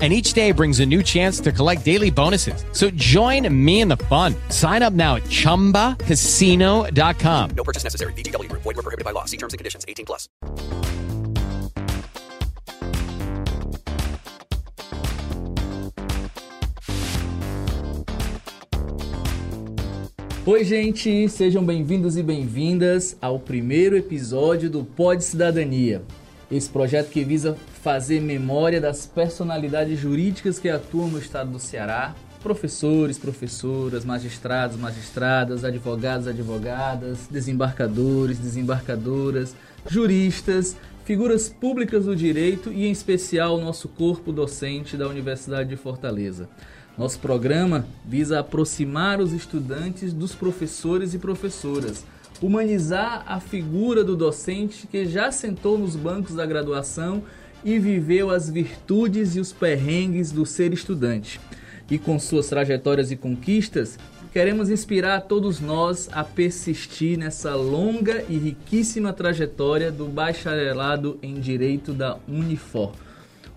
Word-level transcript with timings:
and 0.00 0.14
each 0.14 0.32
day 0.32 0.52
brings 0.52 0.80
a 0.80 0.86
new 0.86 1.02
chance 1.02 1.40
to 1.40 1.52
collect 1.52 1.84
daily 1.84 2.10
bonuses. 2.10 2.64
So 2.72 2.88
join 2.90 3.46
me 3.52 3.82
in 3.82 3.88
the 3.88 3.98
fun. 4.08 4.34
Sign 4.48 4.82
up 4.82 4.94
now 4.94 5.16
at 5.16 5.24
ChumbaCasino.com. 5.24 7.50
No 7.50 7.64
purchase 7.64 7.84
necessary. 7.84 8.14
VGW 8.14 8.48
Group. 8.48 8.62
Void 8.62 8.76
were 8.76 8.82
prohibited 8.82 9.04
by 9.04 9.10
law. 9.10 9.26
See 9.26 9.36
terms 9.36 9.52
and 9.52 9.58
conditions. 9.58 9.84
18 9.86 10.06
plus. 10.06 10.26
Oi, 20.46 20.64
gente, 20.64 21.28
sejam 21.28 21.62
bem-vindos 21.62 22.16
e 22.16 22.22
bem-vindas 22.22 23.14
ao 23.20 23.38
primeiro 23.38 23.94
episódio 23.94 24.70
do 24.70 24.82
Pod 24.82 25.22
Cidadania. 25.22 26.00
Esse 26.50 26.68
projeto 26.68 27.10
que 27.10 27.22
visa 27.22 27.58
fazer 27.82 28.20
memória 28.20 28.80
das 28.80 29.06
personalidades 29.06 29.98
jurídicas 29.98 30.58
que 30.58 30.68
atuam 30.68 31.08
no 31.08 31.18
estado 31.18 31.50
do 31.50 31.58
Ceará, 31.58 32.14
professores, 32.42 33.18
professoras, 33.18 34.04
magistrados, 34.04 34.76
magistradas, 34.76 35.64
advogados, 35.64 36.26
advogadas, 36.26 37.26
desembarcadores, 37.30 38.38
desembarcadoras, 38.38 39.54
juristas, 39.88 40.76
figuras 41.04 41.48
públicas 41.48 42.04
do 42.04 42.14
direito 42.14 42.70
e, 42.70 42.86
em 42.86 42.92
especial, 42.92 43.58
nosso 43.58 43.88
corpo 43.88 44.30
docente 44.30 44.96
da 44.96 45.08
Universidade 45.08 45.68
de 45.68 45.76
Fortaleza. 45.76 46.48
Nosso 46.98 47.18
programa 47.18 47.86
visa 48.04 48.40
aproximar 48.40 49.20
os 49.20 49.32
estudantes 49.32 50.12
dos 50.12 50.34
professores 50.34 51.14
e 51.14 51.18
professoras, 51.18 52.04
humanizar 52.42 53.24
a 53.26 53.40
figura 53.40 54.04
do 54.04 54.16
docente 54.16 54.86
que 54.86 55.06
já 55.06 55.32
sentou 55.32 55.78
nos 55.78 55.96
bancos 55.96 56.34
da 56.34 56.44
graduação 56.44 57.22
e 57.64 57.78
viveu 57.78 58.30
as 58.30 58.48
virtudes 58.48 59.36
e 59.36 59.40
os 59.40 59.52
perrengues 59.52 60.32
do 60.32 60.46
ser 60.46 60.72
estudante. 60.72 61.40
E 61.90 61.98
com 61.98 62.18
suas 62.18 62.48
trajetórias 62.48 63.10
e 63.10 63.16
conquistas, 63.16 63.98
queremos 64.32 64.70
inspirar 64.70 65.22
todos 65.22 65.60
nós 65.60 66.08
a 66.12 66.22
persistir 66.22 67.18
nessa 67.18 67.54
longa 67.54 68.24
e 68.28 68.36
riquíssima 68.36 69.12
trajetória 69.12 69.90
do 69.90 70.06
bacharelado 70.06 71.18
em 71.22 71.34
Direito 71.34 71.92
da 71.92 72.16
Unifor 72.28 72.92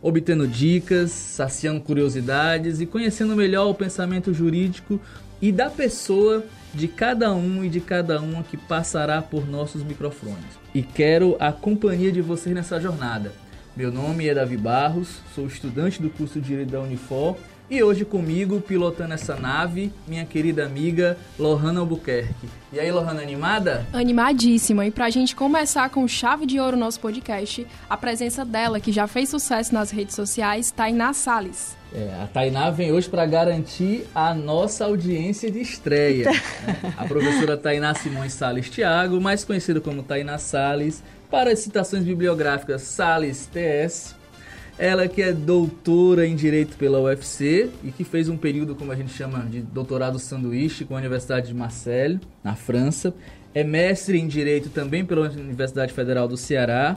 obtendo 0.04 0.46
dicas, 0.46 1.12
saciando 1.12 1.80
curiosidades 1.80 2.81
e 2.81 2.86
conhecendo 2.86 3.38
melhor 3.38 3.69
o 3.69 3.74
pensamento 3.74 4.34
jurídico 4.34 5.00
e 5.42 5.50
da 5.50 5.69
pessoa 5.69 6.44
de 6.74 6.90
cada 6.90 7.34
um 7.34 7.63
e 7.63 7.69
de 7.69 7.80
cada 7.80 8.19
uma 8.19 8.44
que 8.44 8.58
passará 8.58 9.22
por 9.22 9.47
nossos 9.47 9.81
microfones. 9.81 10.59
E 10.75 10.84
quero 10.84 11.38
a 11.40 11.53
companhia 11.53 12.12
de 12.12 12.22
vocês 12.22 12.53
nessa 12.53 12.81
jornada. 12.81 13.31
Meu 13.75 13.91
nome 13.91 14.28
é 14.28 14.35
Davi 14.35 14.56
Barros, 14.56 15.17
sou 15.34 15.47
estudante 15.47 16.00
do 16.00 16.07
curso 16.07 16.39
de 16.39 16.47
Direito 16.47 16.69
da 16.69 16.79
Unifor 16.79 17.35
e 17.67 17.81
hoje 17.81 18.06
comigo, 18.06 18.61
pilotando 18.61 19.16
essa 19.16 19.35
nave, 19.35 19.91
minha 20.07 20.23
querida 20.25 20.63
amiga 20.63 21.17
Lohana 21.39 21.79
Albuquerque. 21.79 22.47
E 22.72 22.79
aí, 22.79 22.91
Lohana, 22.91 23.23
animada? 23.23 23.83
Animadíssima. 23.91 24.85
E 24.85 24.91
pra 24.91 25.09
gente 25.09 25.35
começar 25.35 25.89
com 25.89 26.07
chave 26.07 26.45
de 26.45 26.59
ouro 26.59 26.78
nosso 26.78 27.00
podcast, 27.00 27.66
a 27.89 27.97
presença 27.97 28.45
dela, 28.45 28.79
que 28.79 28.91
já 28.91 29.07
fez 29.07 29.29
sucesso 29.29 29.73
nas 29.73 29.89
redes 29.89 30.13
sociais, 30.13 30.69
Tainá 30.69 31.13
Salles. 31.13 31.75
É, 31.91 32.12
a 32.22 32.28
Tainá 32.28 32.69
vem 32.69 32.91
hoje 32.91 33.09
para 33.09 33.25
garantir 33.25 34.06
a 34.13 34.35
nossa 34.35 34.85
audiência 34.85 35.50
de 35.50 35.59
estreia. 35.59 36.31
A 36.97 37.06
professora 37.06 37.56
Tainá 37.56 37.94
Simões 37.94 38.33
Salles 38.33 38.67
Thiago, 38.67 39.22
mais 39.22 39.44
conhecida 39.44 39.79
como 39.79 40.01
Tainá 40.01 40.39
Salles, 40.39 41.03
para 41.33 41.55
citações 41.55 42.03
bibliográficas 42.03 42.83
Salles 42.83 43.47
TS, 43.47 44.16
ela 44.77 45.07
que 45.07 45.19
é 45.19 45.33
doutora 45.33 46.27
em 46.27 46.35
Direito 46.35 46.77
pela 46.77 46.99
UFC 46.99 47.71
e 47.83 47.91
que 47.91 48.03
fez 48.03 48.29
um 48.29 48.38
período, 48.38 48.75
como 48.75 48.91
a 48.91 48.95
gente 48.95 49.11
chama, 49.11 49.39
de 49.39 49.59
doutorado 49.59 50.19
sanduíche 50.19 50.85
com 50.85 50.94
a 50.94 50.99
Universidade 50.99 51.47
de 51.47 51.53
Marseille, 51.55 52.19
na 52.44 52.55
França. 52.55 53.16
É 53.51 53.63
mestre 53.63 54.19
em 54.19 54.27
Direito 54.27 54.69
também 54.69 55.03
pela 55.03 55.27
Universidade 55.27 55.91
Federal 55.91 56.27
do 56.27 56.38
Ceará. 56.38 56.95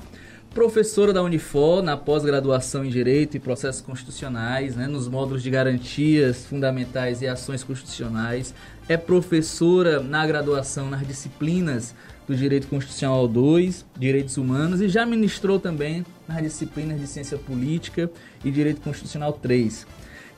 Professora 0.53 1.15
da 1.15 1.23
Unifor 1.23 1.83
na 1.83 1.97
pós-graduação 1.97 2.85
em 2.85 2.91
Direito 2.91 3.39
e 3.39 3.41
Processos 3.41 3.81
Constitucionais, 3.81 4.77
né, 4.77 4.87
nos 4.87 5.09
módulos 5.09 5.43
de 5.43 5.49
garantias 5.49 6.45
fundamentais 6.45 7.23
e 7.23 7.27
ações 7.27 7.65
constitucionais. 7.65 8.55
É 8.87 8.99
professora 8.99 10.01
na 10.01 10.27
graduação 10.27 10.91
nas 10.91 11.07
disciplinas 11.07 11.95
do 12.27 12.35
Direito 12.35 12.67
Constitucional 12.67 13.29
2, 13.29 13.85
Direitos 13.99 14.37
Humanos, 14.37 14.81
e 14.81 14.89
já 14.89 15.07
ministrou 15.07 15.61
também 15.61 16.05
nas 16.27 16.43
disciplinas 16.43 17.01
de 17.01 17.07
Ciência 17.07 17.39
Política 17.39 18.11
e 18.45 18.51
Direito 18.51 18.81
Constitucional 18.81 19.33
3. 19.33 19.87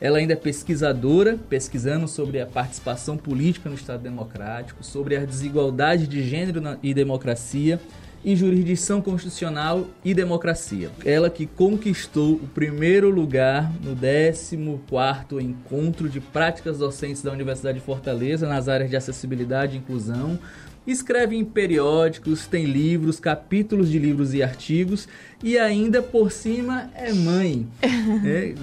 Ela 0.01 0.19
ainda 0.19 0.33
é 0.33 0.35
pesquisadora, 0.35 1.37
pesquisando 1.49 2.07
sobre 2.07 2.39
a 2.39 2.45
participação 2.45 3.17
política 3.17 3.69
no 3.69 3.75
Estado 3.75 4.01
Democrático, 4.01 4.83
sobre 4.83 5.17
a 5.17 5.25
desigualdade 5.25 6.07
de 6.07 6.23
gênero 6.23 6.61
e 6.81 6.93
democracia 6.93 7.79
e 8.23 8.35
jurisdição 8.35 9.01
constitucional 9.01 9.87
e 10.03 10.13
democracia. 10.13 10.89
Ela 11.05 11.29
que 11.29 11.45
conquistou 11.45 12.33
o 12.33 12.47
primeiro 12.47 13.09
lugar 13.09 13.71
no 13.83 13.95
14º 13.95 15.41
Encontro 15.41 16.09
de 16.09 16.19
Práticas 16.19 16.77
Docentes 16.77 17.21
da 17.21 17.31
Universidade 17.31 17.79
de 17.79 17.85
Fortaleza 17.85 18.47
nas 18.47 18.67
áreas 18.67 18.89
de 18.89 18.97
acessibilidade 18.97 19.75
e 19.75 19.79
inclusão, 19.79 20.37
escreve 20.85 21.35
em 21.35 21.45
periódicos, 21.45 22.47
tem 22.47 22.65
livros, 22.65 23.19
capítulos 23.19 23.89
de 23.89 23.99
livros 23.99 24.33
e 24.33 24.41
artigos 24.41 25.07
e 25.43 25.57
ainda 25.57 26.01
por 26.01 26.31
cima 26.31 26.89
é 26.95 27.13
mãe. 27.13 27.67
é, 28.25 28.53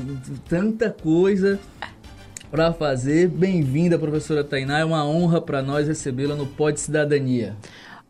tanta 0.49 0.91
coisa 0.91 1.59
para 2.50 2.72
fazer. 2.72 3.28
Bem-vinda, 3.28 3.99
professora 3.99 4.45
Tainá. 4.45 4.81
É 4.81 4.84
uma 4.84 5.06
honra 5.06 5.41
para 5.41 5.62
nós 5.62 5.89
recebê-la 5.89 6.34
no 6.34 6.47
Pod 6.47 6.78
Cidadania. 6.78 7.56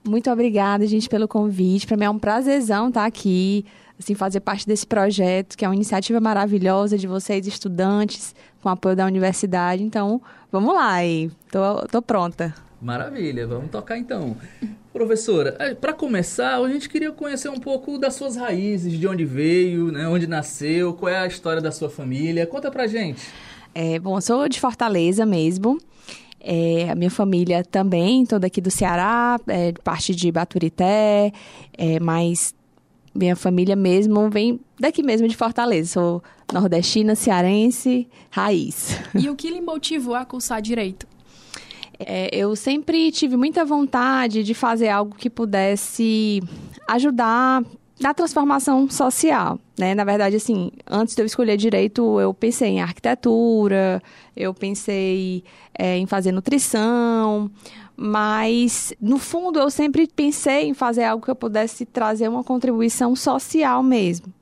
Muito 0.06 0.30
obrigada, 0.30 0.86
gente, 0.86 1.08
pelo 1.08 1.26
convite. 1.26 1.86
Para 1.86 1.96
mim 1.96 2.04
é 2.04 2.10
um 2.10 2.18
prazerzão 2.18 2.88
estar 2.88 3.04
aqui, 3.04 3.64
assim, 3.98 4.14
fazer 4.14 4.40
parte 4.40 4.66
desse 4.66 4.86
projeto, 4.86 5.56
que 5.56 5.64
é 5.64 5.68
uma 5.68 5.74
iniciativa 5.74 6.20
maravilhosa 6.20 6.96
de 6.96 7.06
vocês, 7.06 7.46
estudantes, 7.46 8.34
com 8.62 8.68
apoio 8.68 8.94
da 8.94 9.04
universidade. 9.04 9.82
Então, 9.82 10.20
vamos 10.50 10.74
lá 10.74 10.92
aí. 10.92 11.30
Tô, 11.50 11.86
tô 11.88 12.00
pronta. 12.00 12.54
Maravilha, 12.80 13.46
vamos 13.46 13.70
tocar 13.70 13.98
então. 13.98 14.36
Professora, 14.92 15.56
eh, 15.58 15.74
para 15.74 15.92
começar, 15.92 16.56
a 16.56 16.68
gente 16.68 16.88
queria 16.88 17.10
conhecer 17.10 17.48
um 17.48 17.58
pouco 17.58 17.98
das 17.98 18.14
suas 18.14 18.36
raízes, 18.36 18.92
de 18.92 19.08
onde 19.08 19.24
veio, 19.24 19.90
né, 19.90 20.06
onde 20.06 20.26
nasceu, 20.26 20.94
qual 20.94 21.10
é 21.10 21.18
a 21.18 21.26
história 21.26 21.60
da 21.60 21.72
sua 21.72 21.90
família. 21.90 22.46
Conta 22.46 22.70
pra 22.70 22.86
gente. 22.86 23.26
É, 23.74 23.98
bom, 23.98 24.16
eu 24.16 24.20
sou 24.20 24.48
de 24.48 24.60
Fortaleza 24.60 25.26
mesmo. 25.26 25.78
É, 26.48 26.88
a 26.88 26.94
minha 26.94 27.10
família 27.10 27.64
também, 27.64 28.24
toda 28.24 28.46
aqui 28.46 28.60
do 28.60 28.70
Ceará, 28.70 29.36
é, 29.48 29.72
parte 29.82 30.14
de 30.14 30.30
Baturité, 30.30 31.32
é, 31.76 31.98
mas 31.98 32.54
minha 33.12 33.34
família 33.34 33.74
mesmo 33.74 34.30
vem 34.30 34.60
daqui 34.78 35.02
mesmo 35.02 35.26
de 35.26 35.36
Fortaleza. 35.36 35.94
Sou 35.94 36.22
nordestina, 36.52 37.16
cearense, 37.16 38.08
raiz. 38.30 38.96
E 39.12 39.28
o 39.28 39.34
que 39.34 39.50
lhe 39.50 39.60
motivou 39.60 40.14
a 40.14 40.24
cursar 40.24 40.62
direito? 40.62 41.08
É, 41.98 42.28
eu 42.32 42.54
sempre 42.54 43.10
tive 43.10 43.36
muita 43.36 43.64
vontade 43.64 44.44
de 44.44 44.54
fazer 44.54 44.88
algo 44.88 45.16
que 45.16 45.28
pudesse 45.28 46.40
ajudar 46.86 47.64
na 47.98 48.12
transformação 48.12 48.88
social, 48.90 49.58
né? 49.78 49.94
Na 49.94 50.04
verdade, 50.04 50.36
assim, 50.36 50.70
antes 50.86 51.14
de 51.14 51.22
eu 51.22 51.26
escolher 51.26 51.56
direito, 51.56 52.20
eu 52.20 52.34
pensei 52.34 52.68
em 52.68 52.80
arquitetura, 52.80 54.02
eu 54.36 54.52
pensei 54.52 55.42
é, 55.78 55.96
em 55.96 56.06
fazer 56.06 56.30
nutrição, 56.30 57.50
mas 57.96 58.92
no 59.00 59.18
fundo 59.18 59.58
eu 59.58 59.70
sempre 59.70 60.06
pensei 60.06 60.68
em 60.68 60.74
fazer 60.74 61.04
algo 61.04 61.24
que 61.24 61.30
eu 61.30 61.36
pudesse 61.36 61.86
trazer 61.86 62.28
uma 62.28 62.44
contribuição 62.44 63.16
social 63.16 63.82
mesmo. 63.82 64.32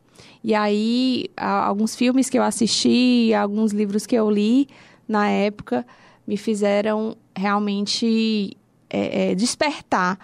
E 0.43 0.55
aí, 0.55 1.27
alguns 1.37 1.97
filmes 1.97 2.29
que 2.29 2.39
eu 2.39 2.43
assisti, 2.43 3.33
alguns 3.33 3.73
livros 3.73 4.05
que 4.05 4.15
eu 4.15 4.29
li 4.31 4.69
na 5.09 5.29
época, 5.31 5.87
me 6.27 6.37
fizeram 6.37 7.17
realmente 7.35 8.57
é, 8.91 9.31
é, 9.31 9.35
despertar 9.35 10.19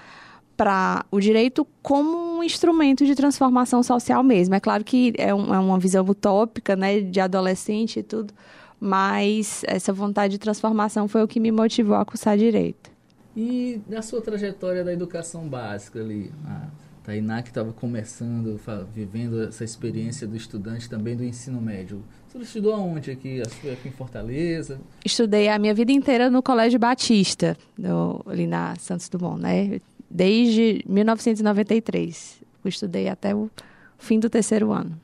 para 0.60 1.06
o 1.10 1.18
direito 1.18 1.66
como 1.80 2.36
um 2.36 2.42
instrumento 2.42 3.06
de 3.06 3.14
transformação 3.14 3.82
social 3.82 4.22
mesmo. 4.22 4.54
É 4.54 4.60
claro 4.60 4.84
que 4.84 5.14
é, 5.16 5.34
um, 5.34 5.54
é 5.54 5.58
uma 5.58 5.78
visão 5.78 6.04
utópica, 6.04 6.76
né, 6.76 7.00
de 7.00 7.18
adolescente 7.18 8.00
e 8.00 8.02
tudo, 8.02 8.34
mas 8.78 9.62
essa 9.66 9.90
vontade 9.90 10.32
de 10.32 10.38
transformação 10.38 11.08
foi 11.08 11.22
o 11.22 11.26
que 11.26 11.40
me 11.40 11.50
motivou 11.50 11.96
a 11.96 12.04
cursar 12.04 12.36
direito. 12.36 12.90
E 13.34 13.80
na 13.88 14.02
sua 14.02 14.20
trajetória 14.20 14.84
da 14.84 14.92
educação 14.92 15.48
básica 15.48 15.98
ali, 15.98 16.30
a 16.44 16.68
Tainá 17.04 17.40
que 17.40 17.48
estava 17.48 17.72
começando, 17.72 18.60
vivendo 18.92 19.44
essa 19.44 19.64
experiência 19.64 20.26
do 20.26 20.36
estudante 20.36 20.90
também 20.90 21.16
do 21.16 21.24
ensino 21.24 21.58
médio, 21.58 22.04
você 22.28 22.38
estudou 22.38 22.74
aonde 22.74 23.10
aqui? 23.10 23.40
Aqui 23.40 23.88
em 23.88 23.92
Fortaleza? 23.92 24.78
Estudei 25.04 25.48
a 25.48 25.58
minha 25.58 25.74
vida 25.74 25.90
inteira 25.90 26.28
no 26.28 26.42
Colégio 26.42 26.78
Batista, 26.78 27.56
no, 27.78 28.22
ali 28.26 28.46
na 28.46 28.76
Santos 28.76 29.08
Dumont, 29.08 29.40
né? 29.40 29.80
Desde 30.10 30.82
1993. 30.86 32.42
Eu 32.64 32.68
estudei 32.68 33.08
até 33.08 33.34
o 33.34 33.50
fim 33.98 34.18
do 34.18 34.28
terceiro 34.28 34.72
ano. 34.72 35.00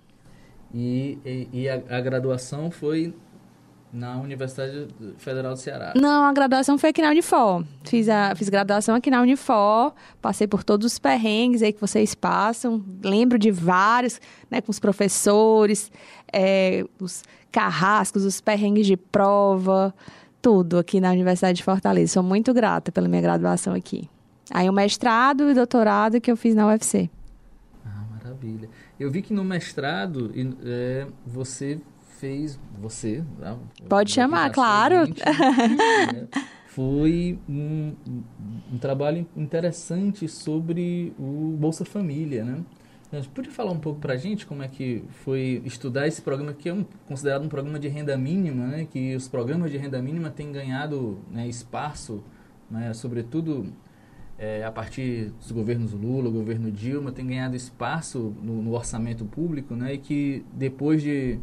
E, 0.75 1.19
e, 1.25 1.49
e 1.53 1.69
a, 1.69 1.81
a, 1.89 2.01
graduação 2.01 2.71
foi 2.71 3.15
na 3.93 4.19
Universidade 4.19 4.89
Federal 5.17 5.55
do 5.55 5.59
Ceará? 5.59 5.95
Não, 5.97 6.25
a 6.25 6.33
graduação 6.33 6.77
foi 6.77 6.91
aqui 6.91 7.01
na 7.01 7.11
Unifor. 7.11 7.65
Fiz, 7.85 8.09
a, 8.09 8.35
fiz 8.35 8.49
graduação 8.49 8.95
aqui 8.95 9.11
na 9.11 9.23
Unifor, 9.23 9.95
passei 10.21 10.47
por 10.47 10.65
todos 10.65 10.93
os 10.93 10.99
perrengues 10.99 11.63
aí 11.63 11.73
que 11.73 11.81
vocês 11.81 12.15
passam. 12.15 12.85
Lembro 13.03 13.39
de 13.39 13.51
vários, 13.51 14.21
né, 14.51 14.61
com 14.61 14.71
os 14.71 14.81
professores, 14.81 15.91
é, 16.31 16.85
os 17.01 17.23
carrascos, 17.51 18.25
os 18.25 18.41
perrengues 18.41 18.87
de 18.87 18.97
prova, 18.97 19.95
tudo 20.43 20.79
aqui 20.79 21.01
na 21.01 21.11
Universidade 21.11 21.57
de 21.57 21.65
Fortaleza. 21.65 22.15
Sou 22.15 22.23
muito 22.23 22.53
grata 22.53 22.93
pela 22.93 23.09
minha 23.09 23.23
graduação 23.23 23.73
aqui. 23.73 24.11
Aí 24.51 24.69
o 24.69 24.73
mestrado 24.73 25.51
e 25.51 25.55
doutorado 25.55 26.21
que 26.21 26.31
eu 26.31 26.37
fiz 26.37 26.55
na 26.55 26.67
UFC. 26.67 27.11
Ah, 27.85 28.05
maravilha. 28.11 28.69
Eu 28.99 29.11
vi 29.11 29.23
que 29.23 29.35
no 29.35 29.45
mestrado 29.45 30.33
é, 30.65 31.07
você 31.27 31.81
fez, 32.19 32.59
você... 32.79 33.25
Tá? 33.41 33.57
Pode 33.89 34.13
chamar, 34.13 34.51
claro. 34.51 35.07
Gente, 35.07 35.23
né? 35.25 36.29
Foi 36.69 37.39
um, 37.49 37.95
um, 38.71 38.77
trabalho 38.79 39.27
interessante 39.35 40.29
sobre 40.29 41.15
o 41.19 41.57
Bolsa 41.59 41.87
Família, 41.87 42.45
né? 42.45 42.63
Você 43.11 43.29
podia 43.33 43.51
falar 43.51 43.71
um 43.71 43.79
pouco 43.79 43.99
para 43.99 44.13
a 44.13 44.17
gente 44.19 44.45
como 44.45 44.63
é 44.63 44.69
que 44.69 45.03
foi 45.25 45.63
estudar 45.65 46.07
esse 46.07 46.21
programa 46.21 46.53
que 46.53 46.69
é 46.69 46.75
um, 46.75 46.85
considerado 47.09 47.45
um 47.45 47.49
programa 47.49 47.79
de 47.79 47.89
renda 47.89 48.15
mínima, 48.19 48.67
né? 48.67 48.87
Que 48.91 49.17
os 49.17 49.27
programas 49.27 49.71
de 49.71 49.79
renda 49.79 50.03
mínima 50.03 50.29
têm 50.29 50.53
ganhado 50.53 51.19
né, 51.31 51.49
espaço, 51.49 52.23
né, 52.71 52.93
sobretudo 52.93 53.73
é, 54.39 54.65
a 54.65 54.71
partir 54.71 55.33
dos 55.41 55.51
governos 55.51 55.93
Lula, 55.93 56.31
governo 56.31 56.71
Dilma, 56.71 57.11
tem 57.11 57.27
ganhado 57.27 57.57
espaço 57.57 58.35
no, 58.43 58.63
no, 58.63 58.73
orçamento 58.73 59.25
público, 59.25 59.75
né, 59.75 59.95
e 59.95 59.99
que 59.99 60.45
depois 60.53 61.03
de, 61.03 61.39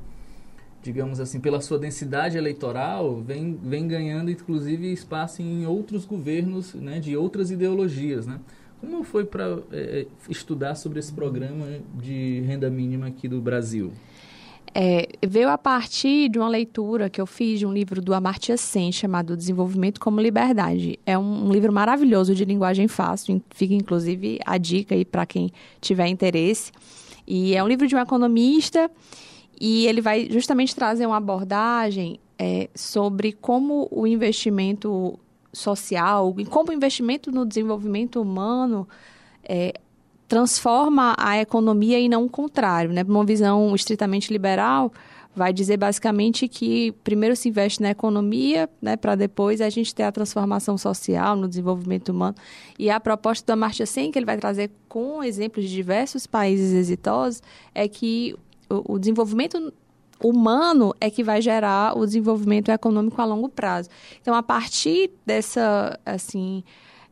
digamos 0.82 1.20
assim, 1.20 1.40
pela 1.40 1.60
sua 1.60 1.80
densidade 1.80 2.38
eleitoral, 2.38 3.22
vem, 3.22 3.58
vem 3.64 3.88
ganhando 3.88 4.30
inclusive 4.30 4.92
espaço 4.92 5.42
em 5.42 5.66
outros 5.66 6.06
governos 6.06 6.76
né, 6.76 7.00
de 7.00 7.18
outras 7.18 7.50
ideologias. 7.50 8.28
Né? 8.28 8.40
Como 8.80 9.04
foi 9.04 9.26
para 9.26 9.60
é, 9.72 10.06
estudar 10.30 10.76
sobre 10.76 11.00
esse 11.00 11.12
programa 11.12 11.66
de 11.96 12.42
renda 12.42 12.70
mínima 12.70 13.08
aqui 13.08 13.28
do 13.28 13.42
Brasil? 13.42 13.92
É, 14.76 15.08
veio 15.26 15.50
a 15.50 15.58
partir 15.58 16.30
de 16.30 16.40
uma 16.40 16.48
leitura 16.48 17.10
que 17.10 17.22
eu 17.22 17.28
fiz 17.28 17.60
de 17.60 17.66
um 17.66 17.72
livro 17.72 18.02
do 18.02 18.14
Amartya 18.14 18.58
Sen 18.58 18.92
chamado 18.92 19.38
Desenvolvimento 19.38 20.00
como 20.00 20.20
Liberdade. 20.20 21.00
É 21.06 21.18
um, 21.18 21.48
um 21.48 21.52
livro 21.52 21.72
maravilhoso 21.72 22.34
de 22.34 22.44
linguagem 22.44 22.88
fácil, 22.88 23.42
fica 23.54 23.74
inclusive 23.74 24.40
a 24.46 24.58
dica 24.58 24.96
aí 24.96 25.06
para 25.06 25.26
quem 25.26 25.52
tiver 25.80 26.08
interesse. 26.08 26.72
E 27.28 27.56
é 27.56 27.64
um 27.64 27.68
livro 27.68 27.88
de 27.88 27.96
um 27.96 28.00
economista 28.00 28.90
e 29.62 29.86
ele 29.86 30.02
vai 30.02 30.28
justamente 30.30 30.76
trazer 30.76 31.06
uma 31.06 31.18
abordagem 31.18 32.20
é, 32.40 32.68
sobre 32.74 33.32
como 33.32 33.88
o 33.92 34.08
investimento 34.08 35.20
social, 35.54 36.36
como 36.50 36.72
o 36.72 36.74
investimento 36.74 37.32
no 37.32 37.46
desenvolvimento 37.46 38.20
humano 38.20 38.88
é, 39.44 39.74
transforma 40.34 41.14
a 41.16 41.40
economia 41.40 42.00
e 42.00 42.10
não 42.10 42.26
o 42.26 42.30
contrário. 42.30 42.92
Né? 42.92 43.06
Uma 43.08 43.24
visão 43.24 43.76
estritamente 43.76 44.34
liberal 44.34 44.92
vai 45.36 45.54
dizer 45.54 45.78
basicamente 45.78 46.48
que 46.48 46.92
primeiro 47.04 47.36
se 47.36 47.50
investe 47.50 47.80
na 47.84 47.92
economia, 47.92 48.68
né, 48.82 48.96
para 48.96 49.14
depois 49.14 49.62
a 49.62 49.70
gente 49.70 49.94
ter 49.94 50.04
a 50.04 50.12
transformação 50.12 50.76
social 50.76 51.36
no 51.36 51.48
desenvolvimento 51.48 52.10
humano. 52.10 52.36
E 52.80 52.90
a 52.90 53.00
proposta 53.00 53.46
da 53.46 53.56
Marcha 53.56 53.86
100, 53.86 54.12
que 54.12 54.18
ele 54.18 54.26
vai 54.26 54.38
trazer 54.38 54.72
com 54.90 55.24
exemplos 55.24 55.66
de 55.66 55.72
diversos 55.72 56.26
países 56.26 56.74
exitosos, 56.74 57.42
é 57.74 57.88
que 57.88 58.36
o, 58.68 58.94
o 58.94 59.00
desenvolvimento 59.00 59.72
humano 60.20 60.96
é 61.00 61.12
que 61.12 61.24
vai 61.24 61.44
gerar 61.44 61.96
o 61.96 62.06
desenvolvimento 62.08 62.70
econômico 62.70 63.22
a 63.22 63.26
longo 63.26 63.50
prazo. 63.50 63.88
Então, 64.20 64.34
a 64.34 64.42
partir 64.42 65.12
dessa, 65.26 66.00
assim, 66.04 66.64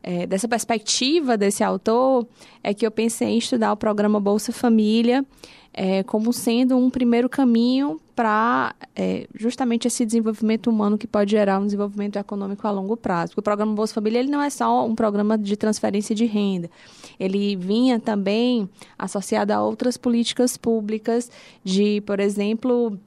é, 0.02 0.26
dessa 0.26 0.48
perspectiva 0.48 1.36
desse 1.36 1.62
autor, 1.62 2.26
é 2.62 2.74
que 2.74 2.86
eu 2.86 2.90
pensei 2.90 3.28
em 3.28 3.38
estudar 3.38 3.72
o 3.72 3.76
programa 3.76 4.20
Bolsa 4.20 4.52
Família 4.52 5.24
é, 5.72 6.02
como 6.02 6.32
sendo 6.32 6.76
um 6.76 6.90
primeiro 6.90 7.28
caminho 7.28 7.98
para 8.14 8.74
é, 8.94 9.26
justamente 9.34 9.88
esse 9.88 10.04
desenvolvimento 10.04 10.68
humano 10.68 10.98
que 10.98 11.06
pode 11.06 11.30
gerar 11.30 11.58
um 11.58 11.64
desenvolvimento 11.64 12.18
econômico 12.18 12.66
a 12.66 12.70
longo 12.70 12.96
prazo. 12.96 13.30
Porque 13.30 13.40
o 13.40 13.42
programa 13.42 13.74
Bolsa 13.74 13.94
Família 13.94 14.18
ele 14.18 14.30
não 14.30 14.42
é 14.42 14.50
só 14.50 14.86
um 14.86 14.94
programa 14.94 15.38
de 15.38 15.56
transferência 15.56 16.14
de 16.14 16.26
renda, 16.26 16.70
ele 17.18 17.56
vinha 17.56 17.98
também 17.98 18.68
associado 18.98 19.52
a 19.52 19.62
outras 19.62 19.96
políticas 19.96 20.56
públicas 20.56 21.30
de, 21.64 22.02
por 22.02 22.20
exemplo, 22.20 22.98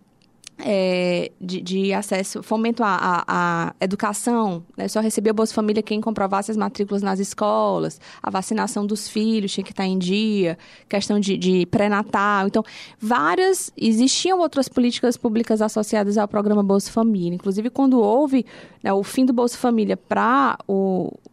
é, 0.57 1.31
de, 1.39 1.61
de, 1.61 1.93
acesso, 1.93 2.41
fomento 2.41 2.83
à, 2.83 2.95
à, 2.95 3.23
à 3.27 3.75
educação, 3.81 4.63
né? 4.77 4.87
só 4.87 4.99
recebia 5.01 5.33
Bolsa 5.33 5.53
Família 5.53 5.83
quem 5.83 5.99
comprovasse 5.99 6.49
as 6.49 6.57
matrículas 6.57 7.01
nas 7.01 7.19
escolas, 7.19 7.99
a 8.23 8.29
vacinação 8.29 8.85
dos 8.85 9.09
filhos 9.09 9.51
tinha 9.51 9.63
que 9.63 9.71
estar 9.71 9.85
em 9.85 9.97
dia, 9.97 10.57
questão 10.87 11.19
de, 11.19 11.37
de 11.37 11.65
pré-natal. 11.65 12.47
Então, 12.47 12.63
várias, 12.99 13.71
existiam 13.77 14.39
outras 14.39 14.69
políticas 14.69 15.17
públicas 15.17 15.61
associadas 15.61 16.17
ao 16.17 16.27
programa 16.27 16.63
Bolsa 16.63 16.91
Família. 16.91 17.35
Inclusive, 17.35 17.69
quando 17.69 17.99
houve 17.99 18.45
né, 18.81 18.93
o 18.93 19.03
fim 19.03 19.25
do 19.25 19.33
Bolsa 19.33 19.57
Família 19.57 19.97
para 19.97 20.57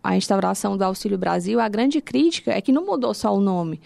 a 0.03 0.17
instauração 0.17 0.77
do 0.77 0.83
Auxílio 0.83 1.17
Brasil, 1.17 1.61
a 1.61 1.69
grande 1.69 2.01
crítica 2.01 2.51
é 2.51 2.61
que 2.61 2.73
não 2.73 2.85
mudou 2.85 3.15
só 3.15 3.35
o 3.35 3.41
nome 3.41 3.81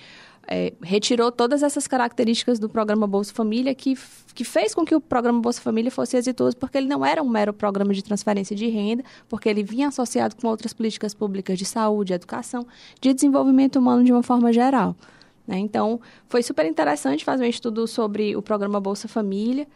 é, 0.48 0.72
retirou 0.82 1.32
todas 1.32 1.62
essas 1.62 1.86
características 1.88 2.58
do 2.58 2.68
programa 2.68 3.06
Bolsa 3.06 3.34
Família 3.34 3.74
que, 3.74 3.98
que 4.34 4.44
fez 4.44 4.74
com 4.74 4.84
que 4.84 4.94
o 4.94 5.00
programa 5.00 5.40
Bolsa 5.40 5.60
Família 5.60 5.90
fosse 5.90 6.16
exitoso, 6.16 6.56
porque 6.56 6.78
ele 6.78 6.86
não 6.86 7.04
era 7.04 7.22
um 7.22 7.28
mero 7.28 7.52
programa 7.52 7.92
de 7.92 8.02
transferência 8.02 8.54
de 8.54 8.68
renda, 8.68 9.04
porque 9.28 9.48
ele 9.48 9.62
vinha 9.62 9.88
associado 9.88 10.36
com 10.36 10.46
outras 10.46 10.72
políticas 10.72 11.14
públicas 11.14 11.58
de 11.58 11.64
saúde, 11.64 12.12
educação, 12.12 12.66
de 13.00 13.12
desenvolvimento 13.12 13.76
humano 13.76 14.04
de 14.04 14.12
uma 14.12 14.22
forma 14.22 14.52
geral. 14.52 14.94
Né? 15.46 15.58
Então, 15.58 16.00
foi 16.28 16.42
super 16.42 16.64
interessante 16.66 17.24
fazer 17.24 17.44
um 17.44 17.48
estudo 17.48 17.86
sobre 17.86 18.36
o 18.36 18.42
programa 18.42 18.80
Bolsa 18.80 19.08
Família, 19.08 19.66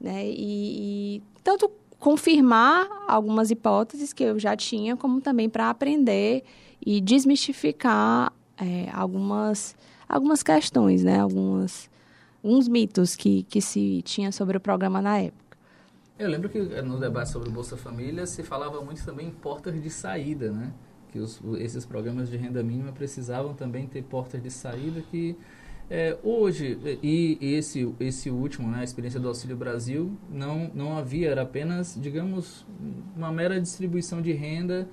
né? 0.00 0.26
e, 0.26 1.16
e 1.16 1.22
tanto 1.42 1.70
confirmar 1.98 2.88
algumas 3.06 3.50
hipóteses 3.50 4.12
que 4.12 4.24
eu 4.24 4.38
já 4.38 4.56
tinha, 4.56 4.96
como 4.96 5.20
também 5.20 5.48
para 5.48 5.68
aprender 5.68 6.42
e 6.84 7.00
desmistificar 7.00 8.32
é, 8.56 8.88
algumas 8.92 9.76
algumas 10.10 10.42
questões, 10.42 11.04
né? 11.04 11.20
Algumas, 11.20 11.88
alguns 12.42 12.68
mitos 12.68 13.14
que, 13.14 13.44
que 13.44 13.60
se 13.60 14.02
tinha 14.02 14.32
sobre 14.32 14.56
o 14.56 14.60
programa 14.60 15.00
na 15.00 15.18
época. 15.18 15.56
Eu 16.18 16.28
lembro 16.28 16.48
que 16.48 16.58
eh, 16.58 16.82
no 16.82 16.98
debate 16.98 17.30
sobre 17.30 17.48
o 17.48 17.52
Bolsa 17.52 17.76
Família 17.76 18.26
se 18.26 18.42
falava 18.42 18.80
muito 18.82 19.04
também 19.04 19.28
em 19.28 19.30
portas 19.30 19.80
de 19.80 19.88
saída, 19.88 20.50
né? 20.50 20.72
Que 21.10 21.18
os, 21.18 21.40
esses 21.58 21.86
programas 21.86 22.28
de 22.28 22.36
renda 22.36 22.62
mínima 22.62 22.92
precisavam 22.92 23.54
também 23.54 23.86
ter 23.86 24.02
portas 24.02 24.42
de 24.42 24.50
saída 24.50 25.00
que 25.10 25.36
é, 25.92 26.16
hoje, 26.22 26.78
e 27.02 27.36
esse, 27.40 27.92
esse 27.98 28.30
último, 28.30 28.70
né, 28.70 28.78
a 28.78 28.84
experiência 28.84 29.18
do 29.18 29.26
Auxílio 29.26 29.56
Brasil, 29.56 30.16
não, 30.30 30.70
não 30.72 30.96
havia, 30.96 31.28
era 31.28 31.42
apenas, 31.42 31.98
digamos, 32.00 32.64
uma 33.16 33.32
mera 33.32 33.60
distribuição 33.60 34.22
de 34.22 34.30
renda 34.32 34.88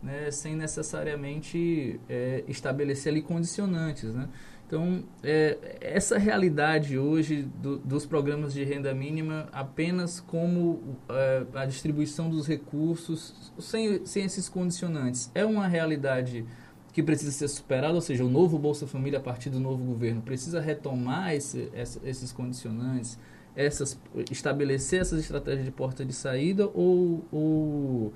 né, 0.00 0.30
sem 0.30 0.54
necessariamente 0.54 1.98
é, 2.08 2.44
estabelecer 2.46 3.10
ali 3.10 3.22
condicionantes. 3.22 4.14
Né? 4.14 4.28
Então, 4.66 5.04
é, 5.22 5.78
essa 5.80 6.18
realidade 6.18 6.98
hoje 6.98 7.42
do, 7.42 7.78
dos 7.78 8.04
programas 8.04 8.52
de 8.52 8.64
renda 8.64 8.92
mínima 8.92 9.48
apenas 9.52 10.18
como 10.18 10.96
é, 11.08 11.46
a 11.54 11.64
distribuição 11.64 12.28
dos 12.28 12.48
recursos 12.48 13.52
sem, 13.60 14.04
sem 14.04 14.24
esses 14.24 14.48
condicionantes 14.48 15.30
é 15.36 15.44
uma 15.44 15.68
realidade 15.68 16.44
que 16.92 17.00
precisa 17.00 17.30
ser 17.30 17.46
superada, 17.46 17.94
ou 17.94 18.00
seja, 18.00 18.24
o 18.24 18.28
novo 18.28 18.58
Bolsa 18.58 18.88
Família 18.88 19.20
a 19.20 19.22
partir 19.22 19.50
do 19.50 19.60
novo 19.60 19.84
governo 19.84 20.20
precisa 20.20 20.60
retomar 20.60 21.32
esse, 21.34 21.70
essa, 21.72 22.00
esses 22.02 22.32
condicionantes, 22.32 23.18
essas, 23.54 24.00
estabelecer 24.30 25.00
essas 25.00 25.20
estratégias 25.20 25.64
de 25.64 25.70
porta 25.70 26.04
de 26.04 26.12
saída 26.12 26.66
ou, 26.74 27.24
ou 27.30 28.12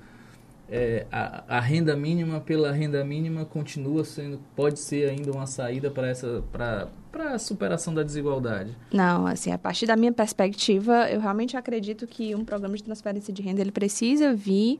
é, 0.71 1.05
a, 1.11 1.57
a, 1.57 1.59
renda 1.59 1.95
mínima 1.97 2.39
pela 2.39 2.71
renda 2.71 3.03
mínima 3.03 3.43
continua 3.43 4.05
sendo, 4.05 4.39
pode 4.55 4.79
ser 4.79 5.09
ainda 5.09 5.29
uma 5.31 5.45
saída 5.45 5.91
para 5.91 6.07
essa 6.07 6.41
para 6.51 6.87
para 7.11 7.33
a 7.33 7.39
superação 7.39 7.93
da 7.93 8.03
desigualdade? 8.03 8.73
Não, 8.89 9.27
assim, 9.27 9.51
a 9.51 9.57
partir 9.57 9.85
da 9.85 9.97
minha 9.97 10.13
perspectiva, 10.13 11.11
eu 11.11 11.19
realmente 11.19 11.57
acredito 11.57 12.07
que 12.07 12.33
um 12.33 12.45
programa 12.45 12.73
de 12.77 12.83
transferência 12.83 13.33
de 13.33 13.41
renda 13.41 13.59
ele 13.59 13.71
precisa 13.71 14.33
vir 14.33 14.79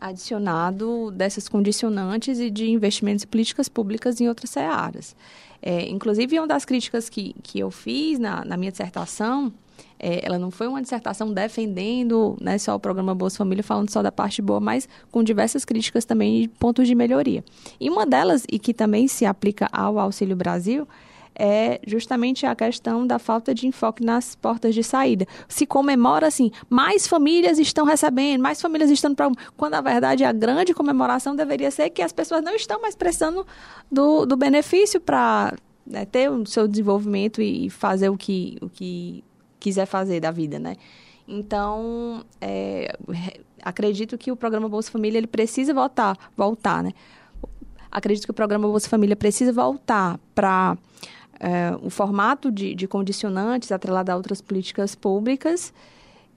adicionado 0.00 1.10
dessas 1.10 1.48
condicionantes 1.48 2.38
e 2.38 2.48
de 2.48 2.70
investimentos 2.70 3.24
em 3.24 3.26
políticas 3.26 3.68
públicas 3.68 4.20
em 4.20 4.28
outras 4.28 4.56
áreas. 4.56 5.16
É, 5.60 5.88
inclusive, 5.88 6.38
uma 6.38 6.46
das 6.46 6.64
críticas 6.64 7.08
que, 7.08 7.34
que 7.42 7.58
eu 7.58 7.72
fiz 7.72 8.20
na, 8.20 8.44
na 8.44 8.56
minha 8.56 8.70
dissertação 8.70 9.52
é, 9.98 10.24
ela 10.24 10.38
não 10.38 10.50
foi 10.50 10.66
uma 10.66 10.82
dissertação 10.82 11.32
defendendo 11.32 12.36
né, 12.40 12.58
só 12.58 12.74
o 12.74 12.80
programa 12.80 13.14
Bolsa 13.14 13.38
Família, 13.38 13.64
falando 13.64 13.90
só 13.90 14.02
da 14.02 14.12
parte 14.12 14.42
boa, 14.42 14.60
mas 14.60 14.88
com 15.10 15.22
diversas 15.22 15.64
críticas 15.64 16.04
também 16.04 16.42
e 16.42 16.48
pontos 16.48 16.86
de 16.86 16.94
melhoria. 16.94 17.44
E 17.80 17.88
uma 17.88 18.04
delas, 18.04 18.44
e 18.50 18.58
que 18.58 18.74
também 18.74 19.08
se 19.08 19.24
aplica 19.24 19.68
ao 19.72 19.98
Auxílio 19.98 20.36
Brasil, 20.36 20.86
é 21.34 21.80
justamente 21.86 22.46
a 22.46 22.54
questão 22.54 23.06
da 23.06 23.18
falta 23.18 23.54
de 23.54 23.66
enfoque 23.66 24.04
nas 24.04 24.34
portas 24.34 24.74
de 24.74 24.82
saída. 24.82 25.26
Se 25.48 25.66
comemora 25.66 26.26
assim, 26.26 26.50
mais 26.70 27.06
famílias 27.06 27.58
estão 27.58 27.84
recebendo, 27.84 28.40
mais 28.40 28.60
famílias 28.60 28.90
estão 28.90 29.14
para 29.14 29.30
quando 29.56 29.72
na 29.72 29.80
verdade 29.80 30.22
a 30.22 30.32
grande 30.32 30.72
comemoração 30.72 31.34
deveria 31.34 31.70
ser 31.70 31.90
que 31.90 32.02
as 32.02 32.12
pessoas 32.12 32.42
não 32.42 32.54
estão 32.54 32.80
mais 32.80 32.94
precisando 32.94 33.44
do, 33.90 34.24
do 34.24 34.36
benefício 34.36 35.00
para 35.00 35.54
né, 35.86 36.04
ter 36.04 36.30
o 36.30 36.46
seu 36.46 36.68
desenvolvimento 36.68 37.42
e 37.42 37.68
fazer 37.68 38.08
o 38.08 38.16
que, 38.16 38.56
o 38.60 38.68
que 38.68 39.24
quiser 39.64 39.86
fazer 39.86 40.20
da 40.20 40.30
vida, 40.30 40.58
né? 40.58 40.76
Então, 41.26 42.22
é, 42.38 42.94
acredito 43.62 44.18
que 44.18 44.30
o 44.30 44.36
programa 44.36 44.68
Bolsa 44.68 44.90
Família 44.90 45.18
ele 45.18 45.26
precisa 45.26 45.72
voltar, 45.72 46.18
voltar, 46.36 46.82
né? 46.82 46.92
Acredito 47.90 48.26
que 48.26 48.30
o 48.30 48.34
programa 48.34 48.68
Bolsa 48.68 48.90
Família 48.90 49.16
precisa 49.16 49.52
voltar 49.52 50.20
para 50.34 50.76
é, 51.40 51.74
o 51.82 51.88
formato 51.88 52.52
de, 52.52 52.74
de 52.74 52.86
condicionantes 52.86 53.72
atrelado 53.72 54.10
a 54.12 54.16
outras 54.16 54.42
políticas 54.42 54.94
públicas 54.94 55.72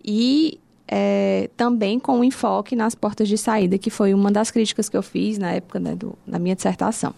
e 0.05 0.57
é, 0.87 1.49
também 1.57 1.99
com 1.99 2.21
o 2.21 2.23
enfoque 2.23 2.75
nas 2.75 2.95
portas 2.95 3.27
de 3.27 3.37
saída, 3.37 3.77
que 3.77 3.89
foi 3.89 4.13
uma 4.13 4.31
das 4.31 4.51
críticas 4.51 4.87
que 4.87 4.95
eu 4.95 5.03
fiz 5.03 5.37
na 5.37 5.51
época 5.51 5.79
né, 5.79 5.95
do, 5.95 6.17
da 6.25 6.39
minha 6.39 6.55
dissertação. 6.55 7.13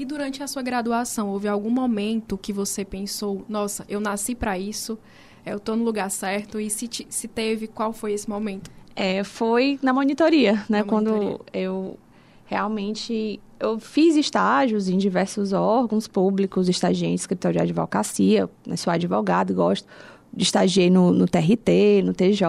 E 0.00 0.04
durante 0.06 0.42
a 0.42 0.46
sua 0.46 0.62
graduação, 0.62 1.28
houve 1.28 1.46
algum 1.46 1.68
momento 1.68 2.38
que 2.38 2.54
você 2.54 2.86
pensou, 2.86 3.44
nossa, 3.46 3.84
eu 3.86 4.00
nasci 4.00 4.34
para 4.34 4.58
isso, 4.58 4.98
eu 5.44 5.58
estou 5.58 5.76
no 5.76 5.84
lugar 5.84 6.10
certo, 6.10 6.58
e 6.58 6.70
se, 6.70 6.88
se 7.06 7.28
teve, 7.28 7.66
qual 7.66 7.92
foi 7.92 8.14
esse 8.14 8.26
momento? 8.26 8.70
É, 8.96 9.22
foi 9.22 9.78
na 9.82 9.92
monitoria, 9.92 10.54
né? 10.70 10.78
Na 10.78 10.84
quando 10.84 11.12
monitoria. 11.12 11.44
eu 11.52 11.98
realmente 12.46 13.38
eu 13.60 13.78
fiz 13.78 14.16
estágios 14.16 14.88
em 14.88 14.96
diversos 14.96 15.52
órgãos 15.52 16.08
públicos, 16.08 16.66
estagiei 16.66 17.10
em 17.10 17.14
escritório 17.14 17.58
de 17.58 17.62
advocacia, 17.64 18.48
né, 18.66 18.76
sou 18.76 18.90
advogado, 18.90 19.52
gosto, 19.52 19.86
estagiei 20.34 20.88
no, 20.88 21.12
no 21.12 21.26
TRT, 21.26 22.02
no 22.02 22.14
TJ, 22.14 22.46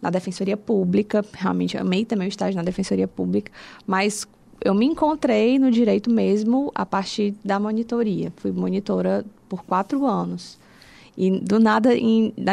na 0.00 0.08
Defensoria 0.08 0.56
Pública, 0.56 1.22
realmente 1.34 1.76
amei 1.76 2.06
também 2.06 2.28
o 2.28 2.30
estágio 2.30 2.56
na 2.56 2.62
Defensoria 2.62 3.06
Pública, 3.06 3.52
mas 3.86 4.26
eu 4.60 4.74
me 4.74 4.86
encontrei 4.86 5.58
no 5.58 5.70
direito 5.70 6.10
mesmo 6.10 6.70
a 6.74 6.84
partir 6.84 7.34
da 7.44 7.58
monitoria. 7.58 8.32
Fui 8.36 8.52
monitora 8.52 9.24
por 9.48 9.64
quatro 9.64 10.06
anos. 10.06 10.58
E 11.16 11.38
do 11.40 11.58
nada, 11.58 11.94
em, 11.94 12.32
na 12.36 12.52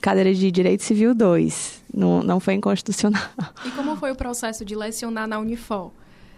cadeira 0.00 0.34
de 0.34 0.50
Direito 0.50 0.82
Civil 0.82 1.14
2. 1.14 1.82
Não, 1.94 2.22
não 2.22 2.40
foi 2.40 2.54
inconstitucional. 2.54 3.22
E 3.64 3.70
como 3.72 3.96
foi 3.96 4.10
o 4.10 4.16
processo 4.16 4.64
de 4.64 4.74
lecionar 4.74 5.28
na 5.28 5.38
Unifor? 5.38 5.90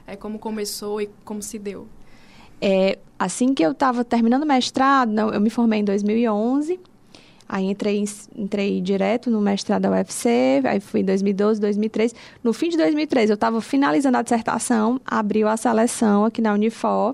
É, 0.07 0.17
como 0.17 0.39
começou 0.39 1.01
e 1.01 1.09
como 1.25 1.43
se 1.43 1.59
deu? 1.59 1.87
É, 2.61 2.99
assim 3.19 3.55
que 3.55 3.65
eu 3.65 3.73
estava 3.73 4.05
terminando 4.05 4.43
o 4.43 4.47
mestrado, 4.47 5.19
eu 5.33 5.41
me 5.41 5.49
formei 5.49 5.81
em 5.81 5.85
2011. 5.85 6.79
Aí 7.53 7.67
entrei, 7.67 8.05
entrei 8.37 8.81
direto 8.81 9.29
no 9.29 9.41
mestrado 9.41 9.83
da 9.83 9.91
UFC, 9.91 10.63
aí 10.63 10.79
fui 10.79 11.01
em 11.01 11.05
2012, 11.05 11.61
2013. 11.61 12.15
No 12.45 12.53
fim 12.53 12.69
de 12.69 12.77
2013, 12.77 13.33
eu 13.33 13.35
estava 13.35 13.61
finalizando 13.61 14.19
a 14.19 14.23
dissertação, 14.23 15.01
abriu 15.05 15.49
a 15.49 15.57
seleção 15.57 16.25
aqui 16.25 16.41
na 16.41 16.55
Unifor 16.55 17.13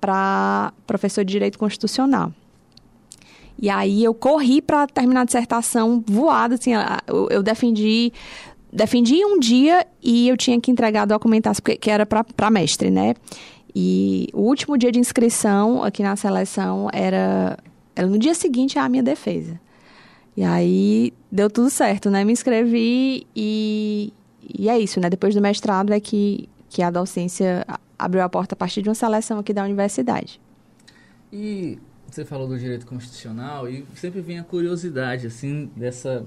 para 0.00 0.72
professor 0.86 1.22
de 1.26 1.30
Direito 1.30 1.58
Constitucional. 1.58 2.32
E 3.60 3.68
aí 3.68 4.02
eu 4.02 4.14
corri 4.14 4.62
para 4.62 4.86
terminar 4.86 5.20
a 5.20 5.24
dissertação 5.26 6.02
voada, 6.06 6.54
assim, 6.54 6.72
eu, 7.06 7.28
eu 7.28 7.42
defendi 7.42 8.14
defendi 8.72 9.26
um 9.26 9.38
dia 9.38 9.86
e 10.02 10.26
eu 10.26 10.38
tinha 10.38 10.58
que 10.58 10.70
entregar 10.70 11.02
a 11.02 11.06
documentação, 11.06 11.62
que 11.62 11.90
era 11.90 12.06
para 12.06 12.50
mestre, 12.50 12.90
né? 12.90 13.14
E 13.74 14.28
o 14.32 14.40
último 14.40 14.78
dia 14.78 14.90
de 14.90 14.98
inscrição 14.98 15.84
aqui 15.84 16.02
na 16.02 16.16
seleção 16.16 16.88
era, 16.94 17.58
era 17.94 18.06
no 18.06 18.18
dia 18.18 18.34
seguinte 18.34 18.78
à 18.78 18.88
minha 18.88 19.02
defesa. 19.02 19.60
E 20.36 20.44
aí 20.44 21.14
deu 21.32 21.48
tudo 21.48 21.70
certo, 21.70 22.10
né? 22.10 22.22
Me 22.24 22.32
inscrevi 22.32 23.26
e, 23.34 24.12
e 24.42 24.68
é 24.68 24.78
isso, 24.78 25.00
né? 25.00 25.08
Depois 25.08 25.34
do 25.34 25.40
mestrado 25.40 25.92
é 25.92 25.98
que, 25.98 26.48
que 26.68 26.82
a 26.82 26.90
docência 26.90 27.66
abriu 27.98 28.22
a 28.22 28.28
porta 28.28 28.54
a 28.54 28.56
partir 28.56 28.82
de 28.82 28.88
uma 28.88 28.94
seleção 28.94 29.38
aqui 29.38 29.54
da 29.54 29.64
universidade. 29.64 30.40
E 31.32 31.78
você 32.10 32.24
falou 32.24 32.46
do 32.46 32.58
direito 32.58 32.86
constitucional 32.86 33.68
e 33.68 33.86
sempre 33.94 34.20
vem 34.20 34.38
a 34.38 34.44
curiosidade, 34.44 35.26
assim, 35.26 35.70
dessa... 35.74 36.26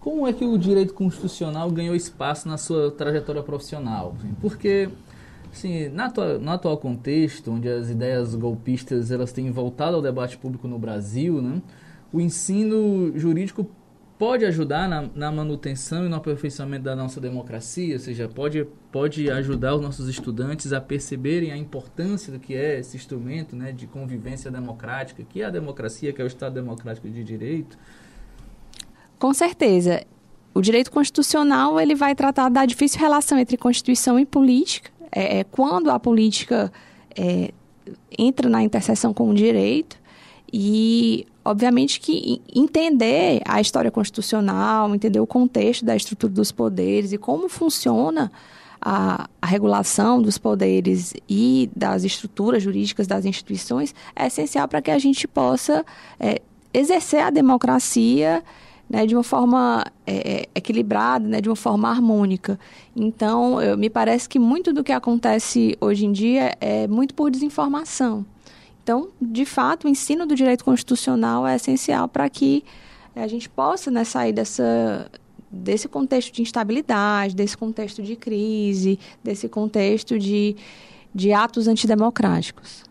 Como 0.00 0.26
é 0.26 0.32
que 0.32 0.44
o 0.44 0.56
direito 0.56 0.94
constitucional 0.94 1.70
ganhou 1.70 1.94
espaço 1.94 2.48
na 2.48 2.56
sua 2.56 2.90
trajetória 2.90 3.42
profissional? 3.42 4.16
Porque, 4.40 4.88
assim, 5.52 5.88
na 5.88 6.06
atual, 6.06 6.38
no 6.38 6.50
atual 6.50 6.78
contexto, 6.78 7.50
onde 7.50 7.68
as 7.68 7.90
ideias 7.90 8.34
golpistas 8.34 9.10
elas 9.10 9.32
têm 9.32 9.50
voltado 9.50 9.96
ao 9.96 10.02
debate 10.02 10.38
público 10.38 10.66
no 10.68 10.78
Brasil, 10.78 11.42
né? 11.42 11.60
O 12.12 12.20
ensino 12.20 13.12
jurídico 13.18 13.68
pode 14.18 14.44
ajudar 14.44 14.88
na, 14.88 15.08
na, 15.14 15.30
manutenção 15.30 16.04
e 16.04 16.08
no 16.08 16.16
aperfeiçoamento 16.16 16.82
da 16.82 16.96
nossa 16.96 17.20
democracia, 17.20 17.94
ou 17.94 18.00
seja, 18.00 18.28
pode, 18.28 18.66
pode 18.90 19.30
ajudar 19.30 19.76
os 19.76 19.80
nossos 19.80 20.08
estudantes 20.08 20.72
a 20.72 20.80
perceberem 20.80 21.52
a 21.52 21.56
importância 21.56 22.32
do 22.32 22.40
que 22.40 22.54
é 22.54 22.80
esse 22.80 22.96
instrumento 22.96 23.54
né, 23.54 23.70
de 23.70 23.86
convivência 23.86 24.50
democrática, 24.50 25.22
que 25.22 25.40
é 25.40 25.44
a 25.44 25.50
democracia, 25.50 26.12
que 26.12 26.20
é 26.20 26.24
o 26.24 26.26
Estado 26.26 26.54
Democrático 26.54 27.08
de 27.08 27.22
Direito? 27.22 27.78
Com 29.18 29.32
certeza. 29.32 30.04
O 30.52 30.60
direito 30.60 30.90
constitucional 30.90 31.78
ele 31.78 31.94
vai 31.94 32.16
tratar 32.16 32.48
da 32.48 32.66
difícil 32.66 32.98
relação 32.98 33.38
entre 33.38 33.56
Constituição 33.56 34.18
e 34.18 34.26
política. 34.26 34.90
É, 35.12 35.38
é 35.38 35.44
quando 35.44 35.90
a 35.90 36.00
política 36.00 36.72
é, 37.16 37.52
entra 38.18 38.48
na 38.48 38.64
interseção 38.64 39.14
com 39.14 39.30
o 39.30 39.34
direito 39.34 39.96
e 40.52 41.26
obviamente 41.48 41.98
que 41.98 42.42
entender 42.54 43.40
a 43.46 43.58
história 43.58 43.90
constitucional, 43.90 44.94
entender 44.94 45.18
o 45.18 45.26
contexto 45.26 45.82
da 45.82 45.96
estrutura 45.96 46.30
dos 46.30 46.52
poderes 46.52 47.10
e 47.12 47.16
como 47.16 47.48
funciona 47.48 48.30
a, 48.78 49.26
a, 49.40 49.46
regulação 49.46 50.20
dos 50.20 50.36
poderes 50.36 51.14
e 51.26 51.70
das 51.74 52.04
estruturas 52.04 52.62
jurídicas 52.62 53.06
das 53.06 53.24
instituições 53.24 53.94
é 54.14 54.26
essencial 54.26 54.68
para 54.68 54.82
que 54.82 54.90
a 54.90 54.98
gente 54.98 55.26
possa 55.26 55.86
é, 56.20 56.42
exercer 56.72 57.20
a 57.20 57.30
democracia 57.30 58.44
né, 58.88 59.06
de 59.06 59.16
uma 59.16 59.24
forma 59.24 59.84
é, 60.06 60.40
é 60.40 60.48
equilibrada, 60.54 61.26
né, 61.26 61.40
de 61.40 61.48
uma 61.48 61.56
forma 61.56 61.88
harmônica. 61.88 62.58
Então, 62.94 63.60
eu, 63.60 63.76
me 63.76 63.88
parece 63.88 64.28
que 64.28 64.38
muito 64.38 64.70
do 64.72 64.84
que 64.84 64.92
acontece 64.92 65.76
hoje 65.80 66.04
em 66.04 66.12
dia 66.12 66.54
é 66.60 66.86
muito 66.86 67.14
por 67.14 67.30
desinformação. 67.30 68.24
Então, 68.88 69.10
de 69.20 69.44
fato, 69.44 69.86
o 69.86 69.90
ensino 69.90 70.24
do 70.24 70.34
direito 70.34 70.64
constitucional 70.64 71.46
é 71.46 71.56
essencial 71.56 72.08
para 72.08 72.26
que 72.30 72.64
a 73.14 73.26
gente 73.26 73.46
possa 73.46 73.90
né, 73.90 74.02
sair 74.02 74.32
dessa, 74.32 75.10
desse 75.50 75.86
contexto 75.86 76.32
de 76.32 76.40
instabilidade, 76.40 77.36
desse 77.36 77.54
contexto 77.54 78.02
de 78.02 78.16
crise, 78.16 78.98
desse 79.22 79.46
contexto 79.46 80.18
de, 80.18 80.56
de 81.14 81.34
atos 81.34 81.68
antidemocráticos. 81.68 82.82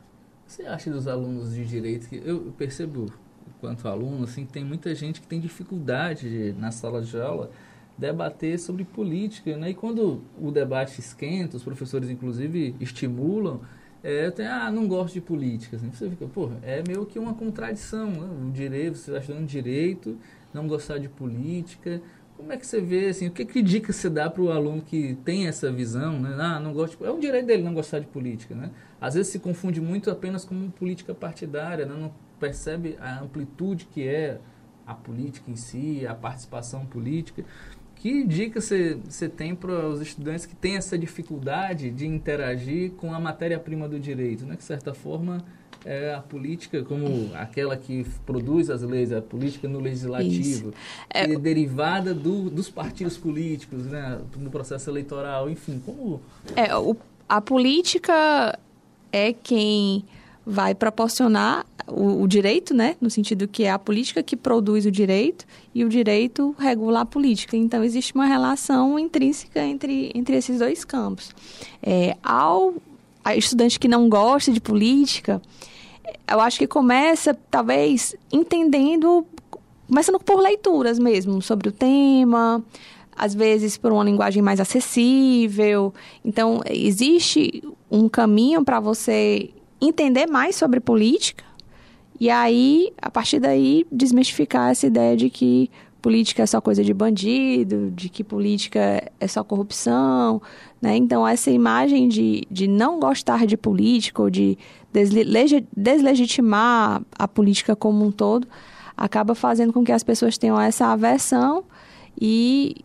Você 0.45 0.67
acha 0.67 0.91
dos 0.91 1.07
alunos 1.07 1.55
de 1.55 1.65
direito 1.65 2.07
que 2.07 2.21
eu 2.23 2.53
percebo, 2.55 3.11
enquanto 3.57 3.87
aluno, 3.87 4.25
assim, 4.25 4.45
que 4.45 4.53
tem 4.53 4.63
muita 4.63 4.93
gente 4.93 5.19
que 5.19 5.25
tem 5.25 5.39
dificuldade 5.39 6.29
de, 6.29 6.59
na 6.59 6.69
sala 6.69 7.01
de 7.01 7.19
aula 7.19 7.49
debater 7.97 8.59
sobre 8.59 8.83
política, 8.83 9.57
né? 9.57 9.71
E 9.71 9.73
quando 9.73 10.21
o 10.39 10.51
debate 10.51 10.99
esquenta, 10.99 11.57
os 11.57 11.63
professores 11.63 12.07
inclusive 12.07 12.75
estimulam, 12.79 13.61
É, 14.03 14.27
eu 14.27 14.31
tenho, 14.31 14.49
ah, 14.49 14.71
não 14.71 14.87
gosto 14.87 15.15
de 15.15 15.21
política. 15.21 15.77
Assim, 15.77 15.91
você 15.91 16.09
fica, 16.09 16.27
pô, 16.27 16.51
é 16.61 16.83
meio 16.87 17.05
que 17.05 17.17
uma 17.17 17.33
contradição. 17.33 18.09
Né? 18.09 18.47
O 18.47 18.51
direito, 18.51 18.97
você 18.97 19.11
está 19.11 19.19
estudando 19.19 19.45
direito, 19.45 20.17
não 20.53 20.67
gostar 20.67 20.97
de 20.97 21.09
política. 21.09 22.01
Como 22.35 22.51
é 22.51 22.57
que 22.57 22.67
você 22.67 22.79
vê, 22.79 23.07
assim, 23.07 23.27
o 23.27 23.31
que, 23.31 23.43
que 23.45 23.61
dica 23.63 23.91
você 23.91 24.09
dá 24.09 24.29
para 24.29 24.43
o 24.43 24.51
aluno 24.51 24.81
que 24.81 25.17
tem 25.25 25.47
essa 25.47 25.71
visão, 25.71 26.19
né? 26.19 26.35
Ah, 26.39 26.59
não 26.59 26.71
gosto 26.71 27.03
É 27.03 27.11
um 27.11 27.19
direito 27.19 27.47
dele 27.47 27.63
não 27.63 27.73
gostar 27.73 27.97
de 27.97 28.05
política, 28.05 28.53
né? 28.53 28.69
Às 29.01 29.15
vezes 29.15 29.31
se 29.31 29.39
confunde 29.39 29.81
muito 29.81 30.11
apenas 30.11 30.45
como 30.45 30.69
política 30.71 31.15
partidária, 31.15 31.85
né? 31.85 31.95
Não 31.95 32.13
percebe 32.39 32.95
a 33.01 33.21
amplitude 33.21 33.85
que 33.85 34.07
é 34.07 34.39
a 34.85 34.93
política 34.93 35.51
em 35.51 35.55
si, 35.55 36.05
a 36.07 36.13
participação 36.13 36.85
política. 36.85 37.43
Que 37.99 38.23
dica 38.23 38.61
você, 38.61 38.97
tem 39.35 39.55
para 39.55 39.87
os 39.87 40.01
estudantes 40.01 40.45
que 40.45 40.55
têm 40.55 40.75
essa 40.75 40.97
dificuldade 40.97 41.89
de 41.89 42.05
interagir 42.05 42.91
com 42.91 43.13
a 43.13 43.19
matéria-prima 43.19 43.87
do 43.87 43.99
direito, 43.99 44.45
né? 44.45 44.53
Que, 44.53 44.59
de 44.59 44.65
certa 44.65 44.93
forma, 44.93 45.43
é 45.83 46.13
a 46.13 46.21
política 46.21 46.83
como 46.83 47.31
aquela 47.33 47.75
que 47.75 48.05
produz 48.25 48.69
as 48.69 48.81
leis, 48.83 49.11
a 49.11 49.21
política 49.21 49.67
no 49.67 49.79
legislativo, 49.79 50.73
é, 51.09 51.23
é 51.31 51.39
derivada 51.39 52.13
do, 52.13 52.49
dos 52.49 52.69
partidos 52.69 53.17
políticos, 53.17 53.85
né? 53.85 54.19
No 54.37 54.51
processo 54.51 54.89
eleitoral, 54.89 55.49
enfim, 55.49 55.81
como... 55.83 56.21
É, 56.55 56.75
o, 56.75 56.95
a 57.27 57.41
política 57.41 58.57
é 59.11 59.33
quem 59.33 60.05
vai 60.49 60.73
proporcionar 60.73 61.65
o, 61.85 62.21
o, 62.21 62.27
direito, 62.27 62.73
né? 62.73 62.95
No 63.01 63.09
sentido 63.09 63.49
que 63.49 63.65
é 63.65 63.71
a 63.71 63.77
política 63.77 64.23
que 64.23 64.37
produz 64.37 64.85
o 64.85 64.91
direito 64.91 65.45
e 65.75 65.83
o 65.83 65.89
direito 65.89 66.55
regula 66.57 67.01
a 67.01 67.05
política. 67.05 67.57
Então, 67.57 67.83
existe 67.83 68.15
uma 68.15 68.25
relação 68.25 68.97
intrínseca 68.97 69.61
entre, 69.61 70.09
entre 70.15 70.37
esses 70.37 70.59
dois 70.59 70.85
campos. 70.85 71.35
É, 71.83 72.15
ao 72.23 72.75
estudante 73.35 73.77
que 73.77 73.89
não 73.89 74.07
gosta 74.07 74.49
de 74.53 74.61
política, 74.61 75.41
eu 76.25 76.39
acho 76.39 76.57
que 76.57 76.67
começa, 76.67 77.37
talvez, 77.51 78.15
entendendo, 78.31 79.27
começando 79.85 80.17
por 80.17 80.39
leituras 80.39 80.97
mesmo 80.97 81.41
sobre 81.41 81.67
o 81.67 81.73
tema, 81.73 82.63
às 83.11 83.35
vezes 83.35 83.77
por 83.77 83.91
uma 83.91 84.05
linguagem 84.05 84.41
mais 84.41 84.61
acessível. 84.61 85.93
Então, 86.23 86.61
existe 86.69 87.61
um 87.91 88.07
caminho 88.07 88.63
para 88.63 88.79
você 88.79 89.49
entender 89.81 90.27
mais 90.27 90.55
sobre 90.55 90.79
política 90.79 91.43
e 92.19 92.29
aí, 92.29 92.91
a 92.99 93.11
partir 93.11 93.39
daí, 93.39 93.85
desmistificar 93.91 94.71
essa 94.71 94.87
ideia 94.87 95.15
de 95.15 95.29
que 95.29 95.69
política 96.01 96.43
é 96.43 96.45
só 96.45 96.59
coisa 96.59 96.83
de 96.83 96.93
bandido, 96.93 97.91
de 97.91 98.09
que 98.09 98.23
política 98.23 99.03
é 99.19 99.27
só 99.27 99.43
corrupção, 99.43 100.41
né? 100.81 100.95
Então, 100.95 101.27
essa 101.27 101.51
imagem 101.51 102.07
de, 102.07 102.43
de 102.49 102.67
não 102.67 102.99
gostar 102.99 103.45
de 103.45 103.55
política 103.57 104.21
ou 104.21 104.29
de 104.29 104.57
deslegitimar 105.75 107.03
a 107.17 107.27
política 107.27 107.75
como 107.75 108.03
um 108.03 108.11
todo 108.11 108.47
acaba 108.95 109.35
fazendo 109.35 109.71
com 109.71 109.83
que 109.83 109.91
as 109.91 110.01
pessoas 110.01 110.37
tenham 110.39 110.59
essa 110.59 110.87
aversão 110.87 111.63
e, 112.19 112.77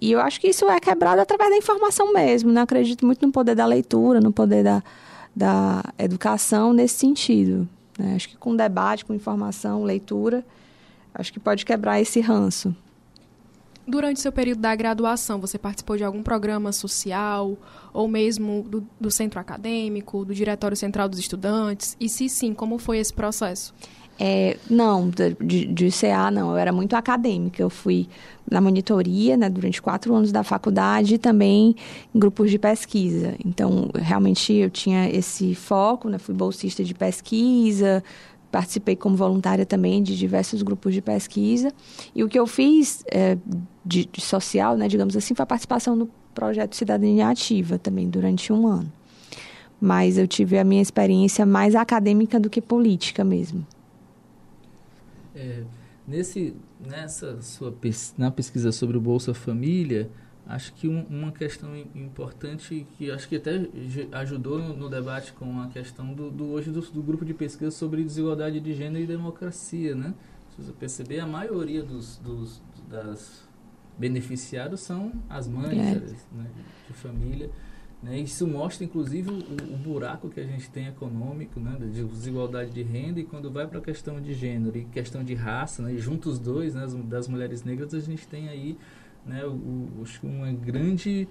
e 0.00 0.12
eu 0.12 0.20
acho 0.20 0.40
que 0.40 0.48
isso 0.48 0.66
é 0.70 0.80
quebrado 0.80 1.20
através 1.20 1.50
da 1.50 1.56
informação 1.58 2.10
mesmo, 2.12 2.50
né? 2.50 2.62
Acredito 2.62 3.04
muito 3.04 3.26
no 3.26 3.32
poder 3.32 3.54
da 3.54 3.66
leitura, 3.66 4.18
no 4.18 4.32
poder 4.32 4.64
da, 4.64 4.82
da 5.38 5.84
educação 5.96 6.72
nesse 6.72 6.98
sentido. 6.98 7.68
Né? 7.96 8.16
Acho 8.16 8.28
que 8.28 8.36
com 8.36 8.56
debate, 8.56 9.04
com 9.04 9.14
informação, 9.14 9.84
leitura, 9.84 10.44
acho 11.14 11.32
que 11.32 11.38
pode 11.38 11.64
quebrar 11.64 12.00
esse 12.00 12.20
ranço. 12.20 12.74
Durante 13.86 14.20
seu 14.20 14.32
período 14.32 14.58
da 14.58 14.74
graduação, 14.74 15.40
você 15.40 15.56
participou 15.56 15.96
de 15.96 16.02
algum 16.02 16.24
programa 16.24 16.72
social 16.72 17.56
ou 17.92 18.08
mesmo 18.08 18.66
do, 18.68 18.86
do 19.00 19.10
centro 19.12 19.38
acadêmico, 19.38 20.24
do 20.24 20.34
Diretório 20.34 20.76
Central 20.76 21.08
dos 21.08 21.20
Estudantes? 21.20 21.96
E 22.00 22.08
se 22.08 22.28
sim, 22.28 22.52
como 22.52 22.76
foi 22.76 22.98
esse 22.98 23.14
processo? 23.14 23.72
É, 24.20 24.56
não, 24.68 25.10
de, 25.40 25.64
de 25.66 25.90
CA 25.92 26.28
não, 26.30 26.50
eu 26.50 26.56
era 26.56 26.72
muito 26.72 26.96
acadêmica. 26.96 27.62
Eu 27.62 27.70
fui 27.70 28.08
na 28.50 28.60
monitoria 28.60 29.36
né, 29.36 29.48
durante 29.48 29.80
quatro 29.80 30.14
anos 30.14 30.32
da 30.32 30.42
faculdade 30.42 31.14
e 31.14 31.18
também 31.18 31.76
em 32.14 32.18
grupos 32.18 32.50
de 32.50 32.58
pesquisa. 32.58 33.34
Então, 33.44 33.90
realmente 33.94 34.52
eu 34.52 34.70
tinha 34.70 35.08
esse 35.08 35.54
foco, 35.54 36.08
né, 36.08 36.18
fui 36.18 36.34
bolsista 36.34 36.82
de 36.82 36.94
pesquisa, 36.94 38.02
participei 38.50 38.96
como 38.96 39.14
voluntária 39.14 39.64
também 39.64 40.02
de 40.02 40.16
diversos 40.16 40.62
grupos 40.62 40.94
de 40.94 41.00
pesquisa. 41.00 41.72
E 42.14 42.24
o 42.24 42.28
que 42.28 42.38
eu 42.38 42.46
fiz 42.46 43.04
é, 43.12 43.38
de, 43.84 44.04
de, 44.06 44.20
social, 44.20 44.76
né, 44.76 44.88
digamos 44.88 45.16
assim, 45.16 45.34
foi 45.34 45.44
a 45.44 45.46
participação 45.46 45.94
no 45.94 46.10
projeto 46.34 46.74
Cidadania 46.74 47.28
Ativa 47.28 47.78
também 47.78 48.08
durante 48.08 48.52
um 48.52 48.66
ano. 48.66 48.92
Mas 49.80 50.18
eu 50.18 50.26
tive 50.26 50.58
a 50.58 50.64
minha 50.64 50.82
experiência 50.82 51.46
mais 51.46 51.76
acadêmica 51.76 52.40
do 52.40 52.50
que 52.50 52.60
política 52.60 53.22
mesmo. 53.22 53.64
É, 55.38 55.62
nesse, 56.06 56.54
nessa 56.80 57.40
sua 57.40 57.72
na 58.16 58.30
pesquisa 58.30 58.72
sobre 58.72 58.96
o 58.96 59.00
Bolsa 59.00 59.32
Família, 59.32 60.10
acho 60.46 60.72
que 60.74 60.88
um, 60.88 61.04
uma 61.08 61.30
questão 61.30 61.76
importante 61.94 62.86
que 62.96 63.10
acho 63.10 63.28
que 63.28 63.36
até 63.36 63.68
ajudou 64.12 64.58
no, 64.58 64.74
no 64.74 64.88
debate 64.88 65.32
com 65.34 65.60
a 65.60 65.68
questão 65.68 66.12
do, 66.12 66.30
do 66.30 66.46
hoje 66.46 66.70
do, 66.70 66.80
do, 66.80 67.02
grupo 67.02 67.24
de 67.24 67.34
pesquisa 67.34 67.70
sobre 67.70 68.02
desigualdade 68.02 68.58
de 68.58 68.74
gênero 68.74 69.04
e 69.04 69.06
democracia, 69.06 69.94
né? 69.94 70.12
Se 70.56 70.62
você 70.62 70.72
perceber, 70.72 71.20
a 71.20 71.26
maioria 71.26 71.84
dos, 71.84 72.16
dos 72.16 72.60
das 72.88 73.46
beneficiados 73.96 74.80
são 74.80 75.12
as 75.28 75.46
mães 75.46 75.76
né, 75.76 76.46
de 76.86 76.94
família. 76.94 77.50
Né? 78.02 78.20
Isso 78.20 78.46
mostra, 78.46 78.84
inclusive, 78.84 79.30
o, 79.30 79.74
o, 79.74 79.76
buraco 79.76 80.28
que 80.28 80.38
a 80.38 80.44
gente 80.44 80.70
tem 80.70 80.86
econômico, 80.86 81.58
né? 81.58 81.76
de 81.80 82.04
desigualdade 82.04 82.70
de 82.70 82.82
renda, 82.82 83.18
e 83.18 83.24
quando 83.24 83.50
vai 83.50 83.66
para 83.66 83.78
a 83.78 83.82
questão 83.82 84.20
de 84.20 84.34
gênero 84.34 84.76
e 84.78 84.84
questão 84.84 85.24
de 85.24 85.34
raça, 85.34 85.82
né? 85.82 85.96
juntos 85.96 86.34
os 86.34 86.38
dois, 86.38 86.74
né? 86.74 86.86
das 87.04 87.26
mulheres 87.26 87.64
negras, 87.64 87.92
a 87.94 88.00
gente 88.00 88.26
tem 88.28 88.48
aí 88.48 88.78
né? 89.26 89.44
o, 89.44 90.04
uma 90.22 90.52
grande 90.52 91.28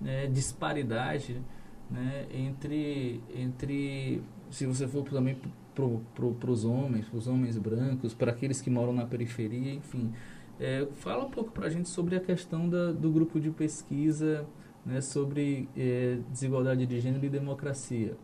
né? 0.00 0.26
disparidade 0.26 1.42
né? 1.90 2.26
entre, 2.32 3.20
entre, 3.34 4.22
se 4.50 4.64
você 4.64 4.88
for 4.88 5.04
também 5.04 5.36
para 5.74 6.50
os 6.50 6.64
homens, 6.64 7.06
para 7.06 7.18
os 7.18 7.28
homens 7.28 7.58
brancos, 7.58 8.14
para 8.14 8.32
aqueles 8.32 8.62
que 8.62 8.70
moram 8.70 8.94
na 8.94 9.04
periferia, 9.04 9.74
enfim. 9.74 10.12
É, 10.58 10.88
fala 10.94 11.24
um 11.24 11.30
pouco 11.30 11.52
para 11.52 11.66
a 11.66 11.70
gente 11.70 11.88
sobre 11.88 12.16
a 12.16 12.20
questão 12.20 12.68
da, 12.68 12.90
do 12.90 13.12
grupo 13.12 13.38
de 13.38 13.50
pesquisa 13.50 14.44
né, 14.88 15.00
sobre 15.00 15.68
é, 15.76 16.18
desigualdade 16.30 16.86
de 16.86 17.00
gênero 17.00 17.24
e 17.24 17.28
democracia. 17.28 18.16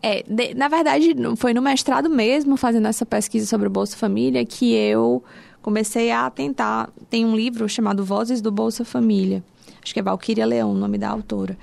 É, 0.00 0.22
de, 0.22 0.54
na 0.54 0.68
verdade, 0.68 1.14
foi 1.36 1.52
no 1.52 1.60
mestrado 1.60 2.08
mesmo, 2.08 2.56
fazendo 2.56 2.86
essa 2.86 3.04
pesquisa 3.04 3.46
sobre 3.46 3.66
o 3.66 3.70
Bolsa 3.70 3.96
Família, 3.96 4.44
que 4.44 4.72
eu 4.72 5.22
comecei 5.60 6.12
a 6.12 6.30
tentar. 6.30 6.88
Tem 7.10 7.24
um 7.24 7.34
livro 7.34 7.68
chamado 7.68 8.04
Vozes 8.04 8.40
do 8.40 8.52
Bolsa 8.52 8.84
Família, 8.84 9.42
acho 9.82 9.92
que 9.92 9.98
é 9.98 10.02
Valquíria 10.02 10.46
Leão, 10.46 10.70
o 10.70 10.74
nome 10.74 10.98
da 10.98 11.08
autora, 11.08 11.58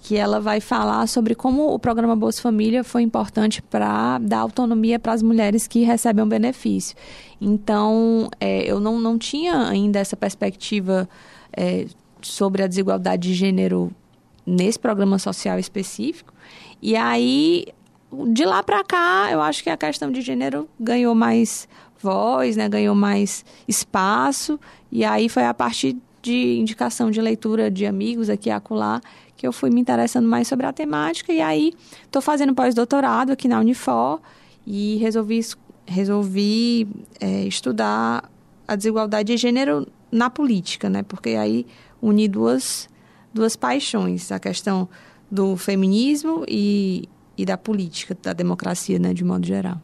que 0.00 0.16
ela 0.16 0.40
vai 0.40 0.60
falar 0.60 1.06
sobre 1.06 1.36
como 1.36 1.72
o 1.72 1.78
programa 1.78 2.16
Bolsa 2.16 2.42
Família 2.42 2.82
foi 2.82 3.02
importante 3.02 3.62
para 3.62 4.18
dar 4.18 4.38
autonomia 4.38 4.98
para 4.98 5.12
as 5.12 5.22
mulheres 5.22 5.68
que 5.68 5.84
recebem 5.84 6.24
um 6.24 6.28
benefício. 6.28 6.96
Então, 7.40 8.28
é, 8.40 8.62
eu 8.64 8.80
não, 8.80 8.98
não 8.98 9.16
tinha 9.16 9.68
ainda 9.68 10.00
essa 10.00 10.16
perspectiva. 10.16 11.08
É, 11.56 11.86
sobre 12.20 12.62
a 12.62 12.66
desigualdade 12.66 13.28
de 13.28 13.34
gênero 13.34 13.92
nesse 14.44 14.78
programa 14.78 15.18
social 15.18 15.58
específico. 15.58 16.32
E 16.80 16.94
aí, 16.94 17.66
de 18.32 18.44
lá 18.44 18.62
para 18.62 18.84
cá, 18.84 19.28
eu 19.30 19.40
acho 19.40 19.62
que 19.62 19.70
a 19.70 19.76
questão 19.76 20.10
de 20.10 20.20
gênero 20.20 20.68
ganhou 20.78 21.14
mais 21.14 21.68
voz, 21.98 22.56
né? 22.56 22.68
ganhou 22.68 22.94
mais 22.94 23.44
espaço. 23.66 24.60
E 24.90 25.04
aí 25.04 25.28
foi 25.28 25.44
a 25.44 25.54
partir 25.54 25.96
de 26.22 26.58
indicação 26.58 27.10
de 27.10 27.20
leitura 27.20 27.70
de 27.70 27.86
amigos 27.86 28.28
aqui 28.28 28.48
e 28.48 28.52
acolá 28.52 29.00
que 29.36 29.46
eu 29.46 29.52
fui 29.52 29.70
me 29.70 29.80
interessando 29.80 30.26
mais 30.26 30.48
sobre 30.48 30.66
a 30.66 30.72
temática. 30.72 31.32
E 31.32 31.40
aí, 31.40 31.74
estou 32.04 32.22
fazendo 32.22 32.54
pós-doutorado 32.54 33.32
aqui 33.32 33.46
na 33.48 33.60
Unifor 33.60 34.20
e 34.66 34.96
resolvi, 34.96 35.40
resolvi 35.86 36.88
é, 37.20 37.42
estudar 37.42 38.30
a 38.66 38.74
desigualdade 38.74 39.32
de 39.32 39.36
gênero 39.36 39.86
na 40.10 40.30
política, 40.30 40.88
né? 40.88 41.02
Porque 41.02 41.30
aí 41.30 41.66
unir 42.00 42.28
duas, 42.28 42.88
duas 43.32 43.56
paixões, 43.56 44.30
a 44.32 44.38
questão 44.38 44.88
do 45.30 45.56
feminismo 45.56 46.44
e, 46.48 47.08
e 47.36 47.44
da 47.44 47.56
política, 47.56 48.16
da 48.22 48.32
democracia, 48.32 48.98
né, 48.98 49.12
de 49.12 49.24
modo 49.24 49.46
geral. 49.46 49.80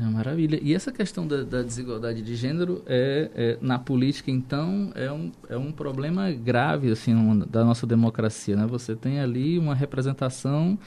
É 0.00 0.04
maravilha. 0.04 0.58
E 0.62 0.74
essa 0.74 0.90
questão 0.90 1.26
da, 1.26 1.42
da 1.42 1.62
desigualdade 1.62 2.22
de 2.22 2.34
gênero 2.34 2.82
é, 2.86 3.30
é, 3.34 3.58
na 3.60 3.78
política, 3.78 4.30
então, 4.30 4.90
é 4.94 5.12
um, 5.12 5.30
é 5.46 5.58
um 5.58 5.70
problema 5.70 6.32
grave 6.32 6.90
assim, 6.90 7.14
da 7.50 7.62
nossa 7.62 7.86
democracia. 7.86 8.56
Né? 8.56 8.66
Você 8.66 8.96
tem 8.96 9.20
ali 9.20 9.58
uma 9.58 9.74
representação 9.74 10.78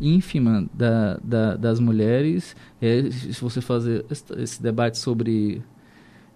ínfima 0.00 0.66
da, 0.72 1.20
da, 1.22 1.56
das 1.56 1.78
mulheres. 1.78 2.56
É, 2.80 3.10
se 3.10 3.38
você 3.40 3.60
fazer 3.60 4.06
esse 4.38 4.62
debate 4.62 4.96
sobre 4.96 5.62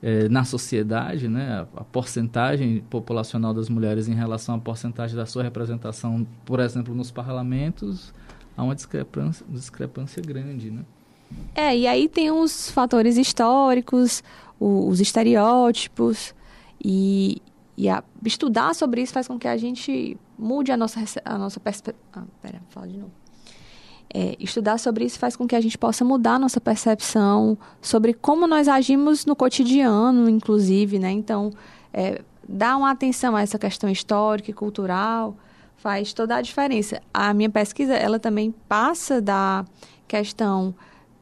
é, 0.03 0.29
na 0.29 0.45
sociedade, 0.45 1.29
né, 1.29 1.67
a, 1.75 1.81
a, 1.81 1.85
porcentagem 1.85 2.81
populacional 2.89 3.53
das 3.53 3.69
mulheres 3.69 4.09
em 4.09 4.15
relação 4.15 4.55
à 4.55 4.59
porcentagem 4.59 5.17
da 5.17 5.27
sua 5.27 5.43
representação, 5.43 6.27
por 6.45 6.61
exemplo, 6.61 6.95
nos 6.95 7.11
parlamentos, 7.11 8.13
há 8.57 8.63
uma 8.63 8.75
discrepância, 8.75 9.45
discrepância 9.49 10.23
grande, 10.23 10.71
né? 10.71 10.85
É, 11.55 11.77
e 11.77 11.87
aí 11.87 12.09
tem 12.09 12.31
os 12.31 12.71
fatores 12.71 13.17
históricos, 13.17 14.23
o, 14.59 14.89
os 14.89 15.01
estereótipos, 15.01 16.35
e, 16.83 17.43
e 17.77 17.89
a, 17.89 18.03
estudar 18.25 18.75
sobre 18.75 19.03
isso 19.03 19.13
faz 19.13 19.27
com 19.27 19.39
que 19.39 19.49
a 19.49 19.57
gente 19.57 20.17
mude 20.39 20.71
a 20.71 20.77
nossa, 20.77 21.01
a 21.25 21.37
nossa 21.37 21.59
perspectiva. 21.59 22.05
Ah, 22.13 22.23
pera, 22.41 22.63
fala 22.71 22.87
de 22.87 22.97
novo. 22.97 23.13
É, 24.13 24.37
estudar 24.41 24.79
sobre 24.79 25.05
isso 25.05 25.19
faz 25.19 25.37
com 25.37 25.47
que 25.47 25.55
a 25.55 25.61
gente 25.61 25.77
possa 25.77 26.03
mudar 26.03 26.39
nossa 26.39 26.61
percepção 26.61 27.59
sobre 27.81 28.15
como 28.15 28.47
nós 28.47 28.67
agimos 28.67 29.27
no 29.27 29.37
cotidiano, 29.37 30.31
inclusive, 30.31 30.99
né? 30.99 31.11
Então, 31.11 31.53
é, 31.93 32.23
dar 32.49 32.77
uma 32.77 32.91
atenção 32.91 33.37
a 33.37 33.43
essa 33.43 33.59
questão 33.59 33.91
histórica 33.91 34.51
e 34.51 34.55
cultural 34.55 35.37
faz 35.77 36.13
toda 36.13 36.37
a 36.37 36.43
diferença. 36.43 37.03
A 37.13 37.35
minha 37.35 37.51
pesquisa, 37.51 37.95
ela 37.95 38.19
também 38.19 38.55
passa 38.67 39.21
da 39.21 39.65
questão 40.07 40.75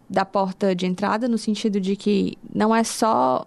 da 0.09 0.25
porta 0.25 0.75
de 0.75 0.87
entrada, 0.87 1.29
no 1.29 1.37
sentido 1.37 1.81
de 1.81 1.97
que 1.97 2.39
não 2.55 2.75
é 2.75 2.85
só 2.85 3.47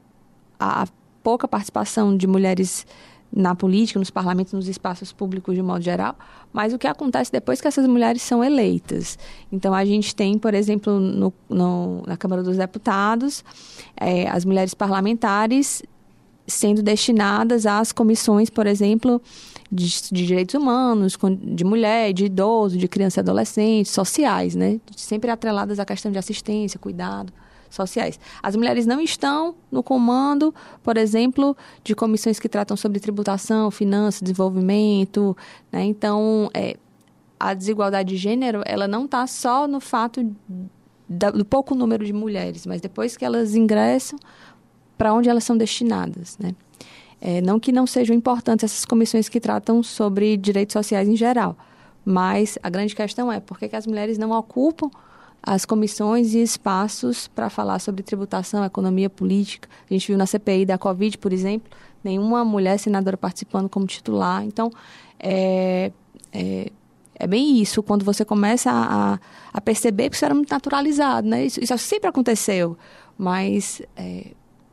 a 0.59 0.85
pouca 1.23 1.47
participação 1.47 2.15
de 2.15 2.27
mulheres 2.27 2.85
na 3.31 3.53
política, 3.53 3.99
nos 3.99 4.09
parlamentos, 4.09 4.53
nos 4.53 4.67
espaços 4.67 5.11
públicos 5.11 5.55
de 5.55 5.61
modo 5.61 5.81
geral, 5.81 6.15
mas 6.51 6.73
o 6.73 6.79
que 6.79 6.87
acontece 6.87 7.31
depois 7.31 7.61
que 7.61 7.67
essas 7.67 7.85
mulheres 7.87 8.21
são 8.21 8.43
eleitas. 8.43 9.17
Então, 9.51 9.73
a 9.73 9.85
gente 9.85 10.15
tem, 10.15 10.37
por 10.37 10.53
exemplo, 10.53 10.99
no, 10.99 11.33
no, 11.47 12.03
na 12.07 12.17
Câmara 12.17 12.41
dos 12.41 12.57
Deputados, 12.57 13.43
é, 13.95 14.27
as 14.27 14.45
mulheres 14.45 14.73
parlamentares 14.73 15.83
sendo 16.47 16.81
destinadas 16.81 17.67
às 17.67 17.91
comissões, 17.91 18.49
por 18.49 18.65
exemplo, 18.65 19.21
de, 19.71 19.85
de, 20.11 20.25
direitos 20.25 20.55
humanos, 20.55 21.15
de 21.39 21.63
mulher, 21.63 22.11
de 22.11 22.25
idoso, 22.25 22.75
de 22.75 22.87
criança 22.87 23.19
e 23.19 23.21
adolescente, 23.21 23.87
sociais, 23.87 24.55
né? 24.55 24.79
Sempre 24.95 25.29
atreladas 25.29 25.79
à 25.79 25.85
questão 25.85 26.11
de 26.11 26.17
assistência, 26.17 26.79
cuidado 26.79 27.31
sociais. 27.69 28.19
As 28.41 28.55
mulheres 28.55 28.85
não 28.85 28.99
estão 28.99 29.55
no 29.71 29.83
comando, 29.83 30.53
por 30.83 30.97
exemplo, 30.97 31.55
de 31.83 31.95
comissões 31.95 32.39
que 32.39 32.49
tratam 32.49 32.75
sobre 32.75 32.99
tributação, 32.99 33.69
finanças, 33.71 34.21
desenvolvimento, 34.21 35.35
né? 35.71 35.83
Então, 35.83 36.49
é, 36.53 36.75
a 37.39 37.53
desigualdade 37.53 38.09
de 38.09 38.17
gênero, 38.17 38.61
ela 38.65 38.87
não 38.87 39.05
está 39.05 39.25
só 39.27 39.67
no 39.67 39.79
fato 39.79 40.35
da, 41.07 41.31
do 41.31 41.45
pouco 41.45 41.73
número 41.73 42.05
de 42.05 42.13
mulheres, 42.13 42.65
mas 42.65 42.81
depois 42.81 43.15
que 43.15 43.23
elas 43.23 43.55
ingressam, 43.55 44.19
para 44.97 45.13
onde 45.13 45.29
elas 45.29 45.43
são 45.43 45.57
destinadas, 45.57 46.37
né? 46.37 46.53
É, 47.21 47.41
não 47.41 47.59
que 47.59 47.71
não 47.71 47.85
sejam 47.85 48.15
importantes 48.15 48.63
essas 48.63 48.85
comissões 48.85 49.27
que 49.27 49.41
tratam 49.41 49.83
sobre 49.83 50.37
direitos 50.37 50.73
sociais 50.73 51.07
em 51.07 51.17
geral, 51.17 51.57
mas 52.05 52.57
a 52.63 52.69
grande 52.69 52.95
questão 52.95 53.31
é 53.31 53.39
por 53.39 53.59
que, 53.59 53.67
que 53.67 53.75
as 53.75 53.85
mulheres 53.85 54.17
não 54.17 54.31
ocupam 54.31 54.89
as 55.41 55.65
comissões 55.65 56.33
e 56.33 56.41
espaços 56.41 57.27
para 57.27 57.49
falar 57.49 57.79
sobre 57.79 58.03
tributação, 58.03 58.63
economia 58.63 59.09
política. 59.09 59.69
A 59.89 59.93
gente 59.93 60.07
viu 60.07 60.17
na 60.17 60.25
CPI 60.25 60.65
da 60.65 60.77
Covid, 60.77 61.17
por 61.17 61.31
exemplo, 61.31 61.71
nenhuma 62.03 62.43
mulher 62.43 62.77
senadora 62.77 63.17
participando 63.17 63.69
como 63.69 63.85
titular. 63.85 64.43
Então, 64.43 64.71
é, 65.19 65.91
é, 66.31 66.71
é 67.15 67.27
bem 67.27 67.61
isso, 67.61 67.83
quando 67.83 68.03
você 68.05 68.23
começa 68.23 68.71
a, 68.71 69.19
a 69.51 69.61
perceber 69.61 70.09
que 70.09 70.15
isso 70.15 70.25
era 70.25 70.33
muito 70.33 70.49
naturalizado, 70.49 71.27
né? 71.27 71.45
Isso, 71.45 71.61
isso 71.61 71.77
sempre 71.77 72.09
aconteceu, 72.09 72.77
mas 73.17 73.81
é, 73.95 74.27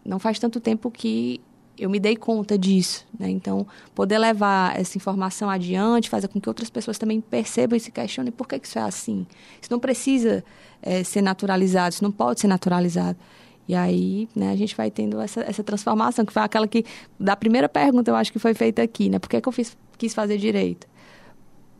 não 0.05 0.19
faz 0.19 0.39
tanto 0.39 0.61
tempo 0.61 0.91
que 0.91 1.41
eu 1.79 1.91
me 1.91 2.01
dei 2.01 2.17
conta 2.17 2.59
disso, 2.59 3.07
né? 3.19 3.29
Então, 3.29 3.67
poder 3.95 4.19
levar 4.19 4.79
essa 4.79 4.97
informação 4.97 5.51
adiante, 5.51 6.09
fazer 6.09 6.29
com 6.29 6.41
que 6.41 6.49
outras 6.49 6.71
pessoas 6.71 6.99
também 6.99 7.21
percebam 7.21 7.77
e 7.77 7.81
se 7.81 7.91
questionem 7.91 8.33
por 8.33 8.49
que, 8.49 8.61
isso 8.63 8.79
é 8.79 8.83
assim. 8.83 9.27
Isso 9.61 9.71
não 9.71 9.79
precisa 9.79 10.43
é, 10.83 11.05
ser 11.05 11.23
naturalizado, 11.23 11.95
isso 11.95 12.03
não 12.03 12.13
pode 12.13 12.41
ser 12.41 12.49
naturalizado. 12.49 13.19
E 13.69 13.75
aí, 13.75 14.29
né, 14.35 14.53
a 14.53 14.57
gente 14.57 14.77
vai 14.77 14.91
tendo 14.91 15.21
essa, 15.21 15.41
essa 15.41 15.63
transformação, 15.63 16.25
que 16.25 16.33
foi 16.33 16.43
aquela 16.43 16.69
que, 16.69 16.85
da 17.19 17.37
primeira 17.37 17.69
pergunta, 17.69 18.11
eu 18.11 18.17
acho 18.17 18.33
que 18.33 18.39
foi 18.39 18.55
feita 18.55 18.83
aqui, 18.83 19.09
né? 19.11 19.19
Por 19.19 19.29
que, 19.29 19.41
que 19.41 19.49
eu 19.49 19.53
fiz, 19.53 19.77
quis 19.99 20.15
fazer 20.15 20.39
direito? 20.39 20.87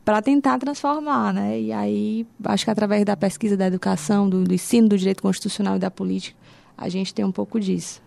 Para 0.03 0.21
tentar 0.21 0.57
transformar, 0.57 1.33
né? 1.33 1.59
E 1.59 1.71
aí, 1.71 2.27
acho 2.43 2.65
que 2.65 2.71
através 2.71 3.05
da 3.05 3.15
pesquisa 3.15 3.55
da 3.55 3.67
educação, 3.67 4.29
do, 4.29 4.43
do 4.43 4.53
ensino 4.53 4.89
do 4.89 4.97
direito 4.97 5.21
constitucional 5.21 5.77
e 5.77 5.79
da 5.79 5.89
política, 5.89 6.37
a 6.77 6.89
gente 6.89 7.13
tem 7.13 7.23
um 7.25 7.31
pouco 7.31 7.59
disso. 7.59 8.01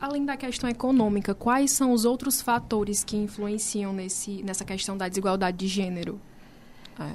Além 0.00 0.24
da 0.24 0.36
questão 0.36 0.68
econômica, 0.70 1.34
quais 1.34 1.72
são 1.72 1.92
os 1.92 2.06
outros 2.06 2.40
fatores 2.40 3.04
que 3.04 3.16
influenciam 3.16 3.92
nesse, 3.92 4.42
nessa 4.42 4.64
questão 4.64 4.96
da 4.96 5.06
desigualdade 5.08 5.58
de 5.58 5.68
gênero? 5.68 6.18
É. 6.98 7.10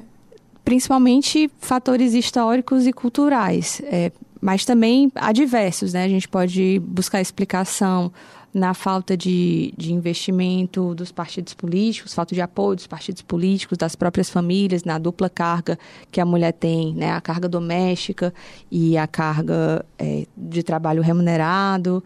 Principalmente 0.64 1.50
fatores 1.60 2.14
históricos 2.14 2.86
e 2.86 2.94
culturais, 2.94 3.82
é, 3.86 4.12
mas 4.40 4.66
também 4.66 5.12
há 5.16 5.32
diversos, 5.32 5.94
né? 5.94 6.04
A 6.04 6.08
gente 6.08 6.28
pode 6.28 6.80
buscar 6.80 7.20
explicação 7.22 8.12
na 8.54 8.74
falta 8.74 9.18
de, 9.18 9.74
de 9.76 9.92
investimento 9.92 10.96
dos 10.96 11.12
partidos 11.12 11.54
políticos, 11.54 12.14
falta 12.14 12.34
de 12.34 12.42
apoio 12.42 12.76
dos 12.76 12.88
partidos 12.88 13.22
políticos, 13.22 13.78
das 13.78 13.96
próprias 13.96 14.30
famílias, 14.30 14.84
na 14.84 14.98
dupla 14.98 15.30
carga 15.30 15.78
que 16.12 16.22
a 16.22 16.26
mulher 16.26 16.54
tem, 16.54 16.94
né? 16.94 17.12
A 17.12 17.20
carga 17.20 17.50
doméstica 17.50 18.34
e 18.72 18.96
a 18.98 19.08
carga 19.08 19.86
é, 19.98 20.26
de 20.38 20.64
trabalho 20.64 21.02
remunerado. 21.02 22.04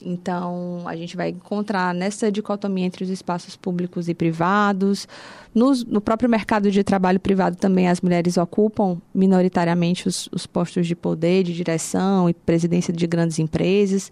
Então, 0.00 0.82
a 0.86 0.94
gente 0.94 1.16
vai 1.16 1.30
encontrar 1.30 1.94
nessa 1.94 2.30
dicotomia 2.30 2.84
entre 2.84 3.02
os 3.02 3.10
espaços 3.10 3.56
públicos 3.56 4.08
e 4.08 4.14
privados. 4.14 5.08
Nos, 5.54 5.84
no 5.84 6.00
próprio 6.00 6.28
mercado 6.28 6.70
de 6.70 6.84
trabalho 6.84 7.18
privado 7.18 7.56
também 7.56 7.88
as 7.88 8.00
mulheres 8.00 8.36
ocupam 8.36 9.00
minoritariamente 9.14 10.06
os, 10.06 10.28
os 10.32 10.46
postos 10.46 10.86
de 10.86 10.94
poder, 10.94 11.44
de 11.44 11.54
direção 11.54 12.28
e 12.28 12.34
presidência 12.34 12.92
de 12.92 13.06
grandes 13.06 13.38
empresas. 13.38 14.10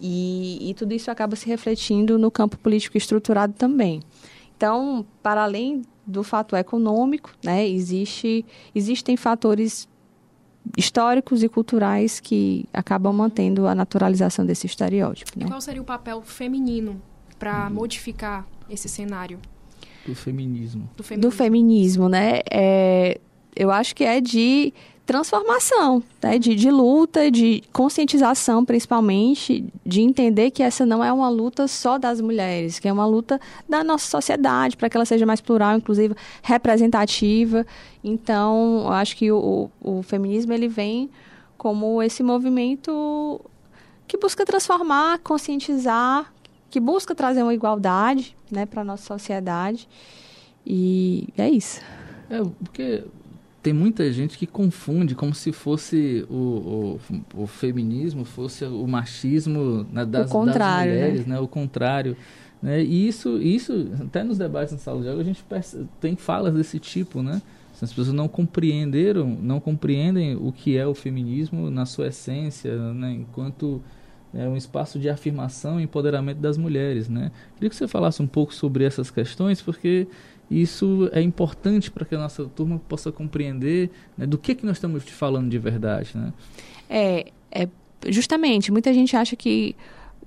E, 0.00 0.70
e 0.70 0.74
tudo 0.74 0.92
isso 0.92 1.10
acaba 1.10 1.36
se 1.36 1.46
refletindo 1.46 2.18
no 2.18 2.30
campo 2.30 2.58
político 2.58 2.96
estruturado 2.96 3.52
também. 3.52 4.00
Então, 4.56 5.06
para 5.22 5.44
além 5.44 5.82
do 6.06 6.22
fato 6.22 6.56
econômico, 6.56 7.30
né, 7.42 7.66
existe, 7.66 8.44
existem 8.74 9.16
fatores 9.16 9.88
históricos 10.76 11.42
e 11.42 11.48
culturais 11.48 12.20
que 12.20 12.66
acabam 12.72 13.12
mantendo 13.12 13.66
a 13.66 13.74
naturalização 13.74 14.44
desse 14.44 14.66
estereótipo. 14.66 15.32
Né? 15.38 15.46
E 15.46 15.48
qual 15.48 15.60
seria 15.60 15.82
o 15.82 15.84
papel 15.84 16.22
feminino 16.22 17.00
para 17.38 17.68
modificar 17.70 18.46
esse 18.68 18.88
cenário? 18.88 19.38
Do 20.06 20.14
feminismo. 20.14 20.88
Do 20.96 21.02
feminismo, 21.02 21.30
Do 21.30 21.36
feminismo 21.36 22.08
né? 22.08 22.40
É, 22.50 23.20
eu 23.56 23.70
acho 23.70 23.94
que 23.94 24.04
é 24.04 24.20
de 24.20 24.72
transformação, 25.06 26.02
né? 26.22 26.38
de, 26.38 26.54
de 26.54 26.70
luta, 26.70 27.30
de 27.30 27.62
conscientização, 27.72 28.64
principalmente, 28.64 29.64
de 29.84 30.00
entender 30.00 30.50
que 30.50 30.62
essa 30.62 30.86
não 30.86 31.04
é 31.04 31.12
uma 31.12 31.28
luta 31.28 31.68
só 31.68 31.98
das 31.98 32.20
mulheres, 32.20 32.78
que 32.78 32.88
é 32.88 32.92
uma 32.92 33.06
luta 33.06 33.40
da 33.68 33.84
nossa 33.84 34.06
sociedade, 34.06 34.76
para 34.76 34.88
que 34.88 34.96
ela 34.96 35.04
seja 35.04 35.26
mais 35.26 35.40
plural, 35.40 35.76
inclusive 35.76 36.14
representativa. 36.42 37.66
Então, 38.02 38.82
eu 38.84 38.92
acho 38.92 39.16
que 39.16 39.30
o, 39.30 39.70
o, 39.82 39.98
o 39.98 40.02
feminismo 40.02 40.52
ele 40.52 40.68
vem 40.68 41.10
como 41.58 42.02
esse 42.02 42.22
movimento 42.22 43.40
que 44.08 44.16
busca 44.16 44.44
transformar, 44.44 45.18
conscientizar, 45.18 46.32
que 46.70 46.80
busca 46.80 47.14
trazer 47.14 47.42
uma 47.42 47.54
igualdade 47.54 48.36
né, 48.50 48.66
para 48.66 48.80
a 48.80 48.84
nossa 48.84 49.04
sociedade. 49.04 49.88
E 50.66 51.28
é 51.36 51.48
isso. 51.48 51.80
É, 52.30 52.42
porque 52.64 53.04
tem 53.64 53.72
muita 53.72 54.12
gente 54.12 54.36
que 54.36 54.46
confunde 54.46 55.14
como 55.14 55.34
se 55.34 55.50
fosse 55.50 56.26
o, 56.28 57.00
o, 57.34 57.44
o 57.44 57.46
feminismo, 57.46 58.22
fosse 58.22 58.62
o 58.66 58.86
machismo 58.86 59.86
né, 59.90 60.04
das, 60.04 60.30
das, 60.30 60.32
mulheres, 60.32 61.26
né? 61.26 61.36
né? 61.36 61.40
O 61.40 61.48
contrário. 61.48 62.14
Né? 62.62 62.82
E 62.84 63.08
isso, 63.08 63.38
isso, 63.40 63.88
até 64.02 64.22
nos 64.22 64.36
debates 64.36 64.74
na 64.74 64.78
sala 64.78 65.00
de 65.00 65.08
aula, 65.08 65.22
a 65.22 65.24
gente 65.24 65.42
tem 65.98 66.14
falas 66.14 66.52
desse 66.52 66.78
tipo, 66.78 67.22
né? 67.22 67.40
As 67.80 67.90
pessoas 67.90 68.12
não 68.12 68.28
compreenderam, 68.28 69.26
não 69.26 69.58
compreendem 69.58 70.36
o 70.36 70.52
que 70.52 70.76
é 70.76 70.86
o 70.86 70.94
feminismo 70.94 71.70
na 71.70 71.86
sua 71.86 72.08
essência, 72.08 72.92
né? 72.92 73.12
enquanto 73.12 73.82
é 74.34 74.46
um 74.46 74.56
espaço 74.56 74.98
de 74.98 75.08
afirmação 75.08 75.80
e 75.80 75.84
empoderamento 75.84 76.38
das 76.38 76.56
mulheres, 76.58 77.08
né? 77.08 77.30
Queria 77.54 77.70
que 77.70 77.76
você 77.76 77.88
falasse 77.88 78.20
um 78.22 78.26
pouco 78.26 78.54
sobre 78.54 78.84
essas 78.84 79.10
questões, 79.10 79.62
porque 79.62 80.06
isso 80.50 81.08
é 81.12 81.22
importante 81.22 81.90
para 81.90 82.04
que 82.04 82.14
a 82.14 82.18
nossa 82.18 82.44
turma 82.44 82.80
possa 82.88 83.10
compreender 83.10 83.90
né, 84.16 84.26
do 84.26 84.38
que, 84.38 84.54
que 84.54 84.66
nós 84.66 84.76
estamos 84.76 85.02
falando 85.04 85.48
de 85.50 85.58
verdade. 85.58 86.10
Né? 86.14 86.32
É, 86.88 87.26
é, 87.50 87.68
justamente, 88.08 88.70
muita 88.70 88.92
gente 88.92 89.16
acha 89.16 89.34
que 89.34 89.74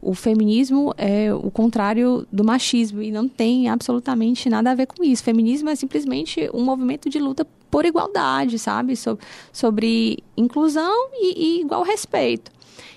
o 0.02 0.14
feminismo 0.14 0.94
é 0.98 1.34
o 1.34 1.50
contrário 1.50 2.28
do 2.32 2.44
machismo 2.44 3.02
e 3.02 3.12
não 3.12 3.28
tem 3.28 3.68
absolutamente 3.68 4.50
nada 4.50 4.72
a 4.72 4.76
ver 4.76 4.88
com 4.88 5.04
isso. 5.04 5.24
Feminismo 5.24 5.70
é 5.70 5.76
simplesmente 5.76 6.50
um 6.54 6.64
movimento 6.64 7.10
de 7.10 7.20
luta 7.20 7.48
por 7.70 7.86
igualdade, 7.86 8.60
sabe? 8.60 8.96
So, 8.96 9.18
sobre 9.52 10.24
inclusão 10.36 11.10
e, 11.14 11.60
e 11.60 11.62
igual 11.62 11.84
respeito. 11.84 12.52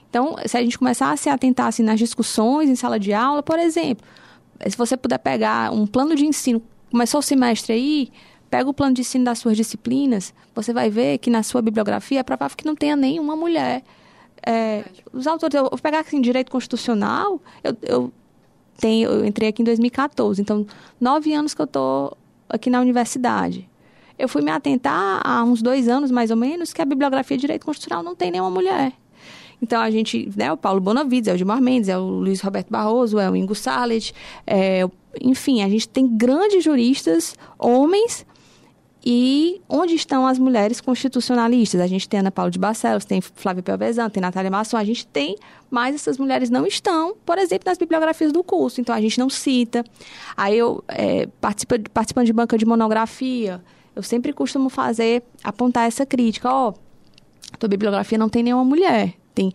Então, 0.08 0.36
se 0.44 0.56
a 0.56 0.60
gente 0.60 0.78
começar 0.78 1.12
a 1.12 1.16
se 1.16 1.28
atentar 1.28 1.66
assim, 1.68 1.82
nas 1.82 1.98
discussões 1.98 2.68
em 2.68 2.74
sala 2.74 2.98
de 2.98 3.12
aula, 3.12 3.42
por 3.42 3.58
exemplo, 3.58 4.04
se 4.68 4.76
você 4.76 4.96
puder 4.96 5.18
pegar 5.18 5.72
um 5.72 5.86
plano 5.86 6.14
de 6.14 6.26
ensino 6.26 6.60
começou 6.90 7.20
o 7.20 7.22
semestre 7.22 7.72
aí, 7.72 8.10
pega 8.50 8.68
o 8.68 8.74
plano 8.74 8.94
de 8.94 9.02
ensino 9.02 9.24
das 9.24 9.38
suas 9.38 9.56
disciplinas, 9.56 10.34
você 10.54 10.72
vai 10.72 10.90
ver 10.90 11.18
que 11.18 11.30
na 11.30 11.42
sua 11.42 11.62
bibliografia 11.62 12.20
é 12.20 12.22
provável 12.22 12.56
que 12.56 12.66
não 12.66 12.74
tenha 12.74 12.96
nenhuma 12.96 13.36
mulher. 13.36 13.82
É, 14.44 14.84
os 15.12 15.26
autores, 15.26 15.54
eu 15.54 15.64
vou 15.64 15.78
pegar 15.78 16.00
assim, 16.00 16.20
direito 16.20 16.50
constitucional, 16.50 17.40
eu, 17.62 17.76
eu, 17.82 18.12
tenho, 18.78 19.10
eu 19.10 19.24
entrei 19.24 19.48
aqui 19.48 19.62
em 19.62 19.64
2014, 19.64 20.40
então 20.40 20.66
nove 21.00 21.32
anos 21.32 21.54
que 21.54 21.60
eu 21.60 21.66
estou 21.66 22.16
aqui 22.48 22.68
na 22.68 22.80
universidade. 22.80 23.68
Eu 24.18 24.28
fui 24.28 24.42
me 24.42 24.50
atentar 24.50 25.20
há 25.24 25.42
uns 25.44 25.62
dois 25.62 25.88
anos, 25.88 26.10
mais 26.10 26.30
ou 26.30 26.36
menos, 26.36 26.72
que 26.72 26.82
a 26.82 26.84
bibliografia 26.84 27.36
de 27.36 27.40
direito 27.42 27.64
constitucional 27.64 28.02
não 28.02 28.14
tem 28.14 28.30
nenhuma 28.30 28.50
mulher. 28.50 28.92
Então, 29.62 29.80
a 29.80 29.90
gente, 29.90 30.30
né, 30.36 30.52
o 30.52 30.56
Paulo 30.56 30.80
Bonavides, 30.80 31.28
é 31.28 31.34
o 31.34 31.36
Gilmar 31.36 31.60
Mendes, 31.60 31.88
é 31.88 31.98
o 31.98 32.02
Luiz 32.02 32.40
Roberto 32.40 32.70
Barroso, 32.70 33.18
é 33.18 33.30
o 33.30 33.36
Ingo 33.36 33.54
Salles, 33.54 34.12
é, 34.46 34.86
enfim, 35.20 35.62
a 35.62 35.68
gente 35.68 35.88
tem 35.88 36.06
grandes 36.06 36.62
juristas, 36.62 37.34
homens, 37.58 38.26
e 39.04 39.62
onde 39.66 39.94
estão 39.94 40.26
as 40.26 40.38
mulheres 40.38 40.80
constitucionalistas? 40.80 41.80
A 41.80 41.86
gente 41.86 42.08
tem 42.08 42.20
Ana 42.20 42.30
Paula 42.30 42.50
de 42.50 42.58
Barcelos, 42.58 43.04
tem 43.04 43.20
Flávia 43.20 43.62
Pelvezan, 43.62 44.10
tem 44.10 44.20
Natália 44.20 44.50
Masson, 44.50 44.76
a 44.76 44.84
gente 44.84 45.06
tem, 45.06 45.36
mas 45.70 45.94
essas 45.94 46.18
mulheres 46.18 46.50
não 46.50 46.66
estão, 46.66 47.16
por 47.24 47.38
exemplo, 47.38 47.68
nas 47.68 47.78
bibliografias 47.78 48.30
do 48.30 48.44
curso, 48.44 48.80
então 48.80 48.94
a 48.94 49.00
gente 49.00 49.18
não 49.18 49.30
cita. 49.30 49.82
Aí 50.36 50.58
eu, 50.58 50.84
é, 50.88 51.26
participa, 51.40 51.76
participando 51.94 52.26
de 52.26 52.32
banca 52.32 52.58
de 52.58 52.66
monografia, 52.66 53.62
eu 53.96 54.02
sempre 54.02 54.32
costumo 54.32 54.68
fazer, 54.68 55.22
apontar 55.42 55.86
essa 55.86 56.04
crítica, 56.04 56.52
ó, 56.52 56.68
oh, 56.68 57.56
tua 57.58 57.68
bibliografia 57.68 58.18
não 58.18 58.28
tem 58.28 58.42
nenhuma 58.42 58.64
mulher, 58.64 59.14
tem 59.34 59.52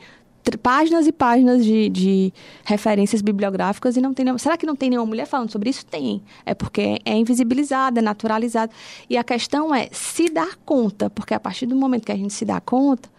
páginas 0.62 1.08
e 1.08 1.12
páginas 1.12 1.66
de, 1.66 1.90
de, 1.90 2.34
referências 2.64 3.22
bibliográficas 3.22 3.98
e 3.98 4.02
não 4.02 4.14
tem 4.14 4.26
nenhuma... 4.26 4.40
Será 4.40 4.58
que 4.58 4.66
não 4.66 4.76
tem 4.76 4.90
nenhuma 4.90 5.06
mulher 5.08 5.26
falando 5.26 5.52
sobre 5.52 5.70
isso? 5.70 5.86
Tem. 5.86 6.22
É 6.46 6.54
porque 6.54 7.00
é 7.04 7.16
invisibilizada, 7.16 8.00
é 8.00 8.02
naturalizada. 8.02 8.72
E 9.10 9.18
a 9.18 9.24
questão 9.24 9.74
é 9.74 9.90
se 9.92 10.30
dar 10.30 10.56
conta, 10.66 11.10
porque 11.10 11.34
a 11.34 11.40
partir 11.40 11.66
do 11.66 11.76
momento 11.76 12.06
que 12.06 12.12
a 12.12 12.18
gente 12.18 12.34
se 12.34 12.46
dá 12.46 12.62
conta, 12.62 13.10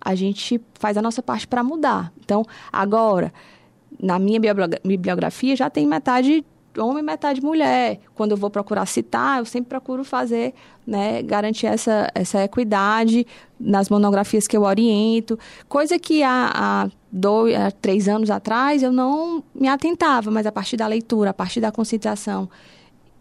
a 0.00 0.14
gente 0.14 0.60
faz 0.74 0.96
a 0.96 1.02
nossa 1.02 1.22
parte 1.22 1.46
para 1.46 1.62
mudar. 1.64 2.12
Então, 2.20 2.44
agora, 2.72 3.32
na 4.00 4.18
minha 4.18 4.38
bibliografia 4.84 5.56
já 5.56 5.68
tem 5.68 5.86
metade 5.86 6.44
homem 6.78 7.02
metade 7.02 7.40
mulher. 7.40 8.00
Quando 8.14 8.32
eu 8.32 8.36
vou 8.36 8.50
procurar 8.50 8.86
citar, 8.86 9.38
eu 9.38 9.44
sempre 9.44 9.68
procuro 9.68 10.04
fazer, 10.04 10.54
né, 10.86 11.22
garantir 11.22 11.66
essa, 11.66 12.10
essa 12.14 12.42
equidade 12.44 13.26
nas 13.58 13.88
monografias 13.88 14.46
que 14.46 14.56
eu 14.56 14.62
oriento, 14.62 15.38
coisa 15.68 15.98
que 15.98 16.22
há, 16.22 16.50
há, 16.54 16.90
dois, 17.10 17.54
há 17.54 17.70
três 17.70 18.08
anos 18.08 18.30
atrás 18.30 18.82
eu 18.82 18.92
não 18.92 19.42
me 19.54 19.68
atentava, 19.68 20.30
mas 20.30 20.46
a 20.46 20.52
partir 20.52 20.76
da 20.76 20.86
leitura, 20.86 21.30
a 21.30 21.34
partir 21.34 21.60
da 21.60 21.72
conscientização 21.72 22.48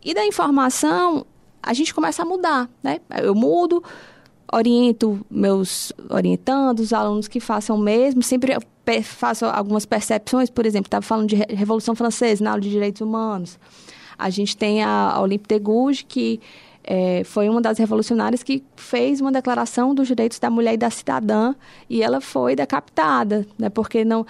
e 0.03 0.13
da 0.13 0.25
informação, 0.25 1.25
a 1.61 1.73
gente 1.73 1.93
começa 1.93 2.21
a 2.21 2.25
mudar, 2.25 2.69
né? 2.83 2.99
Eu 3.23 3.33
mudo, 3.33 3.83
oriento 4.51 5.25
meus 5.29 5.91
orientandos, 6.09 6.93
alunos 6.93 7.27
que 7.27 7.39
façam 7.39 7.75
o 7.75 7.79
mesmo, 7.79 8.21
sempre 8.21 8.57
faço 9.03 9.45
algumas 9.45 9.85
percepções, 9.85 10.49
por 10.49 10.65
exemplo, 10.65 10.87
estava 10.87 11.05
falando 11.05 11.29
de 11.29 11.35
Revolução 11.35 11.95
Francesa 11.95 12.43
na 12.43 12.51
aula 12.51 12.61
de 12.61 12.69
Direitos 12.69 13.01
Humanos. 13.01 13.57
A 14.17 14.29
gente 14.29 14.55
tem 14.55 14.83
a 14.83 15.19
Olympe 15.19 15.47
de 15.47 15.59
Gouges, 15.59 16.05
que 16.07 16.39
é, 16.87 17.23
foi 17.23 17.49
uma 17.49 17.59
das 17.59 17.79
revolucionárias 17.79 18.43
que 18.43 18.63
fez 18.75 19.19
uma 19.19 19.31
declaração 19.31 19.95
dos 19.95 20.07
direitos 20.07 20.37
da 20.37 20.51
mulher 20.51 20.75
e 20.75 20.77
da 20.77 20.91
cidadã 20.91 21.55
e 21.89 22.03
ela 22.03 22.21
foi 22.21 22.55
decapitada, 22.55 23.45
né? 23.57 23.69
Porque 23.69 24.05
não 24.05 24.23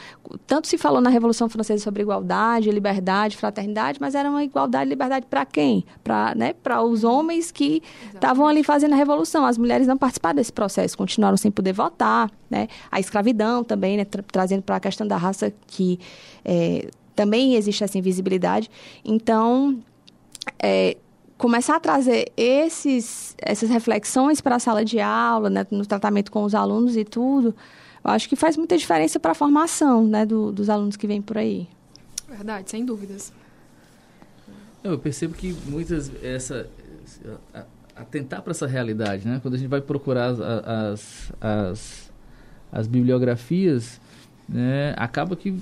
tanto 0.47 0.67
se 0.67 0.77
falou 0.77 1.01
na 1.01 1.09
Revolução 1.09 1.49
Francesa 1.49 1.83
sobre 1.83 2.01
igualdade, 2.01 2.71
liberdade, 2.71 3.35
fraternidade, 3.35 3.99
mas 3.99 4.15
era 4.15 4.29
uma 4.29 4.41
igualdade 4.41 4.85
e 4.85 4.89
liberdade 4.89 5.25
para 5.29 5.45
quem? 5.45 5.85
Para 6.01 6.33
né, 6.33 6.53
para 6.53 6.81
os 6.81 7.03
homens 7.03 7.51
que 7.51 7.83
estavam 8.13 8.47
ali 8.47 8.63
fazendo 8.63 8.93
a 8.93 8.95
revolução. 8.95 9.45
As 9.45 9.57
mulheres 9.57 9.85
não 9.85 9.97
participaram 9.97 10.37
desse 10.37 10.53
processo, 10.53 10.97
continuaram 10.97 11.35
sem 11.35 11.51
poder 11.51 11.73
votar, 11.73 12.31
né? 12.49 12.69
A 12.89 13.01
escravidão 13.01 13.65
também, 13.65 13.97
né? 13.97 14.05
Tra 14.05 14.23
trazendo 14.23 14.61
para 14.61 14.77
a 14.77 14.79
questão 14.79 15.05
da 15.05 15.17
raça 15.17 15.51
que 15.67 15.99
é, 16.45 16.87
também 17.13 17.55
existe 17.55 17.83
essa 17.83 17.97
invisibilidade. 17.97 18.69
Então, 19.03 19.77
é, 20.57 20.95
começar 21.37 21.75
a 21.75 21.79
trazer 21.79 22.31
esses, 22.37 23.35
essas 23.37 23.69
reflexões 23.69 24.41
para 24.41 24.55
a 24.55 24.59
sala 24.59 24.85
de 24.85 24.99
aula, 24.99 25.49
né, 25.49 25.65
no 25.69 25.85
tratamento 25.85 26.31
com 26.31 26.43
os 26.43 26.55
alunos 26.55 26.95
e 26.95 27.03
tudo, 27.03 27.55
eu 28.03 28.11
acho 28.11 28.29
que 28.29 28.35
faz 28.35 28.55
muita 28.55 28.77
diferença 28.77 29.19
para 29.19 29.31
a 29.31 29.35
formação 29.35 30.05
né, 30.05 30.25
do, 30.25 30.51
dos 30.51 30.69
alunos 30.69 30.95
que 30.95 31.07
vêm 31.07 31.21
por 31.21 31.37
aí. 31.37 31.67
Verdade, 32.27 32.69
sem 32.69 32.85
dúvidas. 32.85 33.33
Eu 34.83 34.99
percebo 34.99 35.33
que 35.33 35.55
muitas 35.67 36.11
essa 36.23 36.69
atentar 37.95 38.41
para 38.41 38.51
essa 38.51 38.67
realidade, 38.67 39.27
né? 39.27 39.39
Quando 39.41 39.55
a 39.55 39.57
gente 39.57 39.69
vai 39.69 39.81
procurar 39.81 40.27
as, 40.27 40.39
as, 40.39 41.33
as, 41.39 42.11
as 42.71 42.87
bibliografias, 42.87 44.01
né, 44.47 44.93
acaba 44.95 45.35
que 45.35 45.57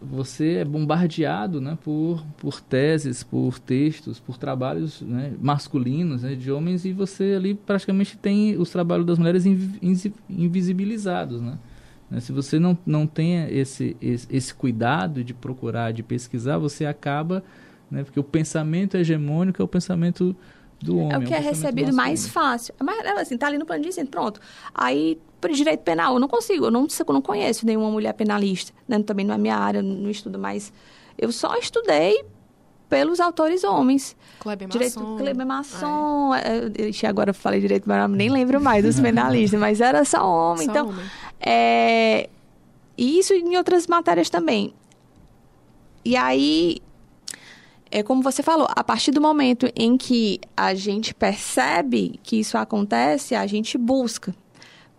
você 0.00 0.56
é 0.56 0.64
bombardeado 0.64 1.60
né, 1.60 1.76
por, 1.82 2.24
por 2.38 2.60
teses, 2.60 3.24
por 3.24 3.58
textos, 3.58 4.20
por 4.20 4.38
trabalhos 4.38 5.02
né, 5.02 5.32
masculinos 5.40 6.22
né, 6.22 6.36
de 6.36 6.50
homens 6.50 6.84
e 6.84 6.92
você 6.92 7.34
ali 7.36 7.54
praticamente 7.54 8.16
tem 8.16 8.56
os 8.56 8.70
trabalhos 8.70 9.04
das 9.04 9.18
mulheres 9.18 9.44
invisibilizados. 10.28 11.42
Né? 11.42 11.58
né? 12.08 12.20
Se 12.20 12.30
você 12.30 12.60
não, 12.60 12.78
não 12.86 13.04
tem 13.04 13.48
esse, 13.50 13.96
esse, 14.00 14.28
esse 14.30 14.54
cuidado 14.54 15.24
de 15.24 15.34
procurar, 15.34 15.92
de 15.92 16.02
pesquisar, 16.04 16.56
você 16.56 16.86
acaba, 16.86 17.42
né, 17.90 18.04
porque 18.04 18.20
o 18.20 18.24
pensamento 18.24 18.96
hegemônico 18.96 19.60
é 19.60 19.64
o 19.64 19.68
pensamento 19.68 20.36
do 20.80 20.98
homem. 20.98 21.12
É 21.12 21.18
o 21.18 21.22
que 21.22 21.34
é, 21.34 21.36
é 21.36 21.40
recebido 21.40 21.92
mais 21.92 22.26
fácil. 22.26 22.74
Mas, 22.82 22.98
assim, 23.18 23.36
tá 23.36 23.46
ali 23.46 23.58
no 23.58 23.66
plano 23.66 23.82
de 23.82 23.88
ensino, 23.88 24.08
pronto. 24.08 24.40
Aí, 24.74 25.18
por 25.40 25.50
direito 25.50 25.80
penal, 25.80 26.14
eu 26.14 26.20
não 26.20 26.28
consigo, 26.28 26.66
eu 26.66 26.70
não, 26.70 26.86
eu 26.86 27.14
não 27.14 27.22
conheço 27.22 27.66
nenhuma 27.66 27.90
mulher 27.90 28.12
penalista. 28.14 28.72
Né? 28.88 29.02
Também 29.02 29.24
não 29.24 29.34
é 29.34 29.38
minha 29.38 29.56
área, 29.56 29.82
não 29.82 30.10
estudo, 30.10 30.38
mas 30.38 30.72
eu 31.18 31.30
só 31.30 31.54
estudei 31.56 32.24
pelos 32.88 33.20
autores 33.20 33.62
homens. 33.62 34.16
Kleber 34.40 34.68
direito, 34.68 35.00
Masson. 35.00 35.16
Kleber 35.16 35.46
Masson. 35.46 36.34
É. 36.34 36.58
Eu, 36.76 37.08
agora 37.08 37.30
eu 37.30 37.34
falei 37.34 37.60
direito, 37.60 37.84
mas 37.86 38.10
nem 38.10 38.28
lembro 38.28 38.60
mais 38.60 38.84
dos 38.84 38.98
penalistas, 38.98 39.60
mas 39.60 39.80
era 39.80 40.04
só 40.04 40.26
homem. 40.26 40.66
Só 40.66 40.72
então, 40.72 40.88
homem. 40.88 41.04
É, 41.38 42.28
e 42.98 43.18
isso 43.18 43.32
em 43.32 43.56
outras 43.56 43.86
matérias 43.86 44.28
também. 44.28 44.74
E 46.04 46.16
aí, 46.16 46.78
é 47.90 48.02
como 48.02 48.22
você 48.22 48.42
falou, 48.42 48.68
a 48.70 48.84
partir 48.84 49.10
do 49.10 49.20
momento 49.20 49.68
em 49.74 49.96
que 49.96 50.40
a 50.56 50.74
gente 50.74 51.12
percebe 51.12 52.20
que 52.22 52.38
isso 52.38 52.56
acontece, 52.56 53.34
a 53.34 53.46
gente 53.46 53.76
busca. 53.76 54.34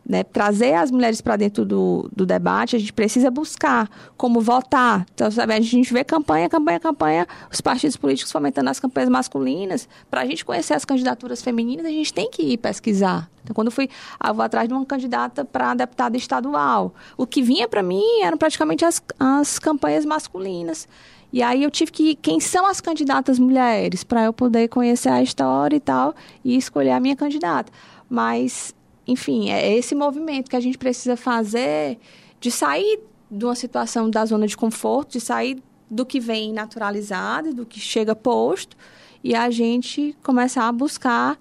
Né, 0.03 0.23
trazer 0.23 0.73
as 0.73 0.89
mulheres 0.89 1.21
para 1.21 1.37
dentro 1.37 1.63
do, 1.63 2.09
do 2.13 2.25
debate, 2.25 2.75
a 2.75 2.79
gente 2.79 2.91
precisa 2.91 3.29
buscar 3.29 3.87
como 4.17 4.41
votar. 4.41 5.05
Então, 5.13 5.29
sabe, 5.29 5.53
a 5.53 5.61
gente 5.61 5.93
vê 5.93 6.03
campanha, 6.03 6.49
campanha, 6.49 6.79
campanha, 6.79 7.27
os 7.51 7.61
partidos 7.61 7.95
políticos 7.95 8.31
fomentando 8.31 8.71
as 8.71 8.79
campanhas 8.79 9.09
masculinas. 9.09 9.87
Para 10.09 10.21
a 10.21 10.25
gente 10.25 10.43
conhecer 10.43 10.73
as 10.73 10.83
candidaturas 10.83 11.43
femininas, 11.43 11.85
a 11.85 11.89
gente 11.89 12.11
tem 12.11 12.31
que 12.31 12.41
ir 12.41 12.57
pesquisar. 12.57 13.29
Então, 13.43 13.53
quando 13.53 13.67
eu 13.67 13.71
fui, 13.71 13.87
ah, 14.19 14.29
eu 14.29 14.33
vou 14.33 14.43
atrás 14.43 14.67
de 14.67 14.73
uma 14.73 14.85
candidata 14.85 15.45
para 15.45 15.75
deputada 15.75 16.17
estadual. 16.17 16.95
O 17.15 17.27
que 17.27 17.43
vinha 17.43 17.67
para 17.67 17.83
mim 17.83 18.21
eram 18.23 18.39
praticamente 18.39 18.83
as, 18.83 19.01
as 19.19 19.59
campanhas 19.59 20.03
masculinas. 20.03 20.87
E 21.33 21.41
aí 21.41 21.63
eu 21.63 21.71
tive 21.71 21.91
que 21.91 22.15
quem 22.15 22.39
são 22.39 22.65
as 22.65 22.81
candidatas 22.81 23.39
mulheres 23.39 24.03
para 24.03 24.25
eu 24.25 24.33
poder 24.33 24.67
conhecer 24.67 25.09
a 25.09 25.23
história 25.23 25.77
e 25.77 25.79
tal 25.79 26.13
e 26.43 26.57
escolher 26.57 26.91
a 26.91 26.99
minha 26.99 27.15
candidata. 27.15 27.71
Mas, 28.09 28.75
enfim, 29.07 29.49
é 29.49 29.75
esse 29.77 29.95
movimento 29.95 30.49
que 30.49 30.55
a 30.55 30.59
gente 30.59 30.77
precisa 30.77 31.15
fazer 31.15 31.97
de 32.39 32.51
sair 32.51 32.99
de 33.29 33.45
uma 33.45 33.55
situação 33.55 34.09
da 34.09 34.25
zona 34.25 34.45
de 34.45 34.57
conforto, 34.57 35.13
de 35.13 35.21
sair 35.21 35.61
do 35.89 36.05
que 36.05 36.19
vem 36.19 36.51
naturalizado, 36.51 37.53
do 37.53 37.65
que 37.65 37.79
chega 37.79 38.13
posto, 38.13 38.75
e 39.23 39.33
a 39.35 39.49
gente 39.49 40.15
começar 40.21 40.67
a 40.67 40.71
buscar 40.71 41.37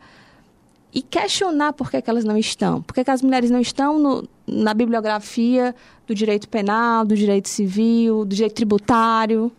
e 0.92 1.03
questionar 1.03 1.72
por 1.72 1.90
que, 1.90 2.03
que 2.03 2.11
elas 2.11 2.24
não 2.24 2.37
estão. 2.37 2.83
Por 2.83 2.94
que, 2.94 3.05
que 3.05 3.11
as 3.11 3.22
mulheres 3.22 3.50
não 3.50 3.61
estão 3.61 3.98
no, 3.98 4.29
na 4.46 4.74
bibliografia 4.74 5.74
do 6.07 6.14
direito 6.14 6.48
penal, 6.48 7.05
do 7.05 7.16
direito 7.16 7.48
civil, 7.48 8.24
do 8.24 8.35
direito 8.35 8.55
tributário. 8.55 9.50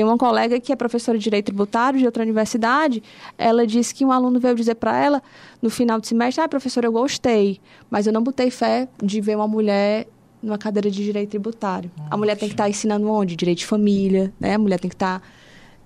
Tem 0.00 0.04
uma 0.06 0.16
colega 0.16 0.58
que 0.58 0.72
é 0.72 0.76
professora 0.76 1.18
de 1.18 1.24
Direito 1.24 1.44
Tributário 1.44 1.98
de 1.98 2.06
outra 2.06 2.22
universidade, 2.22 3.02
ela 3.36 3.66
disse 3.66 3.94
que 3.94 4.02
um 4.02 4.10
aluno 4.10 4.40
veio 4.40 4.54
dizer 4.54 4.76
para 4.76 4.96
ela, 4.96 5.22
no 5.60 5.68
final 5.68 6.00
do 6.00 6.06
semestre, 6.06 6.42
ah, 6.42 6.48
professora, 6.48 6.86
eu 6.86 6.92
gostei, 6.92 7.60
mas 7.90 8.06
eu 8.06 8.12
não 8.14 8.22
botei 8.22 8.50
fé 8.50 8.88
de 8.96 9.20
ver 9.20 9.36
uma 9.36 9.46
mulher 9.46 10.08
numa 10.42 10.56
cadeira 10.56 10.90
de 10.90 11.04
Direito 11.04 11.28
Tributário. 11.28 11.90
A 12.10 12.16
mulher 12.16 12.34
tem 12.34 12.48
que 12.48 12.54
estar 12.54 12.64
tá 12.64 12.70
ensinando 12.70 13.10
onde? 13.10 13.36
Direito 13.36 13.58
de 13.58 13.66
família, 13.66 14.32
né? 14.40 14.54
A 14.54 14.58
mulher 14.58 14.80
tem 14.80 14.88
que 14.88 14.94
estar 14.94 15.20
tá 15.20 15.26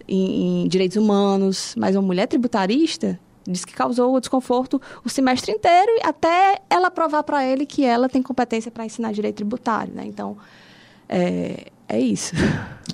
em, 0.07 0.63
em 0.63 0.69
Direitos 0.69 0.97
Humanos, 0.97 1.75
mas 1.77 1.97
uma 1.97 2.03
mulher 2.03 2.29
tributarista 2.29 3.19
diz 3.45 3.65
que 3.65 3.75
causou 3.75 4.15
o 4.15 4.21
desconforto 4.21 4.81
o 5.05 5.09
semestre 5.09 5.51
inteiro 5.51 5.91
até 6.05 6.61
ela 6.71 6.89
provar 6.89 7.25
para 7.25 7.45
ele 7.45 7.67
que 7.67 7.85
ela 7.85 8.09
tem 8.09 8.23
competência 8.23 8.71
para 8.71 8.87
ensinar 8.87 9.13
direito 9.13 9.35
tributário, 9.39 9.93
né? 9.93 10.05
Então, 10.07 10.37
é, 11.09 11.73
é 11.89 11.99
isso. 11.99 12.35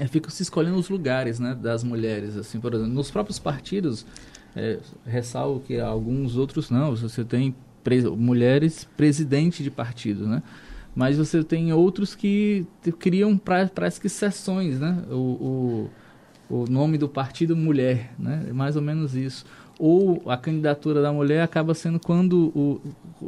É, 0.00 0.06
fica 0.06 0.30
se 0.30 0.42
escolhendo 0.42 0.76
os 0.76 0.88
lugares, 0.88 1.38
né, 1.38 1.54
das 1.54 1.84
mulheres, 1.84 2.36
assim, 2.36 2.58
por 2.60 2.72
exemplo, 2.74 2.92
nos 2.92 3.10
próprios 3.10 3.38
partidos, 3.38 4.06
É, 4.56 4.80
ressalvo 5.06 5.60
que 5.60 5.78
alguns 5.78 6.36
outros 6.36 6.70
não. 6.70 6.96
Você 6.96 7.24
tem 7.24 7.54
pres 7.84 8.04
mulheres 8.04 8.84
presidente 8.96 9.62
de 9.62 9.70
partidos, 9.70 10.26
né? 10.26 10.42
Mas 10.92 11.18
você 11.18 11.44
tem 11.44 11.72
outros 11.72 12.16
que 12.16 12.66
criam 12.98 13.38
pra, 13.38 13.68
parece 13.68 14.00
que 14.00 14.08
sessões, 14.08 14.80
né? 14.80 15.04
O, 15.08 15.88
o, 16.50 16.62
o 16.62 16.64
nome 16.68 16.98
do 16.98 17.08
partido 17.08 17.54
mulher, 17.54 18.12
né? 18.18 18.46
É 18.48 18.52
mais 18.52 18.74
ou 18.74 18.82
menos 18.82 19.14
isso 19.14 19.44
ou 19.80 20.20
a 20.26 20.36
candidatura 20.36 21.00
da 21.00 21.10
mulher 21.10 21.40
acaba 21.40 21.72
sendo 21.72 21.98
quando 21.98 22.52
o, 22.54 22.80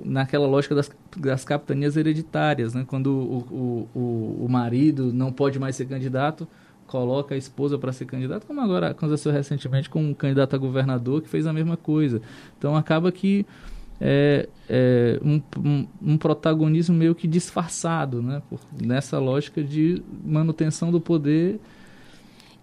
naquela 0.04 0.46
lógica 0.46 0.74
das, 0.74 0.90
das 1.16 1.46
capitanias 1.46 1.96
hereditárias, 1.96 2.74
né? 2.74 2.84
quando 2.86 3.06
o, 3.10 3.88
o, 3.94 4.44
o, 4.44 4.48
marido 4.50 5.14
não 5.14 5.32
pode 5.32 5.58
mais 5.58 5.76
ser 5.76 5.86
candidato, 5.86 6.46
coloca 6.86 7.34
a 7.34 7.38
esposa 7.38 7.78
para 7.78 7.90
ser 7.90 8.04
candidato, 8.04 8.46
como 8.46 8.60
agora 8.60 8.90
aconteceu 8.90 9.32
recentemente 9.32 9.88
com 9.88 10.04
um 10.04 10.12
candidato 10.12 10.54
a 10.54 10.58
governador 10.58 11.22
que 11.22 11.28
fez 11.28 11.46
a 11.46 11.54
mesma 11.54 11.74
coisa. 11.74 12.20
Então 12.58 12.76
acaba 12.76 13.10
que 13.10 13.46
é, 13.98 14.46
é 14.68 15.18
um, 15.24 15.40
um, 15.58 15.86
um, 16.02 16.18
protagonismo 16.18 16.94
meio 16.94 17.14
que 17.14 17.26
disfarçado, 17.26 18.20
né? 18.20 18.42
Por, 18.50 18.60
nessa 18.78 19.18
lógica 19.18 19.64
de 19.64 20.02
manutenção 20.22 20.92
do 20.92 21.00
poder 21.00 21.58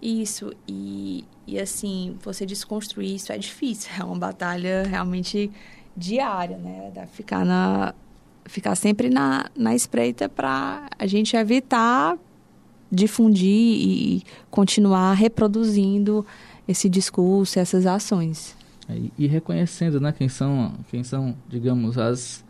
isso, 0.00 0.52
e, 0.66 1.24
e 1.46 1.58
assim, 1.58 2.16
você 2.22 2.46
desconstruir 2.46 3.14
isso 3.14 3.32
é 3.32 3.38
difícil, 3.38 3.90
é 3.98 4.04
uma 4.04 4.18
batalha 4.18 4.84
realmente 4.84 5.50
diária, 5.96 6.56
né? 6.56 6.90
Da 6.94 7.06
ficar, 7.06 7.44
na, 7.44 7.94
ficar 8.46 8.74
sempre 8.74 9.10
na, 9.10 9.50
na 9.56 9.74
espreita 9.74 10.28
para 10.28 10.88
a 10.98 11.06
gente 11.06 11.36
evitar 11.36 12.16
difundir 12.92 13.46
e 13.46 14.22
continuar 14.50 15.12
reproduzindo 15.12 16.26
esse 16.66 16.88
discurso, 16.88 17.58
essas 17.58 17.86
ações. 17.86 18.56
É, 18.88 18.96
e, 18.96 19.12
e 19.16 19.26
reconhecendo, 19.28 20.00
né, 20.00 20.12
quem 20.12 20.28
são, 20.28 20.74
quem 20.90 21.04
são, 21.04 21.36
digamos, 21.48 21.96
as 21.96 22.44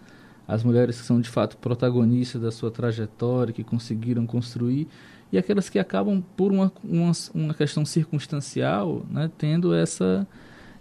as 0.50 0.64
mulheres 0.64 1.00
que 1.00 1.06
são 1.06 1.20
de 1.20 1.30
fato 1.30 1.56
protagonistas 1.58 2.42
da 2.42 2.50
sua 2.50 2.72
trajetória, 2.72 3.52
que 3.52 3.62
conseguiram 3.62 4.26
construir 4.26 4.88
e 5.32 5.38
aquelas 5.38 5.68
que 5.68 5.78
acabam 5.78 6.22
por 6.36 6.52
uma, 6.52 6.72
uma, 6.82 7.12
uma 7.34 7.54
questão 7.54 7.84
circunstancial, 7.84 9.04
né, 9.08 9.30
tendo 9.38 9.74
essa, 9.74 10.26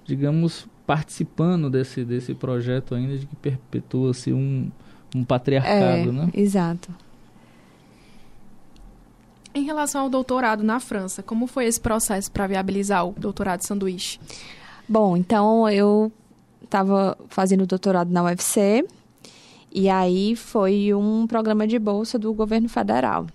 digamos, 0.05 0.67
participando 0.88 1.69
desse, 1.69 2.03
desse 2.03 2.33
projeto 2.33 2.95
ainda 2.95 3.17
de 3.17 3.27
que 3.27 3.35
perpetua-se 3.35 4.33
um, 4.33 4.71
um 5.15 5.23
patriarcado, 5.23 6.09
é, 6.09 6.12
né? 6.12 6.29
Exato. 6.33 6.89
Em 9.53 9.63
relação 9.63 10.01
ao 10.01 10.09
doutorado 10.09 10.63
na 10.63 10.79
França, 10.79 11.21
como 11.21 11.45
foi 11.45 11.65
esse 11.65 11.79
processo 11.79 12.31
para 12.31 12.47
viabilizar 12.47 13.05
o 13.05 13.13
doutorado 13.13 13.59
de 13.59 13.67
sanduíche? 13.67 14.19
Bom, 14.88 15.15
então 15.15 15.69
eu 15.69 16.12
estava 16.63 17.15
fazendo 17.27 17.67
doutorado 17.67 18.12
na 18.12 18.23
UFC 18.23 18.85
e 19.71 19.89
aí 19.89 20.35
foi 20.35 20.93
um 20.93 21.27
programa 21.27 21.67
de 21.67 21.77
bolsa 21.77 22.17
do 22.17 22.33
governo 22.33 22.69
federal 22.69 23.27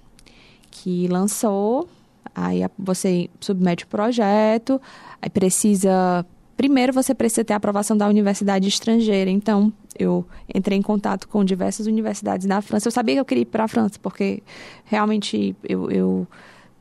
que 0.75 1.07
lançou. 1.09 1.89
Aí 2.35 2.63
você 2.77 3.31
submete 3.41 3.85
o 3.85 3.87
projeto, 3.87 4.81
aí 5.23 5.31
precisa. 5.31 6.27
Primeiro 6.57 6.93
você 6.93 7.15
precisa 7.15 7.45
ter 7.45 7.53
a 7.53 7.57
aprovação 7.57 7.97
da 7.97 8.09
universidade 8.09 8.69
estrangeira. 8.69 9.31
Então, 9.31 9.73
eu 9.99 10.27
entrei 10.53 10.77
em 10.77 10.83
contato 10.83 11.29
com 11.29 11.45
diversas 11.45 11.87
universidades 11.87 12.47
na 12.47 12.61
França. 12.61 12.89
Eu 12.89 12.93
sabia 12.93 13.15
que 13.15 13.21
eu 13.21 13.25
queria 13.25 13.43
ir 13.43 13.47
para 13.47 13.65
a 13.65 13.69
França, 13.69 13.99
porque 14.03 14.43
realmente 14.85 15.55
eu, 15.69 15.91
eu 15.91 16.27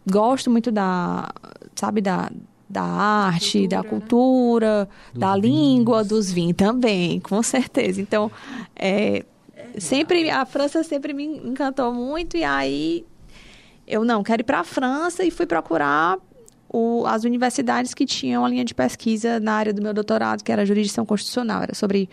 gosto 0.09 0.49
muito 0.49 0.71
da, 0.71 1.31
sabe, 1.75 2.01
da, 2.01 2.31
da 2.69 2.83
arte, 2.83 3.59
cultura, 3.59 3.69
da 3.69 3.83
né? 3.83 3.89
cultura, 3.89 4.89
né? 5.13 5.19
da 5.19 5.35
língua, 5.35 6.03
dos 6.03 6.31
vinhos 6.31 6.57
também, 6.57 7.19
com 7.19 7.41
certeza. 7.43 8.01
Então, 8.01 8.31
é, 8.75 9.23
sempre 9.77 10.29
a 10.29 10.45
França 10.45 10.83
sempre 10.83 11.13
me 11.13 11.25
encantou 11.25 11.93
muito 11.93 12.37
e 12.37 12.43
aí 12.43 13.05
eu 13.87 14.03
não, 14.03 14.23
quero 14.23 14.41
ir 14.41 14.45
para 14.45 14.59
a 14.59 14.63
França 14.63 15.23
e 15.23 15.31
fui 15.31 15.45
procurar 15.45 16.17
o, 16.69 17.05
as 17.05 17.23
universidades 17.23 17.93
que 17.93 18.05
tinham 18.05 18.43
a 18.43 18.49
linha 18.49 18.65
de 18.65 18.73
pesquisa 18.73 19.39
na 19.39 19.53
área 19.53 19.73
do 19.73 19.81
meu 19.81 19.93
doutorado, 19.93 20.43
que 20.43 20.51
era 20.51 20.65
jurisdição 20.65 21.05
constitucional, 21.05 21.63
era 21.63 21.75
sobre 21.75 22.09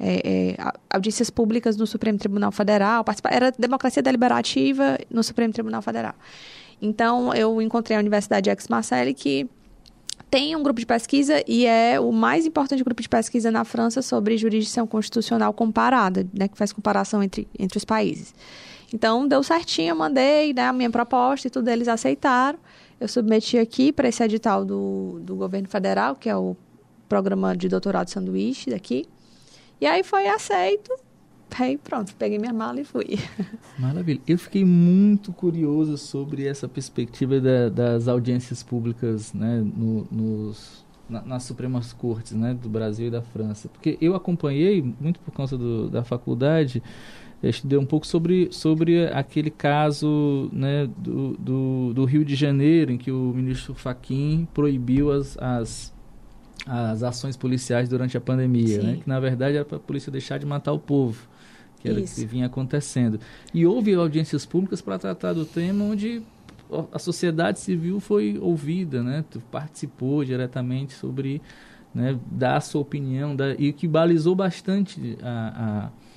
é, 0.00 0.56
é, 0.56 0.72
audiências 0.88 1.28
públicas 1.28 1.76
no 1.76 1.86
Supremo 1.86 2.18
Tribunal 2.18 2.52
Federal, 2.52 3.04
era 3.30 3.50
democracia 3.50 4.02
deliberativa 4.02 4.98
no 5.10 5.22
Supremo 5.22 5.52
Tribunal 5.52 5.82
Federal. 5.82 6.14
Então, 6.80 7.34
eu 7.34 7.60
encontrei 7.60 7.96
a 7.96 8.00
Universidade 8.00 8.48
Aix-Marseille, 8.48 9.12
que 9.12 9.48
tem 10.30 10.54
um 10.54 10.62
grupo 10.62 10.78
de 10.78 10.86
pesquisa 10.86 11.42
e 11.46 11.66
é 11.66 11.98
o 11.98 12.12
mais 12.12 12.46
importante 12.46 12.84
grupo 12.84 13.02
de 13.02 13.08
pesquisa 13.08 13.50
na 13.50 13.64
França 13.64 14.02
sobre 14.02 14.36
jurisdição 14.36 14.86
constitucional 14.86 15.52
comparada, 15.52 16.26
né, 16.32 16.48
que 16.48 16.56
faz 16.56 16.72
comparação 16.72 17.22
entre, 17.22 17.48
entre 17.58 17.78
os 17.78 17.84
países. 17.84 18.34
Então, 18.92 19.28
deu 19.28 19.42
certinho, 19.42 19.90
eu 19.90 19.96
mandei 19.96 20.52
né, 20.52 20.66
a 20.66 20.72
minha 20.72 20.90
proposta 20.90 21.48
e 21.48 21.50
tudo, 21.50 21.68
eles 21.68 21.88
aceitaram. 21.88 22.58
Eu 23.00 23.06
submeti 23.06 23.58
aqui 23.58 23.92
para 23.92 24.08
esse 24.08 24.22
edital 24.22 24.64
do, 24.64 25.20
do 25.22 25.36
governo 25.36 25.68
federal, 25.68 26.16
que 26.16 26.28
é 26.28 26.36
o 26.36 26.56
programa 27.08 27.56
de 27.56 27.68
doutorado 27.68 28.08
sanduíche 28.08 28.70
daqui. 28.70 29.06
E 29.80 29.86
aí 29.86 30.02
foi 30.02 30.26
aceito. 30.26 30.92
Aí 31.58 31.78
pronto, 31.78 32.14
peguei 32.16 32.38
minha 32.38 32.52
mala 32.52 32.80
e 32.80 32.84
fui. 32.84 33.18
Maravilha. 33.78 34.20
Eu 34.26 34.38
fiquei 34.38 34.64
muito 34.64 35.32
curioso 35.32 35.96
sobre 35.96 36.46
essa 36.46 36.68
perspectiva 36.68 37.40
da, 37.40 37.68
das 37.68 38.06
audiências 38.06 38.62
públicas 38.62 39.32
né, 39.32 39.60
no, 39.60 40.06
nos, 40.10 40.84
na, 41.08 41.22
nas 41.22 41.44
Supremas 41.44 41.92
Cortes 41.92 42.32
né, 42.32 42.54
do 42.54 42.68
Brasil 42.68 43.08
e 43.08 43.10
da 43.10 43.22
França. 43.22 43.68
Porque 43.68 43.96
eu 44.00 44.14
acompanhei, 44.14 44.82
muito 45.00 45.20
por 45.20 45.32
causa 45.32 45.56
do, 45.56 45.88
da 45.88 46.04
faculdade, 46.04 46.82
estudei 47.42 47.78
um 47.78 47.86
pouco 47.86 48.06
sobre, 48.06 48.48
sobre 48.50 49.06
aquele 49.08 49.50
caso 49.50 50.50
né, 50.52 50.88
do, 50.96 51.36
do, 51.38 51.94
do, 51.94 52.04
Rio 52.04 52.24
de 52.24 52.34
Janeiro, 52.34 52.90
em 52.90 52.98
que 52.98 53.12
o 53.12 53.32
ministro 53.32 53.74
Faquim 53.74 54.48
proibiu 54.52 55.12
as, 55.12 55.38
as, 55.38 55.94
as 56.66 57.02
ações 57.02 57.36
policiais 57.36 57.88
durante 57.88 58.16
a 58.16 58.20
pandemia, 58.20 58.82
né, 58.82 58.98
que 59.02 59.08
na 59.08 59.20
verdade 59.20 59.56
era 59.56 59.64
para 59.64 59.76
a 59.76 59.80
polícia 59.80 60.10
deixar 60.10 60.38
de 60.38 60.46
matar 60.46 60.72
o 60.72 60.78
povo, 60.78 61.28
que 61.78 61.88
era 61.88 62.00
o 62.00 62.02
que 62.02 62.26
vinha 62.26 62.46
acontecendo. 62.46 63.20
E 63.54 63.64
houve 63.64 63.94
audiências 63.94 64.44
públicas 64.44 64.80
para 64.80 64.98
tratar 64.98 65.32
do 65.32 65.44
tema 65.44 65.84
onde 65.84 66.22
a 66.92 66.98
sociedade 66.98 67.60
civil 67.60 68.00
foi 68.00 68.36
ouvida, 68.40 69.00
né, 69.00 69.24
participou 69.50 70.24
diretamente 70.24 70.92
sobre 70.92 71.40
né, 71.94 72.18
dar 72.32 72.56
a 72.56 72.60
sua 72.60 72.80
opinião, 72.80 73.36
e 73.58 73.72
que 73.72 73.86
balizou 73.86 74.34
bastante 74.34 75.16
a, 75.22 75.86
a 75.86 76.07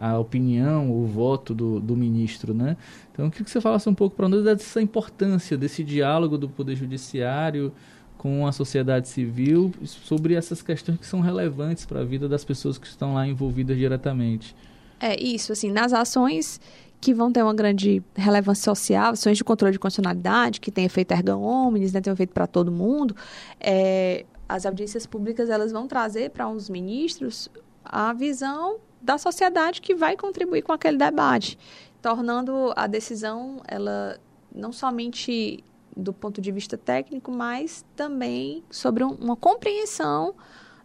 a 0.00 0.18
opinião, 0.18 0.90
o 0.90 1.06
voto 1.06 1.54
do, 1.54 1.80
do 1.80 1.96
ministro, 1.96 2.54
né? 2.54 2.76
Então, 3.12 3.24
eu 3.24 3.30
queria 3.30 3.44
que 3.44 3.50
você 3.50 3.60
falasse 3.60 3.88
um 3.88 3.94
pouco 3.94 4.14
para 4.14 4.28
nós 4.28 4.44
dessa 4.44 4.80
importância 4.80 5.56
desse 5.56 5.82
diálogo 5.82 6.38
do 6.38 6.48
Poder 6.48 6.76
Judiciário 6.76 7.72
com 8.16 8.46
a 8.46 8.52
sociedade 8.52 9.08
civil 9.08 9.72
sobre 9.84 10.34
essas 10.34 10.62
questões 10.62 10.98
que 10.98 11.06
são 11.06 11.20
relevantes 11.20 11.86
para 11.86 12.00
a 12.00 12.04
vida 12.04 12.28
das 12.28 12.44
pessoas 12.44 12.78
que 12.78 12.86
estão 12.86 13.14
lá 13.14 13.26
envolvidas 13.26 13.76
diretamente. 13.76 14.54
É 15.00 15.20
isso, 15.20 15.52
assim, 15.52 15.70
nas 15.70 15.92
ações 15.92 16.60
que 17.00 17.14
vão 17.14 17.30
ter 17.30 17.42
uma 17.42 17.54
grande 17.54 18.02
relevância 18.14 18.64
social, 18.64 19.12
ações 19.12 19.36
de 19.36 19.44
controle 19.44 19.72
de 19.72 19.78
constitucionalidade, 19.78 20.60
que 20.60 20.70
tem 20.70 20.84
efeito 20.84 21.12
erga 21.12 21.36
omnes, 21.36 21.92
né, 21.92 22.00
tem 22.00 22.12
efeito 22.12 22.32
para 22.32 22.46
todo 22.46 22.72
mundo, 22.72 23.14
é, 23.60 24.26
as 24.48 24.66
audiências 24.66 25.06
públicas 25.06 25.48
elas 25.48 25.70
vão 25.70 25.86
trazer 25.86 26.30
para 26.30 26.48
os 26.48 26.68
ministros 26.68 27.48
a 27.84 28.12
visão 28.12 28.78
da 29.00 29.18
sociedade 29.18 29.80
que 29.80 29.94
vai 29.94 30.16
contribuir 30.16 30.62
com 30.62 30.72
aquele 30.72 30.96
debate, 30.96 31.58
tornando 32.02 32.72
a 32.76 32.86
decisão 32.86 33.60
ela 33.66 34.18
não 34.54 34.72
somente 34.72 35.62
do 35.96 36.12
ponto 36.12 36.40
de 36.40 36.52
vista 36.52 36.78
técnico, 36.78 37.30
mas 37.32 37.84
também 37.96 38.62
sobre 38.70 39.02
um, 39.02 39.10
uma 39.10 39.36
compreensão 39.36 40.34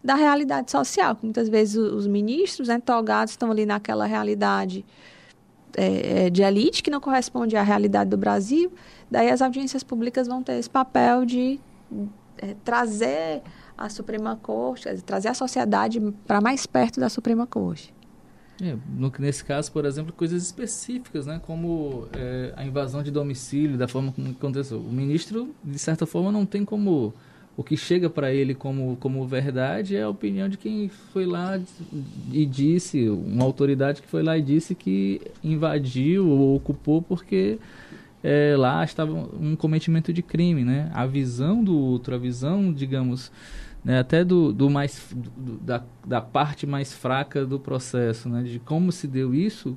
da 0.02 0.16
realidade 0.16 0.70
social. 0.70 1.16
Muitas 1.22 1.48
vezes 1.48 1.76
os 1.76 2.06
ministros 2.06 2.68
né, 2.68 2.80
togados 2.80 3.32
estão 3.32 3.50
ali 3.50 3.64
naquela 3.64 4.06
realidade 4.06 4.84
é, 5.76 6.26
é, 6.26 6.30
de 6.30 6.42
elite 6.42 6.82
que 6.82 6.90
não 6.90 7.00
corresponde 7.00 7.56
à 7.56 7.62
realidade 7.62 8.10
do 8.10 8.16
Brasil. 8.16 8.72
Daí 9.10 9.30
as 9.30 9.40
audiências 9.40 9.82
públicas 9.82 10.26
vão 10.26 10.42
ter 10.42 10.54
esse 10.54 10.68
papel 10.68 11.24
de 11.24 11.60
é, 12.38 12.54
trazer 12.64 13.42
a 13.78 13.88
Suprema 13.88 14.36
Corte, 14.40 14.88
trazer 15.02 15.28
a 15.28 15.34
sociedade 15.34 16.00
para 16.26 16.40
mais 16.40 16.66
perto 16.66 17.00
da 17.00 17.08
Suprema 17.08 17.46
Corte. 17.46 17.94
É, 18.62 18.76
no, 18.96 19.12
nesse 19.18 19.44
caso, 19.44 19.70
por 19.72 19.84
exemplo, 19.84 20.12
coisas 20.12 20.42
específicas, 20.42 21.26
né, 21.26 21.40
como 21.44 22.06
é, 22.12 22.52
a 22.56 22.64
invasão 22.64 23.02
de 23.02 23.10
domicílio, 23.10 23.76
da 23.76 23.88
forma 23.88 24.12
como 24.12 24.30
aconteceu. 24.30 24.78
O 24.78 24.92
ministro, 24.92 25.54
de 25.62 25.78
certa 25.78 26.06
forma, 26.06 26.30
não 26.30 26.46
tem 26.46 26.64
como. 26.64 27.12
O 27.56 27.62
que 27.62 27.76
chega 27.76 28.10
para 28.10 28.32
ele 28.34 28.52
como, 28.52 28.96
como 28.96 29.24
verdade 29.28 29.94
é 29.94 30.02
a 30.02 30.08
opinião 30.08 30.48
de 30.48 30.58
quem 30.58 30.88
foi 30.88 31.24
lá 31.24 31.60
e 32.32 32.44
disse, 32.44 33.08
uma 33.08 33.44
autoridade 33.44 34.02
que 34.02 34.08
foi 34.08 34.24
lá 34.24 34.36
e 34.36 34.42
disse 34.42 34.74
que 34.74 35.20
invadiu 35.42 36.28
ou 36.28 36.56
ocupou 36.56 37.00
porque 37.00 37.60
é, 38.24 38.56
lá 38.56 38.82
estava 38.82 39.12
um 39.12 39.54
cometimento 39.54 40.12
de 40.12 40.20
crime. 40.20 40.64
Né? 40.64 40.90
A 40.92 41.06
visão 41.06 41.62
do 41.62 41.78
outro, 41.78 42.16
a 42.16 42.18
visão, 42.18 42.72
digamos, 42.72 43.30
né, 43.84 43.98
até 43.98 44.24
do, 44.24 44.52
do 44.52 44.70
mais 44.70 45.14
do, 45.14 45.58
da, 45.58 45.84
da 46.06 46.20
parte 46.20 46.66
mais 46.66 46.92
fraca 46.92 47.44
do 47.44 47.60
processo, 47.60 48.28
né, 48.28 48.42
de 48.42 48.58
como 48.58 48.90
se 48.90 49.06
deu 49.06 49.34
isso, 49.34 49.76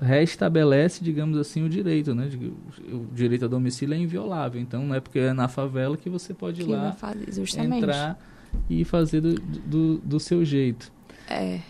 restabelece, 0.00 1.02
digamos 1.02 1.36
assim, 1.36 1.64
o 1.64 1.68
direito, 1.68 2.14
né, 2.14 2.28
de, 2.28 2.46
o 2.92 3.06
direito 3.12 3.46
a 3.46 3.48
domicílio 3.48 3.94
é 3.94 3.98
inviolável, 3.98 4.60
então 4.60 4.86
não 4.86 4.94
é 4.94 5.00
porque 5.00 5.18
é 5.18 5.32
na 5.32 5.48
favela 5.48 5.96
que 5.96 6.08
você 6.08 6.32
pode 6.32 6.62
ir 6.62 6.66
Que 6.66 6.70
lá 6.70 6.96
entrar 7.64 8.18
e 8.68 8.84
fazer 8.84 9.20
do, 9.20 9.34
do, 9.34 9.98
do 9.98 10.20
seu 10.20 10.44
jeito. 10.44 10.92
É. 11.28 11.60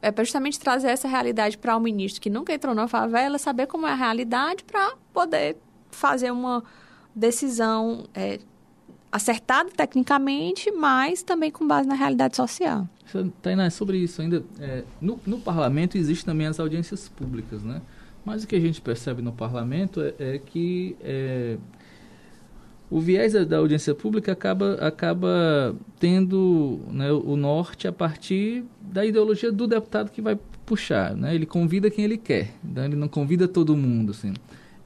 É 0.00 0.12
para 0.12 0.22
justamente 0.22 0.60
trazer 0.60 0.88
essa 0.88 1.08
realidade 1.08 1.58
para 1.58 1.76
o 1.76 1.80
ministro 1.80 2.22
que 2.22 2.30
nunca 2.30 2.52
entrou 2.52 2.72
na 2.72 2.86
favela, 2.86 3.36
saber 3.36 3.66
como 3.66 3.84
é 3.84 3.90
a 3.90 3.96
realidade 3.96 4.62
para 4.62 4.94
poder 5.12 5.56
fazer 5.90 6.30
uma 6.30 6.62
decisão 7.12 8.04
é, 8.14 8.38
acertada 9.10 9.70
tecnicamente, 9.70 10.70
mas 10.70 11.22
também 11.22 11.50
com 11.50 11.66
base 11.66 11.88
na 11.88 11.94
realidade 11.94 12.36
social. 12.36 12.88
Tainá, 13.40 13.70
sobre 13.70 13.98
isso 13.98 14.20
ainda, 14.20 14.44
é, 14.60 14.84
no, 15.00 15.18
no 15.26 15.38
parlamento 15.40 15.96
existem 15.96 16.26
também 16.26 16.46
as 16.46 16.60
audiências 16.60 17.08
públicas, 17.08 17.62
né? 17.62 17.80
Mas 18.24 18.44
o 18.44 18.46
que 18.46 18.54
a 18.56 18.60
gente 18.60 18.80
percebe 18.80 19.22
no 19.22 19.32
parlamento 19.32 20.02
é, 20.02 20.14
é 20.18 20.38
que 20.38 20.94
é, 21.00 21.56
o 22.90 23.00
viés 23.00 23.32
da- 23.32 23.56
audiência 23.56 23.94
pública 23.94 24.32
acaba, 24.32 24.74
acaba 24.74 25.74
tendo 25.98 26.80
né, 26.90 27.10
o 27.10 27.36
norte 27.36 27.88
a 27.88 27.92
partir 27.92 28.64
da 28.80 29.04
ideologia 29.06 29.50
do 29.50 29.66
deputado 29.66 30.10
que 30.10 30.20
vai 30.20 30.38
puxar. 30.66 31.14
Né? 31.14 31.34
Ele 31.34 31.46
convida 31.46 31.90
quem 31.90 32.04
ele 32.04 32.18
quer, 32.18 32.54
né? 32.62 32.84
ele 32.84 32.96
não 32.96 33.08
convida 33.08 33.48
todo 33.48 33.74
mundo. 33.74 34.10
Assim. 34.10 34.34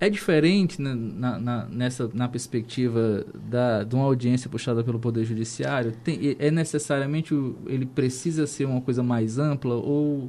É 0.05 0.11
diferente 0.11 0.83
né, 0.83 0.93
na, 0.97 1.39
na, 1.39 1.65
nessa, 1.67 2.11
na 2.13 2.27
perspectiva 2.29 3.25
da, 3.49 3.85
de 3.85 3.95
uma 3.95 4.05
audiência 4.05 4.51
puxada 4.51 4.83
pelo 4.83 4.99
Poder 4.99 5.25
Judiciário? 5.25 5.93
Tem, 6.03 6.37
é 6.41 6.51
necessariamente, 6.51 7.33
o- 7.33 7.57
ele 7.67 7.87
precisa 7.87 8.45
ser 8.49 8.65
uma 8.65 8.81
coisa 8.81 9.01
mais 9.01 9.39
ampla 9.39 9.77
ou, 9.77 10.29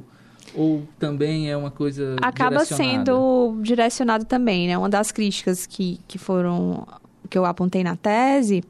ou 0.54 0.86
também 0.96 1.50
é 1.50 1.56
uma 1.56 1.72
coisa 1.72 2.14
Acaba 2.22 2.58
direcionada? 2.58 2.94
sendo 2.94 3.58
direcionado 3.62 4.24
também, 4.26 4.68
né? 4.68 4.78
Uma 4.78 4.88
das 4.88 5.10
críticas 5.10 5.66
que, 5.66 5.98
que 6.06 6.18
foram 6.18 6.86
que 7.28 7.36
eu 7.36 7.44
apontei 7.44 7.82
na 7.82 7.96
tese 7.96 8.62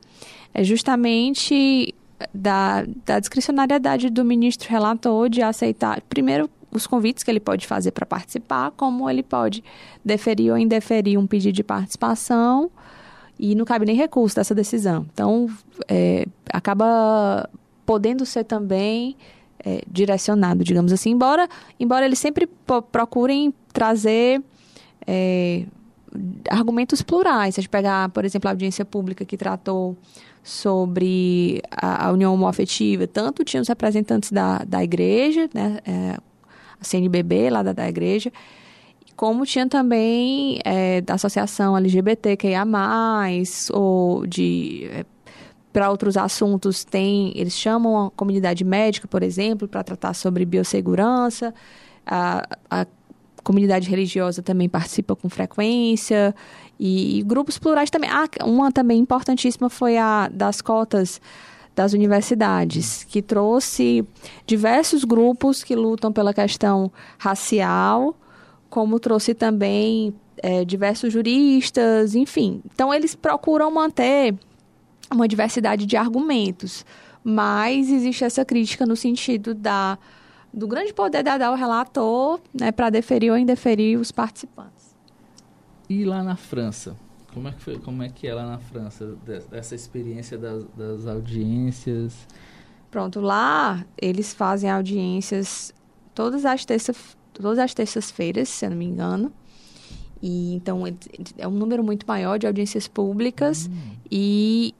é 0.55 0.65
justamente 0.65 1.95
da, 2.33 2.87
da 3.05 3.21
discricionariedade 3.21 4.09
do 4.09 4.25
ministro 4.25 4.71
relator 4.71 5.29
de 5.29 5.43
aceitar, 5.43 6.01
primeiro, 6.09 6.49
os 6.75 6.87
convites 6.87 7.23
que 7.23 7.31
ele 7.31 7.41
pode 7.41 7.67
fazer 7.67 7.93
para 7.93 8.05
participar, 8.05 8.73
como 8.73 9.09
ele 9.09 9.23
pode 9.23 9.63
deferir 10.05 10.53
ou 10.53 10.59
indeferir 10.59 11.19
um 11.19 11.27
pedido 11.27 11.55
de 11.55 11.65
participação 11.65 12.71
e 13.39 13.55
não 13.55 13.65
cabe 13.65 13.87
nem 13.87 13.97
recurso 13.97 14.37
dessa 14.37 14.55
decisão. 14.55 15.07
Então, 15.13 15.49
é, 15.89 16.27
acaba 16.53 17.49
podendo 17.87 18.27
ser 18.27 18.45
também 18.45 19.17
é, 19.65 19.83
direcionado, 19.91 20.65
digamos 20.65 20.93
assim, 20.93 21.11
embora, 21.11 21.49
embora 21.79 22.05
eles 22.05 22.19
sempre 22.19 22.49
procurem 22.91 23.55
trazer 23.73 24.43
é, 25.07 25.65
argumentos 26.51 27.03
plurais. 27.03 27.55
Se 27.55 27.61
a 27.61 27.63
gente 27.63 27.71
pegar, 27.71 28.09
por 28.11 28.25
exemplo, 28.25 28.49
a 28.49 28.53
audiência 28.53 28.85
pública 28.85 29.25
que 29.25 29.37
tratou 29.37 29.97
sobre 30.43 31.63
a, 31.71 32.07
a 32.07 32.13
união 32.13 32.35
homoafetiva, 32.35 33.07
tanto 33.07 33.43
tinha 33.45 33.63
os 33.63 33.69
representantes 33.69 34.31
da, 34.31 34.59
da 34.59 34.85
igreja, 34.85 35.49
né, 35.55 35.79
é, 35.87 36.19
CNBB 36.85 37.51
lá 37.51 37.63
da, 37.63 37.73
da 37.73 37.89
igreja, 37.89 38.33
como 39.17 39.47
tinha 39.47 39.69
também 39.69 40.59
é, 40.65 41.01
da 41.01 41.15
associação 41.15 41.77
LGBTQIA+, 41.77 42.65
ou 43.73 44.27
de... 44.27 44.89
É, 44.91 45.05
para 45.73 45.91
outros 45.91 46.17
assuntos 46.17 46.85
tem, 46.85 47.33
eles 47.35 47.53
chamam 47.53 48.07
a 48.07 48.11
comunidade 48.13 48.63
médica, 48.63 49.09
por 49.09 49.25
exemplo, 49.25 49.67
para 49.67 49.83
tratar 49.83 50.15
sobre 50.15 50.45
biossegurança. 50.45 51.53
A, 52.07 52.47
a 52.71 52.87
comunidade 53.43 53.91
religiosa 53.91 54.41
também 54.41 54.69
participa 54.69 55.17
com 55.17 55.29
frequência 55.29 56.33
e, 56.79 57.19
e 57.19 57.23
grupos 57.25 57.59
plurais 57.59 57.91
também. 57.91 58.09
Ah, 58.09 58.29
uma 58.45 58.71
também 58.71 59.01
importantíssima 59.01 59.69
foi 59.69 59.99
a 59.99 60.29
das 60.29 60.63
cotas 60.63 61.21
das 61.75 61.93
universidades, 61.93 63.05
que 63.05 63.21
trouxe 63.21 64.07
diversos 64.47 65.05
grupos 65.05 65.65
que 65.65 65.75
lutam 65.75 66.13
pela 66.13 66.33
questão 66.33 66.91
racial, 67.19 68.17
como 68.71 69.01
trouxe 69.01 69.35
também 69.35 70.15
eh, 70.39 70.65
diversos 70.65 71.13
juristas, 71.13 72.15
enfim. 72.15 72.63
Então, 72.73 72.95
eles 72.95 73.15
procuram 73.15 73.71
manter 73.71 74.35
uma 75.11 75.27
diversidade 75.27 75.85
de 75.87 75.97
argumentos, 75.97 76.85
mas 77.23 77.91
existe 77.91 78.25
essa 78.25 78.45
crítica 78.45 78.87
no 78.87 78.97
sentido 78.97 79.55
da, 79.55 79.99
do 80.53 80.69
grande 80.69 80.93
poder 80.93 81.23
dado 81.23 81.43
ao 81.43 81.55
relator 81.55 82.41
né, 82.53 82.71
para 82.71 82.91
deferir 82.91 83.33
ou 83.33 83.39
indeferir 83.39 83.99
os 83.99 84.13
participantes. 84.13 84.95
E 85.89 86.05
lá 86.05 86.23
na 86.23 86.37
França? 86.37 86.97
Como 87.35 87.49
é 87.49 87.53
que, 87.53 87.61
foi, 87.61 87.79
como 87.79 88.03
é, 88.03 88.09
que 88.09 88.27
é 88.29 88.33
lá 88.35 88.47
na 88.47 88.59
França, 88.59 89.17
dessa 89.51 89.75
experiência 89.75 90.39
das, 90.39 90.65
das 90.77 91.07
audiências? 91.07 92.27
Pronto, 92.91 93.21
lá 93.21 93.85
eles 94.01 94.33
fazem 94.33 94.71
audiências 94.71 95.75
todas 96.15 96.45
as 96.47 96.65
terças 96.65 97.17
todas 97.33 97.59
as 97.59 97.75
terças-feiras, 97.75 98.49
se 98.49 98.65
eu 98.65 98.71
não 98.71 98.77
me 98.77 98.85
engano. 98.85 99.33
E 100.23 100.55
então 100.55 100.87
ele- 100.87 100.97
é 101.37 101.49
um 101.49 101.51
número 101.51 101.83
muito 101.83 102.07
maior 102.07 102.39
de 102.39 102.47
audiências 102.47 102.87
públicas 102.87 103.69
e 104.09 104.73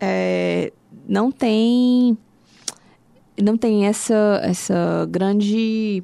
é, 0.00 0.72
não 1.08 1.30
tem 1.30 2.18
não 3.40 3.56
tem 3.56 3.86
essa 3.86 4.40
essa 4.42 5.06
grande 5.08 6.02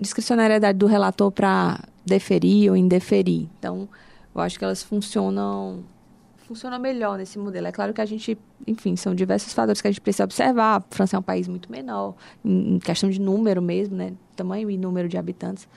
discricionariedade 0.00 0.78
do 0.78 0.86
relator 0.86 1.30
para 1.30 1.84
deferir 2.06 2.70
ou 2.70 2.76
indeferir. 2.76 3.48
Então, 3.58 3.86
eu 4.34 4.40
acho 4.40 4.58
que 4.58 4.64
elas 4.64 4.82
funcionam 4.82 5.84
funciona 6.50 6.80
melhor 6.80 7.16
nesse 7.16 7.38
modelo. 7.38 7.68
É 7.68 7.70
claro 7.70 7.94
que 7.94 8.00
a 8.00 8.04
gente, 8.04 8.36
enfim, 8.66 8.96
são 8.96 9.14
diversos 9.14 9.52
fatores 9.52 9.80
que 9.80 9.86
a 9.86 9.90
gente 9.92 10.00
precisa 10.00 10.24
observar. 10.24 10.78
A 10.78 10.84
França 10.90 11.14
é 11.14 11.18
um 11.18 11.22
país 11.22 11.46
muito 11.46 11.70
menor, 11.70 12.16
em, 12.44 12.80
questão 12.80 13.08
de 13.08 13.20
número 13.20 13.62
mesmo, 13.62 13.94
né? 13.94 14.14
Tamanho 14.34 14.68
e 14.68 14.76
número 14.76 15.08
de 15.08 15.16
habitantes. 15.16 15.68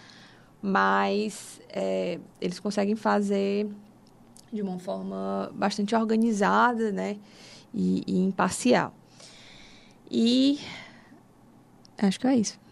Mas 0.59 1.61
é, 1.69 2.19
eles 2.41 2.59
conseguem 2.59 2.95
fazer 2.95 3.69
de 4.51 4.63
uma 4.63 4.79
forma 4.79 5.51
bastante 5.53 5.93
organizada, 5.95 6.91
né? 6.91 7.17
E, 7.71 8.03
e 8.07 8.17
imparcial. 8.23 8.95
E 10.09 10.59
acho 11.99 12.19
que 12.19 12.25
é 12.25 12.35
isso. 12.35 12.62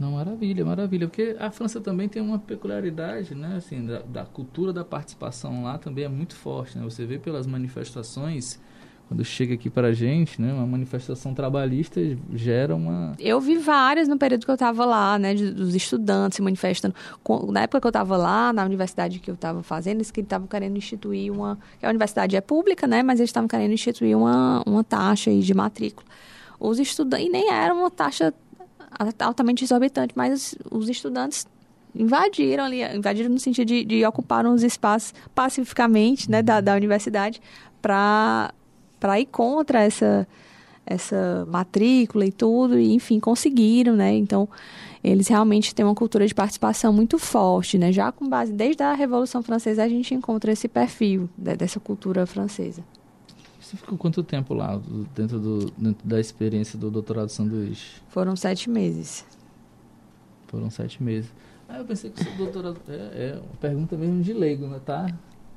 Não, 0.00 0.12
maravilha, 0.12 0.64
maravilha. 0.64 1.06
Porque 1.06 1.36
a 1.38 1.50
França 1.50 1.80
também 1.80 2.08
tem 2.08 2.22
uma 2.22 2.38
peculiaridade, 2.38 3.34
né? 3.34 3.56
Assim, 3.56 3.84
da, 3.86 4.00
da 4.00 4.24
cultura 4.24 4.72
da 4.72 4.84
participação 4.84 5.64
lá 5.64 5.78
também 5.78 6.04
é 6.04 6.08
muito 6.08 6.34
forte, 6.34 6.76
né? 6.78 6.84
Você 6.84 7.04
vê 7.04 7.18
pelas 7.18 7.46
manifestações, 7.46 8.60
quando 9.08 9.24
chega 9.24 9.54
aqui 9.54 9.68
para 9.68 9.88
a 9.88 9.92
gente, 9.92 10.40
né? 10.40 10.52
Uma 10.52 10.66
manifestação 10.66 11.34
trabalhista 11.34 12.00
gera 12.32 12.74
uma... 12.74 13.14
Eu 13.18 13.40
vi 13.40 13.58
várias 13.58 14.08
no 14.08 14.16
período 14.16 14.46
que 14.46 14.50
eu 14.50 14.54
estava 14.54 14.84
lá, 14.86 15.18
né, 15.18 15.34
dos 15.34 15.74
estudantes 15.74 16.36
se 16.36 16.42
manifestando. 16.42 16.94
Na 17.50 17.62
época 17.62 17.80
que 17.80 17.86
eu 17.86 17.90
estava 17.90 18.16
lá, 18.16 18.52
na 18.52 18.64
universidade 18.64 19.18
que 19.18 19.30
eu 19.30 19.34
estava 19.34 19.62
fazendo, 19.62 19.96
eles 19.96 20.10
estavam 20.16 20.46
querendo 20.46 20.76
instituir 20.78 21.30
uma. 21.30 21.58
A 21.82 21.90
universidade 21.90 22.34
é 22.36 22.40
pública, 22.40 22.86
né, 22.86 23.02
mas 23.02 23.20
eles 23.20 23.28
estavam 23.28 23.46
querendo 23.46 23.72
instituir 23.72 24.16
uma, 24.16 24.62
uma 24.66 24.82
taxa 24.82 25.30
aí 25.30 25.40
de 25.40 25.52
matrícula. 25.52 26.08
Os 26.58 26.78
estudantes. 26.78 27.26
E 27.26 27.28
nem 27.28 27.52
era 27.52 27.74
uma 27.74 27.90
taxa 27.90 28.32
altamente 29.18 29.64
exorbitante, 29.64 30.12
mas 30.16 30.54
os 30.70 30.88
estudantes 30.88 31.46
invadiram 31.94 32.64
ali, 32.64 32.82
invadiram 32.96 33.30
no 33.30 33.38
sentido 33.38 33.68
de, 33.68 33.84
de 33.84 34.04
ocuparam 34.04 34.54
os 34.54 34.62
espaços 34.62 35.14
pacificamente, 35.34 36.30
né, 36.30 36.42
da, 36.42 36.60
da 36.60 36.74
universidade 36.74 37.40
para 37.80 38.52
ir 39.18 39.26
contra 39.26 39.80
essa 39.80 40.26
essa 40.84 41.46
matrícula 41.48 42.26
e 42.26 42.32
tudo, 42.32 42.78
e 42.78 42.92
enfim, 42.92 43.20
conseguiram, 43.20 43.94
né? 43.94 44.14
Então, 44.14 44.48
eles 45.02 45.28
realmente 45.28 45.74
têm 45.74 45.84
uma 45.84 45.94
cultura 45.94 46.26
de 46.26 46.34
participação 46.34 46.92
muito 46.92 47.18
forte, 47.18 47.78
né? 47.78 47.92
Já 47.92 48.10
com 48.12 48.28
base, 48.28 48.52
desde 48.52 48.82
a 48.82 48.92
Revolução 48.92 49.42
Francesa, 49.42 49.84
a 49.84 49.88
gente 49.88 50.14
encontra 50.14 50.52
esse 50.52 50.68
perfil 50.68 51.28
né, 51.38 51.56
dessa 51.56 51.80
cultura 51.80 52.26
francesa. 52.26 52.82
Você 53.72 53.76
ficou 53.78 53.96
quanto 53.96 54.22
tempo 54.22 54.52
lá, 54.52 54.78
dentro, 55.14 55.38
do, 55.40 55.70
dentro 55.78 56.06
da 56.06 56.20
experiência 56.20 56.78
do 56.78 56.90
doutorado 56.90 57.30
sanduíche? 57.30 58.02
Foram 58.10 58.36
sete 58.36 58.68
meses. 58.68 59.24
Foram 60.48 60.68
sete 60.68 61.02
meses. 61.02 61.30
Ah, 61.66 61.78
eu 61.78 61.84
pensei 61.86 62.10
que 62.10 62.20
o 62.20 62.24
seu 62.24 62.34
doutorado... 62.36 62.76
É, 62.86 62.92
é 62.92 63.34
uma 63.42 63.56
pergunta 63.58 63.96
mesmo 63.96 64.22
de 64.22 64.34
leigo, 64.34 64.66
né? 64.66 64.78
Tá? 64.84 65.06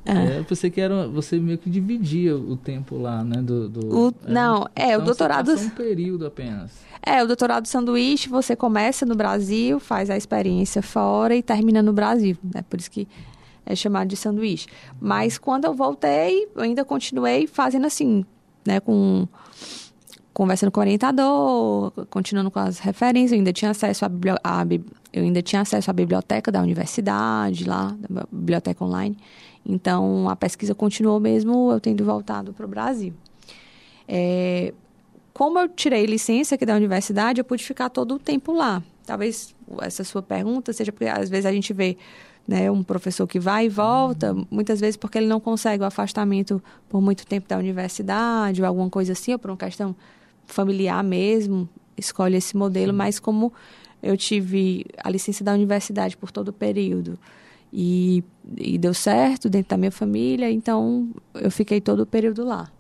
É, 0.05 0.39
eu 0.39 0.45
pensei 0.45 0.70
que 0.72 0.80
era 0.80 1.09
você 1.09 1.38
meio 1.38 1.57
que 1.57 1.70
dividia 1.70 2.38
o 2.38 2.55
tempo 2.55 2.97
lá, 2.97 3.22
né? 3.22 3.41
Do, 3.41 3.68
do- 3.68 4.07
O- 4.07 4.13
não, 4.26 4.66
é, 4.74 4.97
o 4.97 5.01
doutorado- 5.01 5.51
um 5.51 5.70
período 5.72 6.26
apenas. 6.26 6.72
É, 7.05 7.22
o 7.22 7.28
doutorado 7.28 7.68
sanduíche, 7.68 8.30
você 8.30 8.55
começa 8.55 9.05
no 9.05 9.16
Brasil, 9.16 9.78
faz 9.78 10.09
a 10.09 10.16
experiência 10.16 10.82
fora 10.82 11.36
e 11.36 11.43
termina 11.43 11.82
no 11.84 11.91
Brasil, 11.91 12.38
né? 12.41 12.63
Por 12.70 12.80
isso 12.80 12.89
que 12.89 13.09
é 13.66 13.76
chamado 13.76 14.07
de 14.07 14.16
sanduíche. 14.16 14.68
Mas 14.99 15.38
quando 15.38 15.66
eu 15.66 15.74
voltei, 15.74 16.47
eu 16.55 16.61
ainda 16.61 16.86
continuei 16.86 17.47
fazendo 17.47 17.86
assim, 17.88 18.24
né, 18.66 18.80
com 18.80 19.28
conversando 20.34 20.70
com 20.70 20.82
o 20.82 20.84
orientador, 20.84 21.93
continuando 22.09 22.51
com 22.51 22.59
as 22.59 22.80
referências, 22.80 23.32
eu 23.32 23.38
ainda 23.38 23.53
tinha 23.53 23.72
acesso 23.72 24.03
à, 24.03 24.09
bibli- 24.09 24.84
eu 25.13 25.24
ainda 25.24 25.41
tinha 25.41 25.61
acesso 25.61 25.89
à 25.89 25.93
biblioteca 25.93 26.51
da 26.51 26.61
universidade 26.61 27.63
lá, 27.63 27.95
da 28.09 28.26
biblioteca 28.30 28.84
online. 28.84 29.18
Então 29.66 30.28
a 30.30 30.36
pesquisa 30.36 30.76
continuou 30.76 31.22
mesmo 31.22 31.72
eu 31.72 31.80
tendo 31.80 32.03
voltado 32.03 32.51
para 32.51 32.66
o 32.66 32.68
Brasil. 32.68 33.13
É, 34.07 34.74
como 35.34 35.57
eu 35.57 35.70
tirei 35.70 36.05
licença 36.05 36.55
aqui 36.55 36.66
da 36.66 36.76
universidade, 36.76 37.39
eu 37.39 37.45
pude 37.45 37.63
ficar 37.63 37.89
todo 37.89 38.16
o 38.16 38.20
tempo 38.20 38.51
lá. 38.51 38.84
Talvez 39.05 39.55
essa 39.82 40.03
sua 40.03 40.22
pergunta 40.22 40.74
seja 40.74 40.91
porque 40.91 41.05
às 41.05 41.30
vezes 41.30 41.45
a 41.45 41.51
gente 41.51 41.72
vê 41.72 41.97
né, 42.47 42.69
um 42.69 42.83
professor 42.83 43.27
que 43.27 43.39
vai 43.39 43.65
e 43.65 43.69
volta, 43.69 44.35
muitas 44.51 44.79
vezes 44.79 44.95
porque 44.95 45.17
ele 45.17 45.27
não 45.27 45.39
consegue 45.39 45.83
o 45.83 45.85
afastamento 45.85 46.61
por 46.87 47.01
muito 47.01 47.25
tempo 47.25 47.47
da 47.49 47.57
universidade 47.57 48.61
ou 48.61 48.67
alguma 48.67 48.89
coisa 48.89 49.13
assim, 49.13 49.33
ou 49.33 49.39
por 49.39 49.49
uma 49.49 49.57
questão 49.57 49.95
familiar 50.45 51.03
mesmo, 51.03 51.67
escolhe 51.97 52.37
esse 52.37 52.55
modelo, 52.55 52.93
mas 52.93 53.19
como 53.19 53.51
eu 54.01 54.15
tive 54.15 54.85
a 55.03 55.09
licença 55.09 55.43
da 55.43 55.53
universidade 55.53 56.15
por 56.15 56.31
todo 56.31 56.49
o 56.49 56.53
período 56.53 57.17
e, 57.73 58.23
e 58.57 58.77
deu 58.77 58.93
certo 58.93 59.49
dentro 59.49 59.69
da 59.69 59.77
minha 59.77 59.91
família, 59.91 60.51
então 60.51 61.09
eu 61.33 61.49
fiquei 61.49 61.81
todo 61.81 62.01
o 62.01 62.05
período 62.05 62.45
lá. 62.45 62.71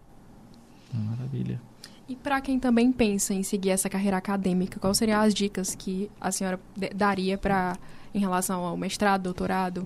Maravilha. 0.93 1.59
E 2.07 2.15
para 2.15 2.39
quem 2.39 2.59
também 2.59 2.91
pensa 2.91 3.33
em 3.33 3.41
seguir 3.41 3.71
essa 3.71 3.89
carreira 3.89 4.17
acadêmica, 4.17 4.79
quais 4.79 4.97
seriam 4.97 5.19
as 5.19 5.33
dicas 5.33 5.73
que 5.73 6.09
a 6.21 6.31
senhora 6.31 6.59
daria 6.95 7.35
para 7.35 7.75
em 8.15 8.19
relação 8.19 8.63
ao 8.63 8.77
mestrado, 8.77 9.23
doutorado? 9.23 9.85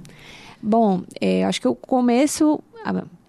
Bom, 0.61 1.01
é, 1.19 1.43
acho 1.45 1.59
que 1.59 1.67
o 1.67 1.73
começo, 1.73 2.61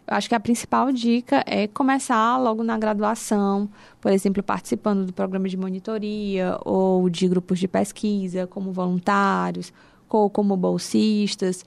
acho 0.07 0.28
que 0.28 0.34
a 0.34 0.40
principal 0.40 0.92
dica 0.92 1.42
é 1.46 1.66
começar 1.66 2.36
logo 2.36 2.62
na 2.62 2.76
graduação, 2.76 3.68
por 4.01 4.12
exemplo, 4.12 4.42
participando 4.42 5.07
do 5.07 5.12
programa 5.12 5.48
de 5.48 5.57
monitoria 5.57 6.59
ou 6.64 7.09
de 7.09 7.26
grupos 7.26 7.59
de 7.59 7.66
pesquisa, 7.66 8.46
como 8.46 8.72
voluntários, 8.72 9.72
ou 10.09 10.28
como 10.28 10.55
bolsistas, 10.57 11.64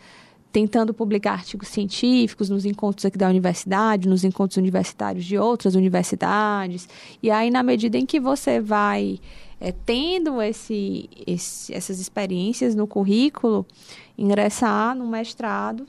tentando 0.52 0.94
publicar 0.94 1.32
artigos 1.32 1.70
científicos 1.70 2.50
nos 2.50 2.66
encontros 2.66 3.06
aqui 3.06 3.18
da 3.18 3.28
universidade, 3.28 4.08
nos 4.08 4.24
encontros 4.24 4.58
universitários 4.58 5.26
de 5.26 5.38
outras 5.40 5.74
universidades. 5.74 6.88
E 7.24 7.32
aí, 7.32 7.50
na 7.50 7.64
medida 7.64 7.98
em 7.98 8.06
que 8.06 8.20
você 8.20 8.60
vai 8.60 9.20
é, 9.66 9.72
tendo 9.72 10.42
esse, 10.42 11.10
esse- 11.26 11.74
essas 11.74 11.98
experiências 12.00 12.76
no 12.76 12.86
currículo, 12.86 13.66
ingressar 14.18 14.94
no 14.94 15.08
mestrado. 15.08 15.86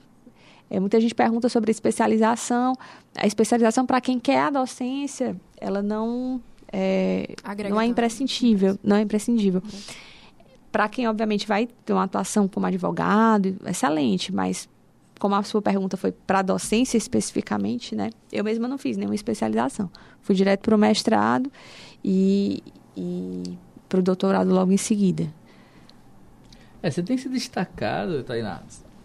É, 0.71 0.79
muita 0.79 1.01
gente 1.01 1.13
pergunta 1.15 1.49
sobre 1.49 1.73
especialização. 1.73 2.75
A 3.17 3.27
especialização, 3.27 3.85
para 3.85 4.01
quem 4.01 4.21
quer 4.21 4.39
a 4.43 4.51
docência, 4.51 5.37
ela 5.61 5.83
não 5.83 6.41
é, 6.73 7.35
não 7.69 7.81
é 7.81 7.85
imprescindível. 7.91 8.79
Não 8.83 8.97
é 8.97 9.01
imprescindível. 9.03 9.61
Para 10.71 10.89
quem, 10.89 11.07
obviamente, 11.09 11.47
vai 11.47 11.67
ter 11.85 11.93
uma 11.93 12.05
atuação 12.05 12.47
como 12.49 12.67
advogado, 12.67 13.57
excelente, 13.67 14.33
mas 14.33 14.69
como 15.19 15.35
a 15.35 15.43
sua 15.43 15.63
pergunta 15.63 15.97
foi 15.97 16.11
para 16.13 16.43
docência 16.43 16.97
especificamente, 16.97 17.95
né? 17.97 18.11
Eu 18.33 18.45
mesma 18.45 18.67
não 18.69 18.79
fiz 18.79 18.97
nenhuma 18.97 19.15
especialização. 19.17 19.91
Fui 20.21 20.35
direto 20.35 20.61
para 20.63 20.75
o 20.75 20.79
mestrado 20.79 21.51
e, 22.05 22.63
e 22.97 23.57
para 23.95 24.01
o 24.01 24.03
doutorado 24.03 24.53
logo 24.53 24.73
em 24.73 24.77
seguida. 24.77 25.29
É, 26.83 26.91
você 26.91 27.01
tem 27.01 27.17
se 27.17 27.29
destacado, 27.29 28.25
Tainá, 28.25 28.61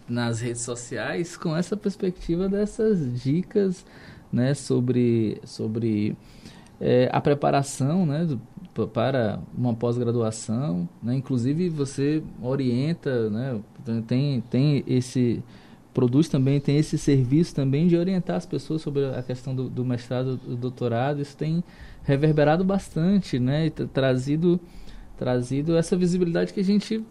nas 0.08 0.40
redes 0.40 0.62
sociais 0.62 1.36
com 1.36 1.56
essa 1.56 1.76
perspectiva 1.76 2.48
dessas 2.48 3.22
dicas, 3.22 3.86
né, 4.32 4.52
sobre, 4.52 5.40
sobre 5.44 6.16
é, 6.80 7.08
a 7.12 7.20
preparação, 7.20 8.04
né, 8.04 8.24
do- 8.24 8.40
pa- 8.74 8.86
para 8.88 9.40
uma 9.56 9.74
pós-graduação, 9.74 10.88
né, 11.00 11.14
inclusive 11.14 11.68
você 11.68 12.20
orienta, 12.42 13.30
né, 13.30 13.60
tem, 14.08 14.40
tem 14.40 14.82
esse 14.88 15.40
produz 15.94 16.28
também 16.28 16.60
tem 16.60 16.76
esse 16.76 16.96
serviço 16.96 17.52
também 17.54 17.88
de 17.88 17.96
orientar 17.96 18.36
as 18.36 18.46
pessoas 18.46 18.80
sobre 18.80 19.04
a 19.06 19.22
questão 19.22 19.54
do, 19.54 19.68
do 19.68 19.84
mestrado, 19.84 20.36
do 20.36 20.56
doutorado, 20.56 21.20
isso 21.20 21.36
tem 21.36 21.64
reverberado 22.04 22.64
bastante, 22.64 23.38
né, 23.38 23.66
e 23.66 23.70
tra- 23.70 23.86
trazido 23.86 24.60
trazido 25.20 25.76
essa 25.76 25.94
visibilidade 25.96 26.52
que 26.54 26.60
a 26.60 26.64
gente 26.64 27.04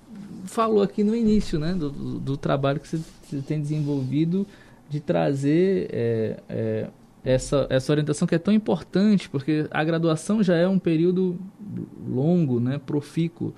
falou 0.45 0.81
aqui 0.81 1.03
no 1.03 1.15
início, 1.15 1.59
né, 1.59 1.73
do, 1.73 1.91
do- 1.91 2.19
do 2.19 2.35
trabalho 2.37 2.79
que 2.79 2.87
você, 2.87 2.99
tem 3.47 3.61
desenvolvido 3.61 4.47
de 4.89 4.99
trazer 4.99 5.87
é, 5.93 6.39
é, 6.49 6.87
essa, 7.23 7.67
essa 7.69 7.93
orientação 7.93 8.27
que 8.27 8.33
é 8.33 8.39
tão 8.39 8.51
importante, 8.51 9.29
porque 9.29 9.67
a 9.69 9.83
graduação 9.83 10.41
já 10.41 10.55
é 10.55 10.67
um 10.67 10.79
período 10.79 11.37
longo, 12.07 12.59
né, 12.59 12.81
profícuo, 12.83 13.53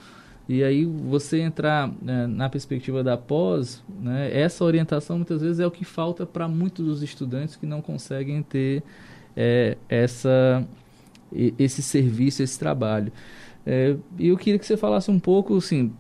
e 0.50 0.62
aí 0.66 0.84
você 0.86 1.40
entrar 1.40 1.90
né, 2.02 2.28
na 2.28 2.50
perspectiva 2.50 3.02
da 3.02 3.16
pós, 3.16 3.82
né, 4.02 4.30
essa 4.38 4.66
orientação 4.66 5.16
muitas 5.16 5.42
vezes 5.42 5.62
é 5.62 5.66
o 5.66 5.72
que 5.72 5.86
falta 5.86 6.26
para 6.26 6.46
muitos 6.50 6.86
dos 6.86 7.02
estudantes 7.02 7.56
que 7.56 7.66
não 7.66 7.82
conseguem 7.82 8.44
ter 8.44 8.84
é, 9.38 9.78
essa, 9.88 10.68
esse 11.58 11.82
serviço, 11.82 12.44
esse 12.44 12.60
trabalho. 12.60 13.14
É, 13.66 13.96
eu 14.20 14.38
queria 14.38 14.58
que 14.60 14.66
você 14.66 14.76
falasse 14.78 15.12
um 15.12 15.20
pouco, 15.20 15.56
assim, 15.58 15.92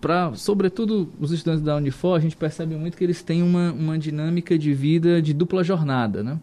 para, 0.00 0.34
sobretudo 0.34 1.12
os 1.20 1.30
estudantes 1.32 1.62
da 1.62 1.76
Unifor, 1.76 2.16
a 2.16 2.20
gente 2.20 2.36
percebe 2.36 2.74
muito 2.76 2.96
que 2.96 3.04
eles 3.04 3.22
têm 3.22 3.42
uma, 3.42 3.72
uma 3.72 3.98
dinâmica 3.98 4.58
de 4.58 4.72
vida 4.74 5.20
de 5.22 5.32
dupla 5.34 5.62
jornada, 5.62 6.22
né? 6.22 6.38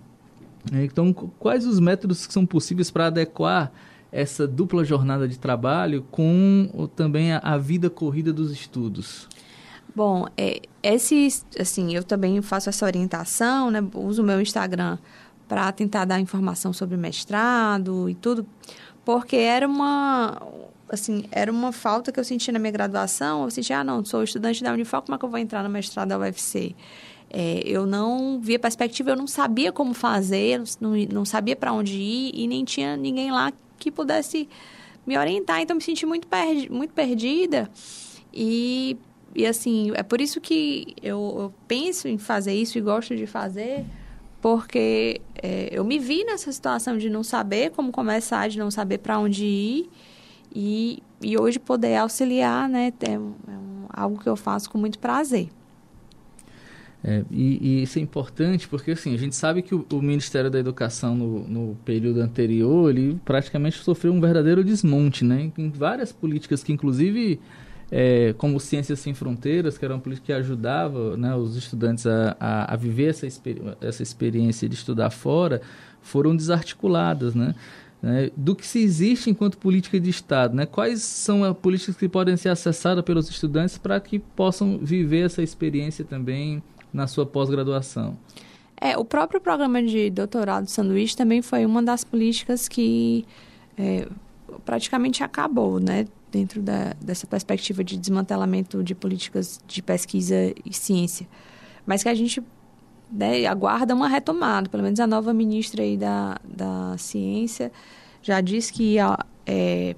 É, 0.74 0.84
Então, 0.84 1.14
qu- 1.14 1.30
quais 1.40 1.66
os 1.66 1.80
métodos 1.80 2.26
que 2.28 2.34
são 2.34 2.46
possíveis 2.46 2.92
para 2.92 3.08
adequar 3.08 3.72
essa 4.12 4.48
dupla 4.48 4.84
jornada 4.84 5.28
de 5.28 5.38
trabalho 5.38 6.04
com 6.12 6.90
também 6.96 7.34
a, 7.34 7.40
a 7.40 7.58
vida 7.58 7.90
corrida 7.90 8.34
dos 8.34 8.52
estudos? 8.52 9.28
Bom, 9.96 10.28
é, 10.38 10.62
esse, 10.84 11.28
assim, 11.60 11.94
eu 11.96 12.04
também 12.04 12.42
faço 12.42 12.70
essa 12.70 12.86
orientação, 12.86 13.72
né? 13.72 13.80
Uso 13.96 14.22
o 14.22 14.26
meu 14.26 14.40
Instagram 14.40 14.98
para 15.48 15.72
tentar 15.72 16.06
dar 16.06 16.20
informação 16.20 16.72
sobre 16.72 16.96
mestrado 16.96 18.08
e 18.08 18.14
tudo, 18.16 18.46
porque 19.06 19.36
era 19.36 19.68
uma, 19.68 20.42
assim, 20.90 21.26
era 21.32 21.52
uma 21.52 21.72
falta 21.72 22.12
que 22.12 22.20
eu 22.20 22.24
senti 22.24 22.52
na 22.52 22.60
minha 22.60 22.72
graduação. 22.72 23.44
Eu 23.44 23.52
senti, 23.52 23.72
ah, 23.72 23.84
não, 23.84 24.04
sou 24.04 24.24
estudante 24.24 24.64
da 24.64 24.74
Unifor, 24.74 25.02
como 25.02 25.16
é 25.16 25.18
que 25.18 25.26
eu 25.26 25.30
vou 25.30 25.40
entrar 25.40 25.64
no 25.64 25.70
mestrado 25.70 26.10
da 26.10 26.18
UFC? 26.18 26.76
É, 27.30 27.62
eu 27.64 27.86
não 27.86 28.40
via 28.42 28.58
perspectiva, 28.58 29.12
eu 29.12 29.16
não 29.16 29.28
sabia 29.28 29.72
como 29.72 29.94
fazer, 29.94 30.62
não, 30.82 30.94
não 31.12 31.26
sabia 31.26 31.56
para 31.56 31.72
onde 31.72 31.94
ir 31.94 32.32
e 32.34 32.48
nem 32.48 32.64
tinha 32.66 32.98
ninguém 32.98 33.32
lá 33.32 33.54
que 33.78 33.92
pudesse 33.92 34.50
me 35.06 35.18
orientar. 35.18 35.62
Então, 35.62 35.76
me 35.76 35.82
senti 35.82 36.06
muito, 36.06 36.28
perdi, 36.28 36.72
muito 36.72 36.94
perdida. 36.94 37.70
E, 38.34 38.98
e, 39.36 39.46
assim, 39.46 39.92
é 39.96 40.04
por 40.04 40.20
isso 40.20 40.42
que 40.42 40.96
eu, 41.02 41.36
eu 41.40 41.54
penso 41.68 42.08
em 42.08 42.18
fazer 42.18 42.54
isso 42.54 42.78
e 42.78 42.82
gosto 42.82 43.16
de 43.16 43.28
fazer, 43.28 43.86
porque 44.42 45.22
é, 45.42 45.70
eu 45.72 45.84
me 45.84 46.00
vi 46.00 46.24
nessa 46.24 46.52
situação 46.52 46.98
de 46.98 47.10
não 47.10 47.24
saber 47.24 47.72
como 47.72 47.92
começar, 47.92 48.50
de 48.50 48.58
não 48.58 48.72
saber 48.72 49.00
para 49.00 49.20
onde 49.20 49.46
ir. 49.46 49.90
E, 50.54 51.04
e 51.22 51.38
hoje 51.38 51.60
poder 51.60 51.96
auxiliar, 51.98 52.68
né? 52.68 52.92
É, 53.02 53.12
é 53.14 53.20
um- 53.20 53.86
algo 53.90 54.20
que 54.20 54.28
eu 54.30 54.36
faço 54.36 54.70
com 54.70 54.78
muito 54.78 54.98
prazer. 55.00 55.50
É, 57.04 57.24
e, 57.32 57.80
e 57.80 57.84
isso 57.84 57.98
é 57.98 58.02
importante 58.02 58.68
porque 58.68 58.92
assim, 58.92 59.14
a 59.14 59.18
gente 59.18 59.34
sabe 59.36 59.62
que 59.62 59.74
o, 59.74 59.86
o 59.94 60.02
Ministério 60.02 60.50
da 60.50 60.60
Educação 60.60 61.16
no, 61.16 61.48
no 61.48 61.76
período 61.86 62.20
anterior 62.20 62.90
ele 62.90 63.18
praticamente 63.24 63.78
sofreu 63.78 64.12
um 64.12 64.20
verdadeiro 64.20 64.64
desmonte, 64.66 65.24
né? 65.24 65.50
Em 65.58 65.70
várias 65.70 66.12
políticas 66.12 66.62
que 66.62 66.74
inclusive 66.74 67.40
é, 67.92 68.34
como 68.38 68.60
Ciências 68.60 69.00
Sem 69.00 69.14
Fronteiras, 69.14 69.78
que 69.78 69.86
era 69.86 69.94
uma 69.94 70.00
política 70.00 70.28
que 70.28 70.34
ajudava 70.34 71.18
né, 71.18 71.36
os 71.36 71.56
estudantes 71.56 72.06
a, 72.06 72.36
a, 72.40 72.74
a 72.74 72.76
viver 72.76 73.10
essa, 73.10 73.26
experi 73.26 73.62
essa 73.82 74.04
experiência 74.04 74.70
de 74.70 74.76
estudar 74.76 75.10
fora, 75.10 75.62
foram 76.02 76.36
desarticuladas, 76.36 77.34
né? 77.36 77.56
né, 78.02 78.32
do 78.36 78.56
que 78.56 78.66
se 78.66 78.80
existe 78.80 79.30
enquanto 79.30 79.58
política 79.58 80.00
de 80.00 80.10
Estado, 80.10 80.56
né? 80.56 80.66
Quais 80.66 81.02
são 81.02 81.44
as 81.44 81.56
políticas 81.58 81.98
que 81.98 82.08
podem 82.08 82.38
ser 82.38 82.50
acessadas 82.50 83.04
pelos 83.04 83.30
estudantes 83.30 83.78
para 83.78 84.00
que 84.00 84.20
possam 84.20 84.78
viver 84.78 85.26
essa 85.26 85.44
experiência 85.44 86.06
também 86.06 86.64
na 86.94 87.08
sua 87.08 87.26
pós-graduação? 87.26 88.18
É, 88.80 88.98
o 88.98 89.04
próprio 89.04 89.42
programa 89.42 89.84
de 89.84 90.10
doutorado 90.10 90.68
sanduíche 90.68 91.16
também 91.16 91.42
foi 91.42 91.66
uma 91.66 91.84
das 91.84 92.06
políticas 92.06 92.70
que 92.70 93.26
é, 93.78 94.08
praticamente 94.64 95.22
acabou, 95.22 95.80
né? 95.80 96.08
Dentro 96.32 96.62
da, 96.62 96.94
dessa 97.02 97.26
perspectiva 97.26 97.84
de 97.84 97.98
desmantelamento 97.98 98.84
de 98.84 98.94
políticas 98.94 99.60
de 99.68 99.82
pesquisa 99.82 100.36
e 100.64 100.74
ciência. 100.74 101.28
Mas 101.86 102.04
que 102.04 102.10
a 102.10 102.14
gente 102.14 102.44
né, 103.12 103.46
aguarda 103.46 103.96
uma 103.96 104.08
retomada. 104.08 104.70
Pelo 104.70 104.84
menos 104.84 105.00
a 105.00 105.08
nova 105.08 105.34
ministra 105.34 105.84
aí 105.84 105.98
da, 105.98 106.38
da 106.44 106.96
ciência 106.98 107.72
já 108.22 108.42
disse 108.42 108.72
que 108.72 108.94
ia 108.94 109.18
é, 109.46 109.96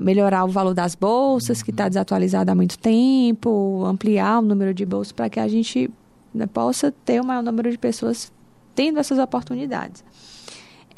melhorar 0.00 0.44
o 0.44 0.48
valor 0.48 0.74
das 0.74 0.94
bolsas, 0.94 1.62
que 1.62 1.70
está 1.70 1.88
desatualizado 1.88 2.50
há 2.50 2.54
muito 2.54 2.78
tempo, 2.78 3.84
ampliar 3.84 4.38
o 4.38 4.42
número 4.42 4.72
de 4.72 4.86
bolsas 4.86 5.12
para 5.12 5.28
que 5.28 5.40
a 5.40 5.48
gente 5.48 5.90
né, 6.32 6.46
possa 6.46 6.92
ter 7.04 7.20
o 7.20 7.24
maior 7.24 7.42
número 7.42 7.70
de 7.70 7.78
pessoas 7.78 8.32
tendo 8.74 8.98
essas 8.98 9.18
oportunidades. 9.18 10.04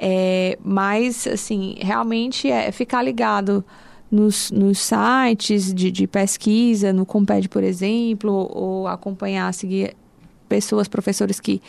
É, 0.03 0.59
mas, 0.65 1.27
assim, 1.27 1.75
realmente 1.79 2.51
é 2.51 2.73
ficar 2.73 3.03
ligado 3.03 3.63
nos, 4.11 4.51
nos 4.51 4.79
sites 4.79 5.75
de, 5.75 5.91
de 5.91 6.07
pesquisa, 6.07 6.91
no 6.91 7.05
Comped, 7.05 7.51
por 7.51 7.63
exemplo, 7.63 8.51
ou 8.51 8.89
acompanhar, 8.89 9.53
seguir 9.53 9.95
pessoas, 10.49 10.89
professores 10.89 11.39
que 11.39 11.61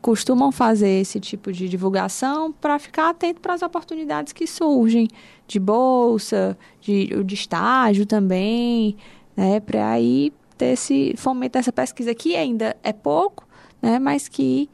costumam 0.00 0.50
fazer 0.50 1.00
esse 1.02 1.20
tipo 1.20 1.52
de 1.52 1.68
divulgação 1.68 2.52
para 2.52 2.78
ficar 2.78 3.10
atento 3.10 3.40
para 3.40 3.52
as 3.52 3.60
oportunidades 3.60 4.32
que 4.32 4.46
surgem 4.46 5.06
de 5.46 5.60
bolsa, 5.60 6.56
de, 6.80 7.22
de 7.22 7.34
estágio 7.34 8.06
também, 8.06 8.96
né, 9.36 9.60
para 9.60 9.90
aí 9.90 10.32
ter 10.56 10.72
esse 10.72 11.14
fomento 11.18 11.58
essa 11.58 11.72
pesquisa 11.72 12.14
que 12.14 12.34
ainda 12.34 12.74
é 12.82 12.94
pouco, 12.94 13.46
né, 13.80 13.98
mas 13.98 14.26
que 14.26 14.70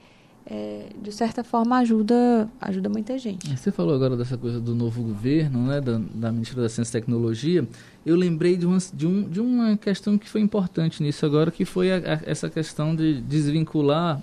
é, 0.51 0.87
de 1.01 1.13
certa 1.13 1.45
forma 1.45 1.79
ajuda 1.79 2.49
ajuda 2.61 2.89
muita 2.89 3.17
gente. 3.17 3.49
Você 3.57 3.71
falou 3.71 3.95
agora 3.95 4.17
dessa 4.17 4.37
coisa 4.37 4.61
do 4.61 4.75
novo 4.75 5.01
governo, 5.03 5.67
né, 5.67 5.81
da, 5.81 6.01
da 6.13 6.33
Ministra 6.33 6.61
da 6.63 6.69
Ciência 6.69 6.99
e 6.99 7.01
Tecnologia. 7.01 7.67
Eu 8.05 8.17
lembrei 8.17 8.57
de 8.57 8.67
uma, 8.67 8.79
de, 8.93 9.07
um, 9.07 9.23
de 9.23 9.41
uma 9.41 9.77
questão 9.77 10.19
que 10.19 10.29
foi 10.29 10.41
importante 10.41 11.03
nisso 11.03 11.25
agora, 11.25 11.53
que 11.53 11.65
foi 11.65 11.93
a, 11.93 11.97
a, 11.97 12.21
essa 12.25 12.51
questão 12.51 12.97
de 12.97 13.21
desvincular 13.21 14.21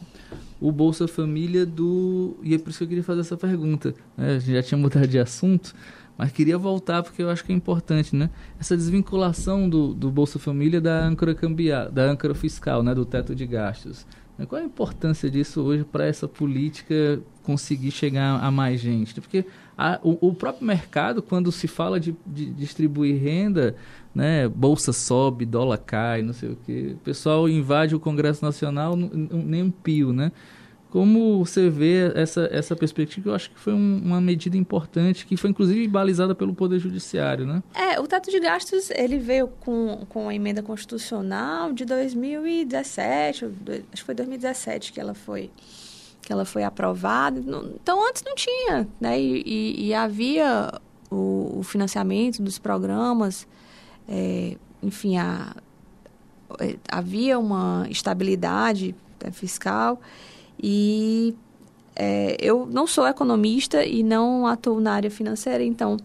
o 0.59 0.69
Bolsa 0.71 1.07
Família 1.07 1.65
do. 1.65 2.35
E 2.43 2.53
é 2.53 2.57
por 2.57 2.71
isso 2.71 2.79
que 2.79 2.83
eu 2.83 2.89
queria 2.89 3.03
fazer 3.03 3.21
essa 3.21 3.37
pergunta. 3.37 3.95
Né? 4.17 4.35
A 4.35 4.39
gente 4.39 4.53
já 4.53 4.63
tinha 4.63 4.77
mudado 4.77 5.07
de 5.07 5.19
assunto, 5.19 5.73
mas 6.17 6.31
queria 6.31 6.57
voltar 6.57 7.03
porque 7.03 7.23
eu 7.23 7.29
acho 7.29 7.45
que 7.45 7.53
é 7.53 7.55
importante, 7.55 8.15
né? 8.15 8.29
Essa 8.59 8.75
desvinculação 8.75 9.69
do, 9.69 9.93
do 9.93 10.09
Bolsa 10.09 10.39
Família 10.39 10.81
da 10.81 11.05
âncora 11.05 11.33
cambial, 11.33 11.89
da 11.91 12.03
âncora 12.03 12.33
fiscal, 12.33 12.83
né? 12.83 12.93
Do 12.93 13.05
teto 13.05 13.35
de 13.35 13.45
gastos. 13.45 14.05
Qual 14.45 14.61
a 14.61 14.63
importância 14.63 15.29
disso 15.29 15.61
hoje 15.61 15.83
para 15.83 16.05
essa 16.05 16.27
política 16.27 17.19
conseguir 17.41 17.89
chegar 17.89 18.39
a 18.43 18.51
mais 18.51 18.79
gente? 18.79 19.19
Porque 19.19 19.45
a, 19.75 19.99
o, 20.03 20.29
o, 20.29 20.33
próprio 20.33 20.65
mercado, 20.65 21.21
quando 21.23 21.51
se 21.51 21.67
fala 21.67 21.99
de, 21.99 22.15
de, 22.25 22.45
distribuir 22.51 23.21
renda, 23.21 23.75
né, 24.13 24.47
bolsa 24.47 24.93
sobe, 24.93 25.45
dólar 25.45 25.79
cai, 25.79 26.21
não 26.21 26.33
sei 26.33 26.49
o 26.49 26.55
que, 26.55 26.93
o 26.93 26.97
pessoal 26.97 27.49
invade 27.49 27.95
o 27.95 27.99
Congresso 27.99 28.45
Nacional, 28.45 28.95
nem 28.95 29.63
um 29.63 29.71
pio, 29.71 30.13
né? 30.13 30.31
Como 30.89 31.43
você 31.43 31.69
vê 31.69 32.11
essa, 32.15 32.47
essa 32.51 32.75
perspectiva? 32.75 33.29
Eu 33.29 33.35
acho 33.35 33.49
que 33.51 33.59
foi 33.59 33.73
um, 33.73 34.01
uma 34.03 34.21
medida 34.21 34.55
importante, 34.55 35.25
que 35.25 35.35
foi 35.35 35.49
inclusive 35.49 35.85
balizada 35.87 36.33
pelo 36.33 36.53
Poder 36.53 36.79
Judiciário, 36.79 37.45
né? 37.45 37.61
É, 37.75 37.99
o 37.99 38.07
teto 38.07 38.31
de 38.31 38.39
gastos, 38.39 38.89
ele 38.91 39.17
veio 39.17 39.49
com, 39.59 40.05
com 40.07 40.29
a 40.29 40.35
emenda 40.35 40.63
constitucional 40.63 41.73
de 41.73 41.83
2017, 41.83 43.45
acho 43.45 43.53
que 43.91 44.03
foi 44.03 44.15
2017 44.15 44.93
que 44.93 44.99
ela 44.99 45.13
foi 45.13 45.51
que 46.21 46.33
ela 46.33 46.43
foi 46.43 46.63
aprovada. 46.63 47.39
Então, 47.39 48.05
antes 48.05 48.21
não 48.25 48.35
tinha, 48.35 48.85
né? 48.99 49.17
E, 49.17 49.43
e, 49.45 49.87
e 49.87 49.93
havia 49.93 50.73
o, 51.09 51.59
o, 51.59 51.63
financiamento 51.63 52.41
dos 52.41 52.59
programas, 52.59 53.47
é, 54.09 54.57
enfim, 54.83 55.17
a, 55.17 55.55
é, 56.59 56.75
havia 56.91 57.39
uma 57.39 57.87
estabilidade 57.89 58.93
né, 59.23 59.31
fiscal 59.31 60.01
e 60.61 61.35
é, 61.95 62.37
eu 62.39 62.65
não 62.65 62.85
sou 62.85 63.07
economista 63.07 63.83
e 63.83 64.03
não 64.03 64.45
atuo 64.45 64.79
na 64.79 64.93
área 64.93 65.09
financeira, 65.09 65.63
então, 65.63 65.97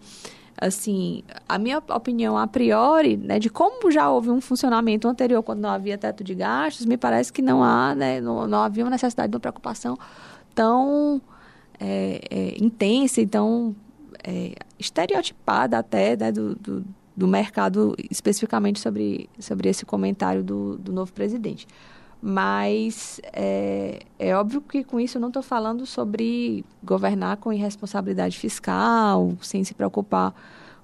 assim, 0.60 1.22
a 1.48 1.58
minha 1.58 1.78
opinião 1.78 2.38
a 2.38 2.46
priori, 2.46 3.16
né, 3.16 3.38
de 3.38 3.50
como 3.50 3.90
já 3.90 4.10
houve 4.10 4.30
um 4.30 4.40
funcionamento 4.40 5.06
anterior 5.08 5.42
quando 5.42 5.60
não 5.60 5.70
havia 5.70 5.98
teto 5.98 6.24
de 6.24 6.34
gastos, 6.34 6.86
me 6.86 6.96
parece 6.96 7.32
que 7.32 7.42
não 7.42 7.62
há, 7.62 7.94
né, 7.94 8.20
não, 8.20 8.46
não 8.46 8.62
havia 8.62 8.84
uma 8.84 8.90
necessidade 8.90 9.30
de 9.30 9.36
uma 9.36 9.40
preocupação 9.40 9.98
tão 10.54 11.20
é, 11.78 12.20
é, 12.30 12.64
intensa 12.64 13.20
e 13.20 13.26
tão 13.26 13.74
é, 14.22 14.54
estereotipada 14.78 15.78
até 15.78 16.16
né, 16.16 16.30
do, 16.30 16.54
do, 16.54 16.84
do, 17.16 17.26
mercado, 17.26 17.94
especificamente 18.10 18.78
sobre, 18.78 19.28
sobre 19.38 19.68
esse 19.68 19.84
comentário 19.84 20.42
do, 20.42 20.78
do 20.78 20.92
novo 20.92 21.12
presidente. 21.12 21.66
Mas 22.24 23.20
é, 23.32 23.98
é 24.16 24.32
óbvio 24.36 24.60
que 24.60 24.84
com 24.84 25.00
isso 25.00 25.16
eu 25.16 25.20
não 25.20 25.26
estou 25.26 25.42
falando 25.42 25.84
sobre 25.84 26.64
governar 26.80 27.38
com 27.38 27.52
irresponsabilidade 27.52 28.38
fiscal, 28.38 29.32
sem 29.42 29.64
se 29.64 29.74
preocupar 29.74 30.32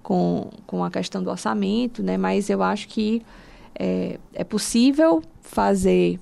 com, 0.03 0.51
com 0.67 0.83
a 0.83 0.91
questão 0.91 1.23
do 1.23 1.31
orçamento, 1.31 2.03
né? 2.03 2.17
mas 2.17 2.51
eu 2.51 2.61
acho 2.61 2.89
que 2.89 3.23
é, 3.79 4.19
é 4.35 4.43
possível 4.43 5.23
fazer 5.41 6.19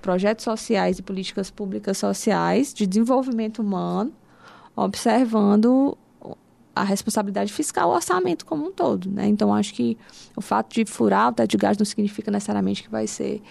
projetos 0.00 0.44
sociais 0.44 1.00
e 1.00 1.02
políticas 1.02 1.50
públicas 1.50 1.98
sociais 1.98 2.72
de 2.72 2.86
desenvolvimento 2.86 3.60
humano, 3.60 4.12
observando 4.76 5.98
a 6.74 6.84
responsabilidade 6.84 7.52
fiscal, 7.52 7.90
o 7.90 7.94
orçamento 7.94 8.46
como 8.46 8.66
um 8.66 8.72
todo. 8.72 9.10
Né? 9.10 9.26
Então, 9.26 9.52
acho 9.52 9.74
que 9.74 9.98
o 10.36 10.40
fato 10.40 10.72
de 10.72 10.84
furar 10.84 11.28
o 11.28 11.32
teto 11.32 11.50
de 11.50 11.56
gás 11.56 11.76
não 11.76 11.84
significa 11.84 12.30
necessariamente 12.30 12.82
que 12.82 12.90
vai 12.90 13.06
ser 13.06 13.42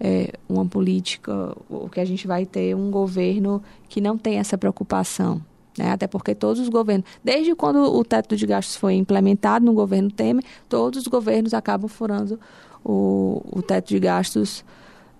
é, 0.00 0.32
uma 0.48 0.64
política, 0.64 1.56
ou 1.68 1.88
que 1.88 2.00
a 2.00 2.04
gente 2.04 2.26
vai 2.26 2.46
ter 2.46 2.74
um 2.74 2.90
governo 2.90 3.62
que 3.88 4.00
não 4.00 4.16
tem 4.16 4.38
essa 4.38 4.56
preocupação. 4.56 5.42
Né? 5.76 5.90
Até 5.90 6.06
porque 6.06 6.34
todos 6.34 6.60
os 6.60 6.68
governos, 6.68 7.06
desde 7.22 7.54
quando 7.54 7.78
o 7.78 8.04
teto 8.04 8.36
de 8.36 8.46
gastos 8.46 8.76
foi 8.76 8.94
implementado 8.94 9.64
no 9.64 9.72
governo 9.72 10.10
Temer, 10.10 10.44
todos 10.68 11.02
os 11.02 11.06
governos 11.06 11.54
acabam 11.54 11.88
furando 11.88 12.38
o, 12.84 13.42
o 13.50 13.62
teto 13.62 13.88
de 13.88 13.98
gastos 13.98 14.64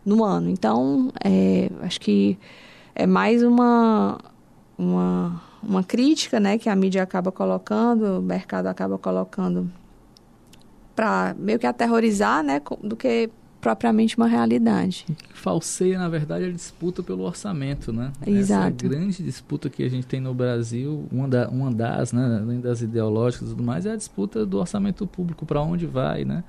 no 0.04 0.24
ano. 0.24 0.50
Então, 0.50 1.10
é, 1.24 1.70
acho 1.82 2.00
que 2.00 2.38
é 2.94 3.06
mais 3.06 3.42
uma, 3.42 4.18
uma, 4.76 5.42
uma 5.62 5.84
crítica 5.84 6.40
né, 6.40 6.58
que 6.58 6.68
a 6.68 6.74
mídia 6.74 7.02
acaba 7.02 7.30
colocando, 7.30 8.18
o 8.18 8.22
mercado 8.22 8.66
acaba 8.66 8.98
colocando 8.98 9.70
para 10.96 11.36
meio 11.38 11.60
que 11.60 11.66
aterrorizar, 11.66 12.42
né, 12.42 12.60
do 12.82 12.96
que 12.96 13.30
propriamente 13.60 14.16
uma 14.16 14.26
realidade. 14.26 15.04
Falseia, 15.34 15.98
na 15.98 16.08
verdade, 16.08 16.44
a 16.44 16.50
disputa 16.50 17.02
pelo 17.02 17.24
orçamento, 17.24 17.92
né? 17.92 18.12
Exato. 18.26 18.86
Essa 18.86 18.88
grande 18.88 19.22
disputa 19.22 19.68
que 19.68 19.82
a 19.82 19.88
gente 19.88 20.06
tem 20.06 20.20
no 20.20 20.32
Brasil, 20.32 21.06
uma, 21.10 21.28
da, 21.28 21.48
uma 21.48 21.72
das, 21.72 22.12
né, 22.12 22.40
além 22.40 22.60
das 22.60 22.82
ideológicas 22.82 23.48
e 23.48 23.50
tudo 23.52 23.64
mais, 23.64 23.86
é 23.86 23.92
a 23.92 23.96
disputa 23.96 24.46
do 24.46 24.58
orçamento 24.58 25.06
público, 25.06 25.44
para 25.44 25.60
onde 25.60 25.86
vai, 25.86 26.24
né? 26.24 26.44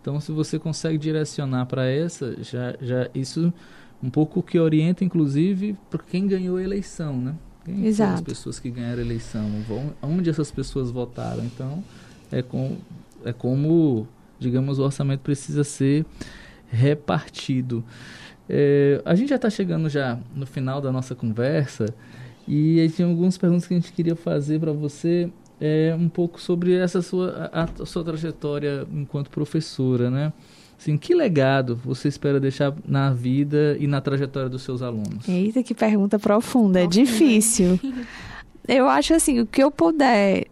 Então, 0.00 0.20
se 0.20 0.32
você 0.32 0.58
consegue 0.58 0.98
direcionar 0.98 1.66
para 1.66 1.86
essa, 1.86 2.36
já, 2.42 2.76
já 2.80 3.08
isso 3.14 3.52
um 4.02 4.08
pouco 4.08 4.42
que 4.42 4.58
orienta, 4.58 5.04
inclusive, 5.04 5.76
para 5.90 6.02
quem 6.02 6.26
ganhou 6.26 6.56
a 6.58 6.62
eleição, 6.62 7.16
né? 7.16 7.34
Quem 7.64 7.84
Exato. 7.84 8.14
as 8.14 8.20
pessoas 8.20 8.60
que 8.60 8.70
ganharam 8.70 8.98
a 8.98 9.04
eleição? 9.04 9.50
Vão, 9.66 9.92
onde 10.00 10.30
essas 10.30 10.50
pessoas 10.50 10.90
votaram? 10.90 11.44
Então, 11.44 11.82
é, 12.30 12.40
com, 12.40 12.76
é 13.24 13.32
como, 13.32 14.06
digamos, 14.38 14.78
o 14.78 14.84
orçamento 14.84 15.20
precisa 15.20 15.64
ser 15.64 16.06
repartido. 16.68 17.84
É, 18.48 19.02
a 19.04 19.14
gente 19.14 19.30
já 19.30 19.36
está 19.36 19.50
chegando 19.50 19.88
já 19.88 20.18
no 20.34 20.46
final 20.46 20.80
da 20.80 20.92
nossa 20.92 21.14
conversa 21.14 21.86
e 22.46 22.88
tinha 22.94 23.08
algumas 23.08 23.36
perguntas 23.36 23.66
que 23.66 23.74
a 23.74 23.76
gente 23.76 23.92
queria 23.92 24.14
fazer 24.14 24.60
para 24.60 24.72
você 24.72 25.28
é, 25.60 25.96
um 25.98 26.08
pouco 26.08 26.40
sobre 26.40 26.74
essa 26.74 27.02
sua, 27.02 27.50
a, 27.52 27.64
a, 27.64 27.86
sua 27.86 28.04
trajetória 28.04 28.86
enquanto 28.92 29.30
professora, 29.30 30.10
né? 30.10 30.32
Assim, 30.78 30.96
que 30.98 31.14
legado 31.14 31.74
você 31.82 32.06
espera 32.06 32.38
deixar 32.38 32.74
na 32.86 33.10
vida 33.10 33.76
e 33.80 33.86
na 33.86 34.00
trajetória 34.00 34.48
dos 34.48 34.62
seus 34.62 34.82
alunos? 34.82 35.26
Eita, 35.26 35.62
que 35.62 35.74
pergunta 35.74 36.18
profunda, 36.18 36.82
é 36.82 36.86
difícil. 36.86 37.80
eu 38.68 38.86
acho 38.86 39.14
assim, 39.14 39.40
o 39.40 39.46
que 39.46 39.62
eu 39.62 39.70
puder, 39.70 40.46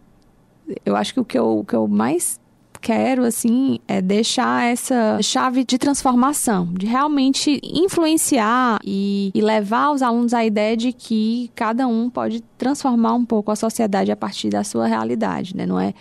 eu 0.85 0.97
acho 0.97 1.13
que 1.13 1.21
o 1.21 1.25
que 1.25 1.39
eu, 1.39 1.59
o 1.59 1.65
que 1.65 1.77
eu 1.77 1.87
mais 1.87 2.41
quero, 2.85 3.25
assim, 3.25 3.79
é 3.89 4.03
deixar 4.03 4.71
essa 4.71 5.19
chave 5.23 5.65
de 5.65 5.79
transformação, 5.79 6.67
de 6.67 6.85
realmente 6.85 7.59
influenciar 7.65 8.79
e, 8.85 9.33
e 9.35 9.41
levar 9.41 9.91
os 9.91 10.03
alunos 10.03 10.35
à 10.35 10.45
ideia 10.45 10.77
de 10.77 10.93
que 10.93 11.51
cada 11.55 11.89
um 11.89 12.11
pode 12.11 12.43
transformar 12.59 13.15
um 13.15 13.25
pouco 13.25 13.51
a 13.51 13.57
sociedade 13.57 14.13
a 14.13 14.17
partir 14.17 14.51
da 14.51 14.63
sua 14.63 14.87
realidade, 14.87 15.57
né? 15.57 15.65
Não 15.65 15.81
é 15.81 15.95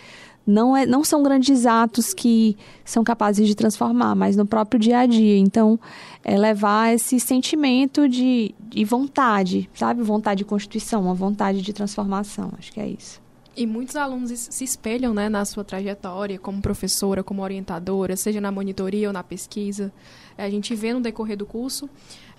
não, 0.46 0.76
é, 0.76 0.84
não 0.84 1.02
são 1.02 1.22
grandes 1.22 1.64
atos 1.64 2.12
que 2.12 2.54
são 2.84 3.02
capazes 3.02 3.48
de 3.48 3.54
transformar, 3.54 4.14
mas 4.14 4.36
no 4.36 4.44
próprio 4.44 4.78
dia 4.78 4.98
a 4.98 5.06
dia. 5.06 5.38
Então, 5.38 5.80
é 6.22 6.36
levar 6.36 6.92
esse 6.92 7.18
sentimento 7.18 8.06
de, 8.06 8.54
de 8.60 8.84
vontade, 8.84 9.70
sabe? 9.72 10.02
Vontade 10.02 10.38
de 10.38 10.44
constituição, 10.44 11.00
uma 11.00 11.14
vontade 11.14 11.62
de 11.62 11.72
transformação. 11.72 12.52
Acho 12.58 12.70
que 12.70 12.78
é 12.78 12.86
isso. 12.86 13.23
E 13.56 13.66
muitos 13.66 13.94
alunos 13.94 14.32
se 14.32 14.64
espelham 14.64 15.14
né, 15.14 15.28
na 15.28 15.44
sua 15.44 15.62
trajetória 15.62 16.38
como 16.38 16.60
professora, 16.60 17.22
como 17.22 17.42
orientadora, 17.42 18.16
seja 18.16 18.40
na 18.40 18.50
monitoria 18.50 19.08
ou 19.08 19.12
na 19.12 19.22
pesquisa. 19.22 19.92
A 20.36 20.50
gente 20.50 20.74
vê 20.74 20.92
no 20.92 21.00
decorrer 21.00 21.36
do 21.36 21.46
curso 21.46 21.88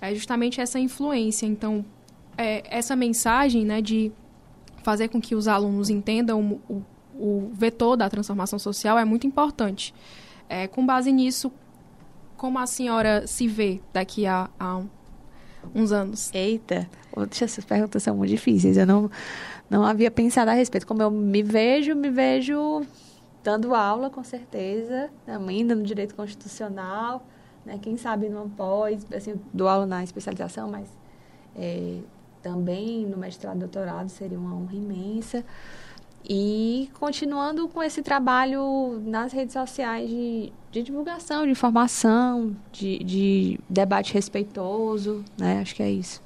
é 0.00 0.14
justamente 0.14 0.60
essa 0.60 0.78
influência. 0.78 1.46
Então, 1.46 1.84
é, 2.36 2.62
essa 2.68 2.94
mensagem 2.94 3.64
né, 3.64 3.80
de 3.80 4.12
fazer 4.82 5.08
com 5.08 5.20
que 5.20 5.34
os 5.34 5.48
alunos 5.48 5.88
entendam 5.90 6.60
o, 6.68 6.82
o 7.18 7.50
vetor 7.52 7.96
da 7.96 8.08
transformação 8.08 8.58
social 8.58 8.98
é 8.98 9.04
muito 9.04 9.26
importante. 9.26 9.94
É, 10.48 10.68
com 10.68 10.84
base 10.84 11.10
nisso, 11.10 11.50
como 12.36 12.58
a 12.58 12.66
senhora 12.66 13.26
se 13.26 13.48
vê 13.48 13.80
daqui 13.92 14.26
a, 14.26 14.48
a 14.60 14.82
uns 15.74 15.90
anos? 15.90 16.30
Eita, 16.32 16.88
essas 17.30 17.64
perguntas 17.64 18.02
são 18.02 18.16
muito 18.16 18.30
difíceis. 18.30 18.76
Eu 18.76 18.86
não, 18.86 19.10
não 19.68 19.84
havia 19.84 20.10
pensado 20.10 20.50
a 20.50 20.54
respeito. 20.54 20.86
Como 20.86 21.02
eu 21.02 21.10
me 21.10 21.42
vejo, 21.42 21.94
me 21.94 22.10
vejo 22.10 22.84
dando 23.42 23.74
aula, 23.74 24.10
com 24.10 24.24
certeza, 24.24 25.08
ainda 25.26 25.74
no 25.74 25.82
direito 25.82 26.14
constitucional, 26.14 27.24
né? 27.64 27.78
quem 27.80 27.96
sabe 27.96 28.28
numa 28.28 28.48
pós, 28.48 29.06
assim, 29.14 29.40
dou 29.52 29.68
aula 29.68 29.86
na 29.86 30.02
especialização, 30.02 30.68
mas 30.68 30.88
é, 31.54 31.98
também 32.42 33.06
no 33.06 33.16
mestrado 33.16 33.56
e 33.56 33.60
doutorado 33.60 34.08
seria 34.08 34.38
uma 34.38 34.54
honra 34.54 34.74
imensa. 34.74 35.44
E 36.28 36.90
continuando 36.98 37.68
com 37.68 37.80
esse 37.80 38.02
trabalho 38.02 39.00
nas 39.04 39.32
redes 39.32 39.52
sociais 39.52 40.10
de, 40.10 40.52
de 40.72 40.82
divulgação, 40.82 41.44
de 41.44 41.52
informação, 41.52 42.56
de, 42.72 42.98
de 43.04 43.60
debate 43.70 44.12
respeitoso, 44.12 45.24
né? 45.38 45.60
Acho 45.60 45.76
que 45.76 45.84
é 45.84 45.90
isso. 45.90 46.20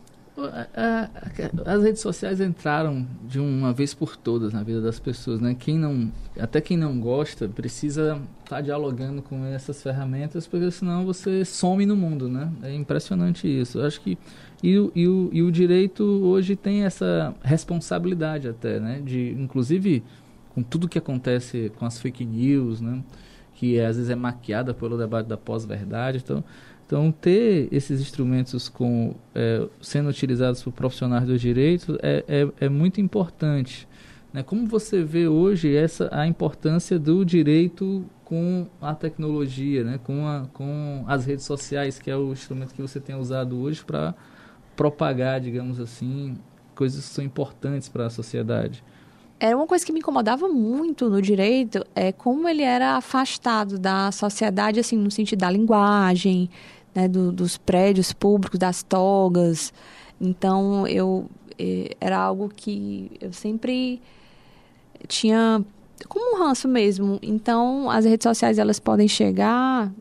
As 1.66 1.82
redes 1.82 2.00
sociais 2.00 2.40
entraram 2.40 3.06
de 3.26 3.38
uma 3.38 3.72
vez 3.72 3.94
por 3.94 4.16
todas 4.16 4.52
na 4.52 4.62
vida 4.62 4.80
das 4.80 4.98
pessoas, 4.98 5.40
né? 5.40 5.54
Quem 5.58 5.78
não, 5.78 6.10
até 6.38 6.60
quem 6.60 6.76
não 6.76 6.98
gosta, 7.00 7.48
precisa 7.48 8.20
estar 8.44 8.56
tá 8.56 8.60
dialogando 8.60 9.22
com 9.22 9.44
essas 9.46 9.82
ferramentas, 9.82 10.46
porque 10.46 10.70
senão 10.70 11.04
você 11.04 11.44
some 11.44 11.84
no 11.86 11.96
mundo, 11.96 12.28
né? 12.28 12.50
É 12.62 12.74
impressionante 12.74 13.46
isso. 13.46 13.78
Eu 13.78 13.86
acho 13.86 14.00
que 14.00 14.18
e, 14.62 14.72
e, 14.94 15.08
o, 15.08 15.30
e 15.32 15.42
o 15.42 15.50
direito 15.50 16.04
hoje 16.04 16.54
tem 16.54 16.84
essa 16.84 17.34
responsabilidade 17.42 18.48
até, 18.48 18.78
né? 18.78 19.00
De, 19.04 19.32
inclusive, 19.38 20.02
com 20.54 20.62
tudo 20.62 20.88
que 20.88 20.98
acontece 20.98 21.72
com 21.76 21.86
as 21.86 21.98
fake 21.98 22.24
news, 22.24 22.80
né? 22.80 23.02
Que 23.54 23.80
às 23.80 23.96
vezes 23.96 24.10
é 24.10 24.14
maquiada 24.14 24.74
pelo 24.74 24.98
debate 24.98 25.26
da 25.26 25.36
pós-verdade. 25.36 26.18
Então, 26.22 26.44
então, 26.90 27.12
ter 27.12 27.68
esses 27.70 28.00
instrumentos 28.00 28.68
com, 28.68 29.14
é, 29.32 29.64
sendo 29.80 30.08
utilizados 30.08 30.60
por 30.60 30.72
profissionais 30.72 31.24
do 31.24 31.38
direito 31.38 31.96
é, 32.02 32.24
é, 32.26 32.64
é 32.66 32.68
muito 32.68 33.00
importante. 33.00 33.86
Né? 34.32 34.42
Como 34.42 34.66
você 34.66 35.00
vê 35.00 35.28
hoje 35.28 35.72
essa, 35.72 36.08
a 36.10 36.26
importância 36.26 36.98
do 36.98 37.24
direito 37.24 38.04
com 38.24 38.66
a 38.82 38.92
tecnologia, 38.92 39.84
né? 39.84 40.00
com, 40.02 40.26
a, 40.26 40.48
com 40.52 41.04
as 41.06 41.24
redes 41.24 41.44
sociais, 41.44 42.00
que 42.00 42.10
é 42.10 42.16
o 42.16 42.32
instrumento 42.32 42.74
que 42.74 42.82
você 42.82 42.98
tem 42.98 43.14
usado 43.14 43.56
hoje 43.60 43.84
para 43.84 44.12
propagar, 44.74 45.40
digamos 45.40 45.78
assim, 45.78 46.36
coisas 46.74 47.06
que 47.06 47.14
são 47.14 47.24
importantes 47.24 47.88
para 47.88 48.06
a 48.06 48.10
sociedade. 48.10 48.82
Era 49.38 49.56
uma 49.56 49.66
coisa 49.66 49.86
que 49.86 49.92
me 49.92 50.00
incomodava 50.00 50.48
muito 50.48 51.08
no 51.08 51.22
direito, 51.22 51.82
é 51.94 52.12
como 52.12 52.46
ele 52.46 52.62
era 52.62 52.96
afastado 52.96 53.78
da 53.78 54.12
sociedade, 54.12 54.80
assim, 54.80 54.98
no 54.98 55.10
sentido 55.10 55.38
da 55.38 55.50
linguagem, 55.50 56.50
né, 56.94 57.08
do, 57.08 57.32
dos 57.32 57.56
prédios 57.56 58.12
públicos, 58.12 58.58
das 58.58 58.82
togas. 58.82 59.72
Então, 60.20 60.86
eu 60.86 61.28
eh, 61.58 61.96
era 62.00 62.18
algo 62.18 62.48
que 62.48 63.10
eu 63.20 63.32
sempre 63.32 64.00
tinha 65.06 65.64
como 66.08 66.36
um 66.36 66.38
ranço 66.38 66.68
mesmo. 66.68 67.18
Então, 67.22 67.90
as 67.90 68.04
redes 68.04 68.24
sociais 68.24 68.58
elas 68.58 68.78
podem 68.78 69.08
chegar 69.08 69.92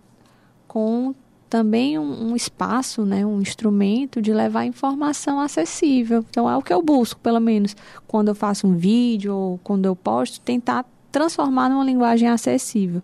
com 0.68 1.14
também 1.50 1.98
um, 1.98 2.30
um, 2.30 2.36
espaço, 2.36 3.04
né, 3.04 3.26
um 3.26 3.42
instrumento 3.42 4.22
de 4.22 4.32
levar 4.32 4.66
informação 4.66 5.40
acessível. 5.40 6.24
Então 6.30 6.48
é 6.48 6.56
o 6.56 6.62
que 6.62 6.72
eu 6.72 6.82
busco, 6.82 7.20
pelo 7.20 7.40
menos, 7.40 7.76
quando 8.08 8.28
eu 8.28 8.36
faço 8.36 8.68
um 8.68 8.78
vídeo 8.78 9.36
ou 9.36 9.60
quando 9.64 9.86
eu 9.86 9.96
posto, 9.96 10.40
tentar 10.42 10.86
transformar 11.12 11.70
numa 11.70 11.84
linguagem 11.84 12.30
acessível. 12.30 13.02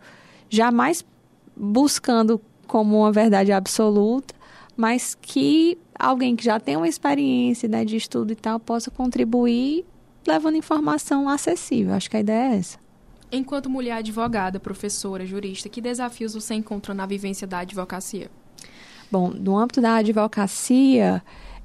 Jamais 0.48 1.04
buscando 1.58 2.40
como 2.66 3.00
uma 3.00 3.12
verdade 3.12 3.52
absoluta, 3.52 4.34
mas 4.76 5.16
que 5.16 5.78
alguém 5.98 6.36
que 6.36 6.44
já 6.44 6.60
tem 6.60 6.76
uma 6.76 6.88
experiência 6.88 7.70
né, 7.70 7.86
de 7.86 7.96
estudo 7.96 8.34
e 8.34 8.36
tal 8.36 8.60
possa 8.60 8.92
contribuir 8.92 9.86
levando 10.28 10.58
informação 10.58 11.30
acessível. 11.30 11.94
Acho 11.94 12.10
que 12.10 12.18
a 12.18 12.20
ideia 12.20 12.54
é 12.54 12.58
essa. 12.58 12.78
Enquanto 13.32 13.70
mulher 13.70 13.94
advogada, 13.94 14.60
professora, 14.60 15.26
jurista, 15.26 15.70
que 15.70 15.82
desafios 15.82 16.34
você 16.34 16.54
encontra 16.54 16.94
na 16.94 17.06
vivência 17.06 17.48
da 17.48 17.60
advocacia? 17.60 18.30
Bom, 19.12 19.30
no 19.30 19.58
âmbito 19.58 19.82
da 19.82 19.96
advocacia, 19.96 21.24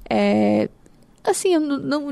é, 0.09 0.69
assim, 1.23 1.55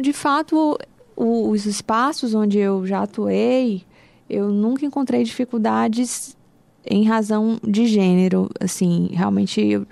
de 0.02 0.14
fato, 0.14 0.78
os 1.16 1.66
espaços 1.66 2.34
onde 2.34 2.58
eu 2.58 2.86
já 2.86 3.04
atuei, 3.04 3.84
eu 4.30 4.50
nunca 4.50 4.86
encontrei 4.86 5.24
dificuldades 5.24 6.38
em 6.86 7.06
razão 7.06 7.60
de 7.64 7.86
gênero. 7.86 8.50
Assim, 8.60 9.10
realmente 9.12 9.62
eu, 9.62 9.86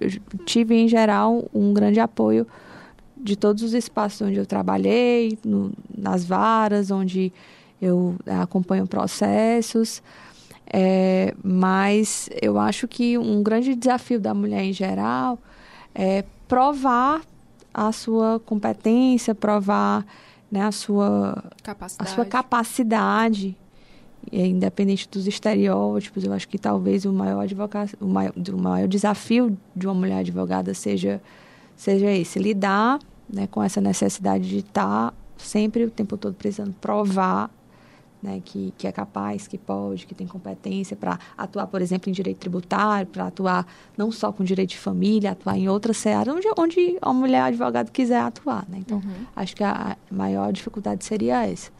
tive 0.45 0.75
em 0.75 0.87
geral 0.87 1.45
um 1.53 1.73
grande 1.73 1.99
apoio 1.99 2.47
de 3.15 3.35
todos 3.35 3.63
os 3.63 3.73
espaços 3.73 4.21
onde 4.21 4.37
eu 4.37 4.45
trabalhei, 4.45 5.37
no, 5.43 5.71
nas 5.95 6.23
varas, 6.23 6.91
onde 6.91 7.31
eu 7.81 8.15
acompanho 8.41 8.87
processos. 8.87 10.01
É, 10.71 11.33
mas 11.43 12.29
eu 12.41 12.59
acho 12.59 12.87
que 12.87 13.17
um 13.17 13.41
grande 13.41 13.73
desafio 13.73 14.19
da 14.19 14.33
mulher 14.33 14.63
em 14.63 14.73
geral 14.73 15.39
é 15.95 16.25
provar 16.47 17.21
a 17.73 17.91
sua 17.91 18.39
competência, 18.45 19.33
provar 19.33 20.05
né, 20.51 20.63
a, 20.63 20.71
sua, 20.71 21.43
capacidade. 21.63 22.11
a 22.11 22.15
sua 22.15 22.25
capacidade, 22.25 23.57
independente 24.31 25.07
dos 25.09 25.27
estereótipos. 25.27 26.23
Eu 26.23 26.33
acho 26.33 26.47
que 26.47 26.57
talvez 26.57 27.05
o 27.05 27.13
maior, 27.13 27.41
advoca, 27.41 27.87
o 27.99 28.07
maior, 28.07 28.33
o 28.35 28.57
maior 28.57 28.87
desafio 28.87 29.57
de 29.75 29.87
uma 29.87 29.93
mulher 29.93 30.19
advogada 30.19 30.73
seja, 30.73 31.21
seja 31.75 32.11
esse, 32.11 32.39
lidar 32.39 32.99
né, 33.31 33.47
com 33.47 33.61
essa 33.61 33.81
necessidade 33.81 34.47
de 34.47 34.59
estar 34.59 35.13
sempre 35.37 35.83
o 35.83 35.91
tempo 35.91 36.17
todo 36.17 36.33
precisando 36.33 36.73
provar 36.81 37.51
né, 38.21 38.41
que, 38.43 38.73
que 38.77 38.87
é 38.87 38.91
capaz, 38.91 39.47
que 39.47 39.57
pode, 39.57 40.05
que 40.05 40.15
tem 40.15 40.27
competência 40.27 40.95
para 40.95 41.19
atuar, 41.37 41.67
por 41.67 41.81
exemplo, 41.81 42.09
em 42.09 42.13
direito 42.13 42.37
tributário, 42.37 43.07
para 43.07 43.27
atuar 43.27 43.65
não 43.95 44.11
só 44.11 44.31
com 44.31 44.43
direito 44.43 44.71
de 44.71 44.77
família, 44.77 45.31
atuar 45.31 45.57
em 45.57 45.69
outras 45.69 45.97
searas, 45.97 46.35
onde, 46.35 46.47
onde 46.57 46.97
a 47.01 47.13
mulher 47.13 47.41
advogado 47.41 47.91
quiser 47.91 48.19
atuar. 48.19 48.65
Né? 48.67 48.79
Então, 48.79 48.97
uhum. 48.97 49.25
acho 49.35 49.55
que 49.55 49.63
a 49.63 49.95
maior 50.11 50.51
dificuldade 50.51 51.05
seria 51.05 51.45
essa. 51.45 51.71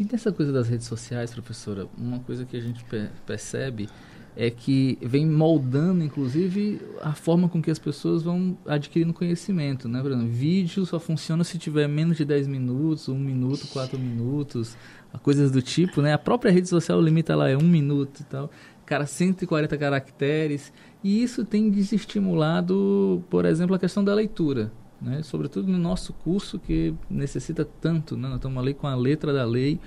E 0.00 0.04
dessa 0.04 0.32
coisa 0.32 0.50
das 0.50 0.66
redes 0.66 0.86
sociais, 0.86 1.30
professora, 1.30 1.86
uma 1.98 2.20
coisa 2.20 2.46
que 2.46 2.56
a 2.56 2.60
gente 2.60 2.82
percebe 3.26 3.86
é 4.34 4.48
que 4.48 4.96
vem 5.02 5.26
moldando, 5.26 6.02
inclusive, 6.02 6.80
a 7.02 7.12
forma 7.12 7.50
com 7.50 7.60
que 7.60 7.70
as 7.70 7.78
pessoas 7.78 8.22
vão 8.22 8.56
adquirindo 8.64 9.12
conhecimento, 9.12 9.90
né? 9.90 10.00
Exemplo, 10.00 10.26
vídeo 10.26 10.86
só 10.86 10.98
funciona 10.98 11.44
se 11.44 11.58
tiver 11.58 11.86
menos 11.86 12.16
de 12.16 12.24
10 12.24 12.46
minutos, 12.46 13.10
1 13.10 13.14
minuto, 13.14 13.68
4 13.68 13.98
minutos 13.98 14.74
coisas 15.18 15.50
do 15.50 15.60
tipo, 15.60 16.00
né? 16.00 16.14
A 16.14 16.18
própria 16.18 16.50
rede 16.50 16.70
social 16.70 16.98
limita 16.98 17.36
lá 17.36 17.50
é 17.50 17.56
um 17.58 17.68
minuto 17.68 18.20
e 18.20 18.24
tal. 18.24 18.50
Cara, 18.86 19.04
140 19.04 19.76
caracteres. 19.76 20.72
E 21.04 21.22
isso 21.22 21.44
tem 21.44 21.70
desestimulado, 21.70 23.22
por 23.28 23.44
exemplo, 23.44 23.76
a 23.76 23.78
questão 23.78 24.02
da 24.02 24.14
leitura. 24.14 24.72
Né? 25.00 25.22
Sobretudo 25.22 25.70
no 25.70 25.78
nosso 25.78 26.12
curso 26.12 26.58
que 26.58 26.94
necessita 27.08 27.66
tanto, 27.80 28.16
né? 28.16 28.28
Nós 28.28 28.36
estamos 28.36 28.62
ali 28.62 28.74
com 28.74 28.86
a 28.86 28.94
letra 28.94 29.32
da 29.32 29.44
lei 29.44 29.80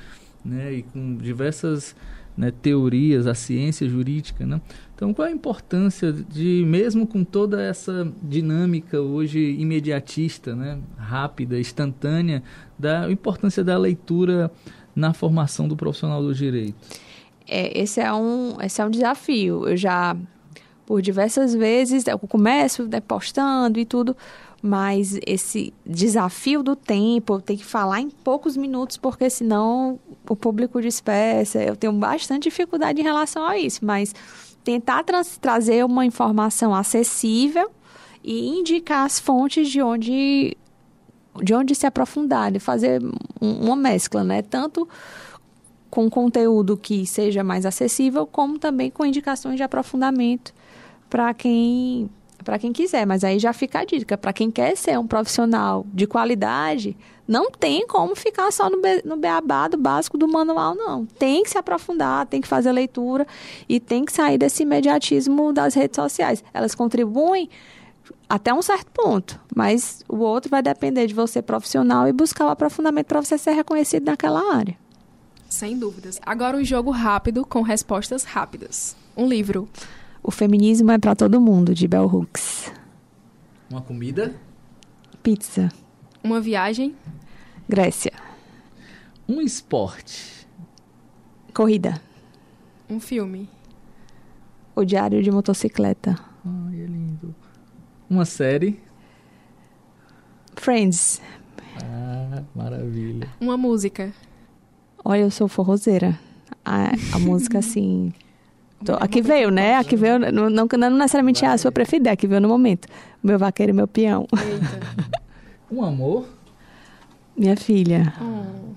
né? 0.43 0.74
e 0.74 0.84
com 0.84 1.16
diversas 1.18 1.95
né, 2.36 2.51
teorias, 2.61 3.28
a 3.28 3.34
ciência 3.34 3.88
jurídica. 3.88 4.45
Né? 4.45 4.59
Então, 4.95 5.14
qual 5.14 5.28
a 5.28 5.32
importância 5.32 6.11
de, 6.11 6.64
mesmo 6.66 7.05
com 7.05 7.24
toda 7.24 7.61
essa 7.61 8.11
dinâmica 8.22 8.99
hoje 8.99 9.39
imediatista, 9.39 10.55
né, 10.55 10.80
rápida, 10.97 11.59
instantânea, 11.59 12.43
da 12.78 13.09
importância 13.11 13.64
da 13.64 13.78
leitura 13.78 14.51
na 14.95 15.14
formação 15.14 15.68
do 15.68 15.76
profissional 15.76 16.22
do 16.22 16.34
direito? 16.34 16.76
É, 17.47 17.80
esse, 17.80 17.99
é 17.99 18.14
um, 18.14 18.57
esse 18.61 18.82
é 18.82 18.86
um 18.86 18.89
desafio. 18.89 19.68
Eu 19.68 19.78
já, 19.78 20.16
por 20.86 21.01
diversas 21.01 21.53
vezes, 21.53 22.07
eu 22.07 22.18
começo 22.20 22.88
né, 22.88 22.99
postando 22.99 23.80
e 23.80 23.86
tudo, 23.86 24.16
mas 24.66 25.20
esse 25.28 25.74
desafio 25.86 26.64
do 26.64 26.74
tempo, 26.74 27.34
eu 27.34 27.41
tenho 27.41 27.59
que 27.59 27.66
falar 27.66 27.99
em 27.99 28.09
poucos 28.09 28.55
minutos, 28.55 28.95
porque 28.95 29.30
senão 29.30 29.99
o 30.30 30.38
público 30.38 30.82
dispersa. 30.82 31.61
Eu 31.61 31.76
tenho 31.76 31.91
bastante 31.91 32.43
dificuldade 32.43 33.01
em 33.01 33.03
relação 33.03 33.45
a 33.45 33.57
isso, 33.57 33.84
mas 33.84 34.16
tentar 34.64 35.03
trazer 35.41 35.84
uma 35.84 36.05
informação 36.05 36.74
acessível 36.74 37.70
e 38.24 38.57
indicar 38.57 39.05
as 39.05 39.20
fontes 39.20 39.70
de 39.70 39.82
onde 39.82 40.55
de 41.43 41.53
onde 41.53 41.76
se 41.76 41.86
aprofundar, 41.86 42.49
de 42.49 42.59
fazer 42.59 43.01
uma 43.41 43.76
mescla, 43.76 44.24
né? 44.24 44.41
Tanto 44.43 44.88
com 45.89 46.09
conteúdo 46.09 46.78
que 46.78 47.05
seja 47.05 47.43
mais 47.43 47.66
acessível, 47.66 48.26
como 48.26 48.57
também 48.57 48.89
com 48.89 49.05
indicações 49.05 49.57
de 49.57 49.64
aprofundamento 49.64 50.53
para 51.09 51.34
quem 51.34 52.09
para 52.43 52.59
quem 52.59 52.71
quiser, 52.71 53.05
mas 53.05 53.23
aí 53.23 53.39
já 53.39 53.53
fica 53.53 53.79
a 53.79 53.85
dica, 53.85 54.17
para 54.17 54.33
quem 54.33 54.51
quer 54.51 54.75
ser 54.75 54.99
um 54.99 55.07
profissional 55.07 55.85
de 55.93 56.05
qualidade, 56.05 56.95
não 57.27 57.49
tem 57.49 57.87
como 57.87 58.15
ficar 58.15 58.51
só 58.51 58.69
no, 58.69 58.79
no 59.05 59.17
beabá 59.17 59.67
do 59.67 59.77
básico 59.77 60.17
do 60.17 60.27
manual, 60.27 60.75
não. 60.75 61.05
Tem 61.05 61.43
que 61.43 61.49
se 61.49 61.57
aprofundar, 61.57 62.25
tem 62.25 62.41
que 62.41 62.47
fazer 62.47 62.71
leitura 62.71 63.25
e 63.67 63.79
tem 63.79 64.03
que 64.03 64.11
sair 64.11 64.37
desse 64.37 64.63
imediatismo 64.63 65.53
das 65.53 65.73
redes 65.73 65.95
sociais. 65.95 66.43
Elas 66.53 66.75
contribuem 66.75 67.49
até 68.27 68.53
um 68.53 68.61
certo 68.61 68.91
ponto, 68.91 69.39
mas 69.55 70.03
o 70.09 70.17
outro 70.17 70.49
vai 70.49 70.61
depender 70.61 71.07
de 71.07 71.13
você 71.13 71.41
profissional 71.41 72.07
e 72.07 72.11
buscar 72.11 72.45
o 72.45 72.49
aprofundamento 72.49 73.07
para 73.07 73.21
você 73.21 73.37
ser 73.37 73.51
reconhecido 73.51 74.05
naquela 74.05 74.53
área. 74.53 74.77
Sem 75.47 75.77
dúvidas. 75.77 76.19
Agora 76.25 76.57
um 76.57 76.63
jogo 76.63 76.89
rápido 76.89 77.45
com 77.45 77.61
respostas 77.61 78.23
rápidas. 78.23 78.95
Um 79.15 79.27
livro. 79.27 79.69
O 80.24 80.32
feminismo 80.32 80.91
é 80.91 80.97
para 80.97 81.15
todo 81.15 81.39
mundo, 81.41 81.74
de 81.74 81.88
Bell 81.88 82.05
Hooks. 82.05 82.71
Uma 83.69 83.82
comida, 83.82 84.34
Pizza, 85.21 85.69
Uma 86.24 86.39
viagem. 86.39 86.95
Grécia, 87.67 88.11
um 89.28 89.41
esporte, 89.41 90.45
corrida, 91.53 91.99
Um 92.89 92.99
filme. 92.99 93.49
o 94.76 94.84
diário 94.84 95.24
de 95.24 95.32
motocicleta, 95.32 96.15
ai, 96.45 96.82
é 96.82 96.86
lindo. 96.86 97.34
Uma 98.09 98.26
série, 98.26 98.80
Friends. 100.55 101.21
ah, 101.84 102.43
maravilha. 102.53 103.28
Uma 103.39 103.57
música. 103.57 104.13
Olha, 105.03 105.21
eu 105.21 105.32
sou 105.32 105.47
forrozeira. 105.47 106.17
A, 106.63 106.91
a 107.13 107.19
música, 107.19 107.59
assim. 107.59 108.13
Tô- 108.84 108.93
aqui 108.93 109.21
veio, 109.21 109.49
né? 109.49 109.75
Aqui 109.75 109.95
veio. 109.95 110.19
Não, 110.31 110.49
não, 110.49 110.67
não 110.77 110.89
necessariamente 110.97 111.43
é 111.45 111.47
a 111.47 111.57
sua 111.57 111.71
preferida, 111.71 112.11
aqui 112.11 112.27
veio 112.27 112.41
no 112.41 112.47
momento. 112.47 112.88
Meu 113.23 113.39
vaqueiro 113.39 113.71
e 113.71 113.73
meu 113.73 113.88
peão. 113.88 114.27
Eita. 114.34 115.07
Um 115.71 115.84
amor, 115.84 116.27
Minha 117.36 117.57
filha. 117.57 118.13
Oh, 118.21 118.73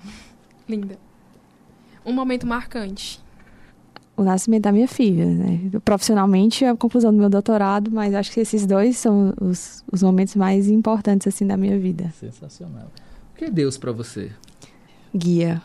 linda. 0.67 0.97
Um 2.05 2.11
momento 2.13 2.47
marcante. 2.47 3.19
O 4.15 4.23
nascimento 4.23 4.63
da 4.63 4.71
minha 4.71 4.87
filha, 4.87 5.25
né? 5.27 5.59
Profissionalmente, 5.85 6.65
a 6.65 6.75
conclusão 6.75 7.11
do 7.11 7.19
meu 7.19 7.29
doutorado, 7.29 7.91
mas 7.91 8.15
acho 8.15 8.31
que 8.31 8.39
esses 8.39 8.65
dois 8.65 8.97
são 8.97 9.31
os, 9.39 9.83
os 9.91 10.01
momentos 10.01 10.35
mais 10.35 10.67
importantes, 10.69 11.27
assim, 11.27 11.45
da 11.45 11.55
minha 11.55 11.77
vida. 11.77 12.11
sensacional. 12.19 12.91
O 13.33 13.37
que 13.37 13.45
é 13.45 13.51
Deus 13.51 13.77
pra 13.77 13.91
você? 13.91 14.31
Guia, 15.15 15.61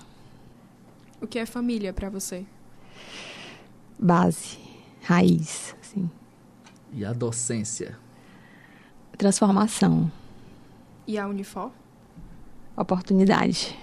O 1.20 1.26
que 1.26 1.38
é 1.38 1.46
família 1.46 1.92
pra 1.94 2.10
você? 2.10 2.44
Base, 4.02 4.58
raiz, 5.02 5.74
assim. 5.80 6.10
E 6.92 7.04
a 7.04 7.12
docência? 7.12 7.96
Transformação, 9.16 10.10
E 11.06 11.16
a 11.18 11.26
Unifor? 11.28 11.70
oportunidade. 12.76 13.76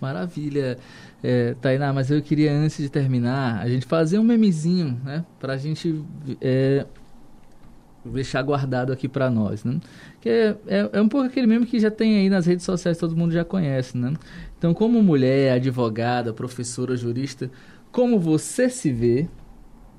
Maravilha. 0.00 0.78
É, 1.22 1.54
Tainá, 1.60 1.92
mas 1.92 2.10
eu 2.10 2.20
queria, 2.20 2.52
antes 2.52 2.76
de 2.78 2.88
terminar, 2.88 3.60
a 3.60 3.68
gente 3.68 3.86
fazer 3.86 4.18
um 4.18 4.24
memezinho, 4.24 5.00
né? 5.04 5.24
Pra 5.38 5.56
gente 5.56 6.04
é, 6.40 6.84
deixar 8.04 8.42
guardado 8.42 8.92
aqui 8.92 9.08
pra 9.08 9.30
nós, 9.30 9.62
né? 9.62 9.78
Que 10.20 10.28
é, 10.28 10.56
é, 10.66 10.90
é 10.94 11.00
um 11.00 11.08
pouco 11.08 11.28
aquele 11.28 11.46
meme 11.46 11.64
que 11.66 11.78
já 11.78 11.90
tem 11.90 12.16
aí 12.18 12.28
nas 12.28 12.46
redes 12.46 12.64
sociais, 12.64 12.98
todo 12.98 13.16
mundo 13.16 13.32
já 13.32 13.44
conhece, 13.44 13.96
né? 13.96 14.12
Então, 14.58 14.74
como 14.74 15.00
mulher, 15.02 15.52
advogada, 15.54 16.32
professora, 16.32 16.96
jurista, 16.96 17.48
como 17.92 18.18
você 18.18 18.70
se 18.70 18.90
vê, 18.90 19.28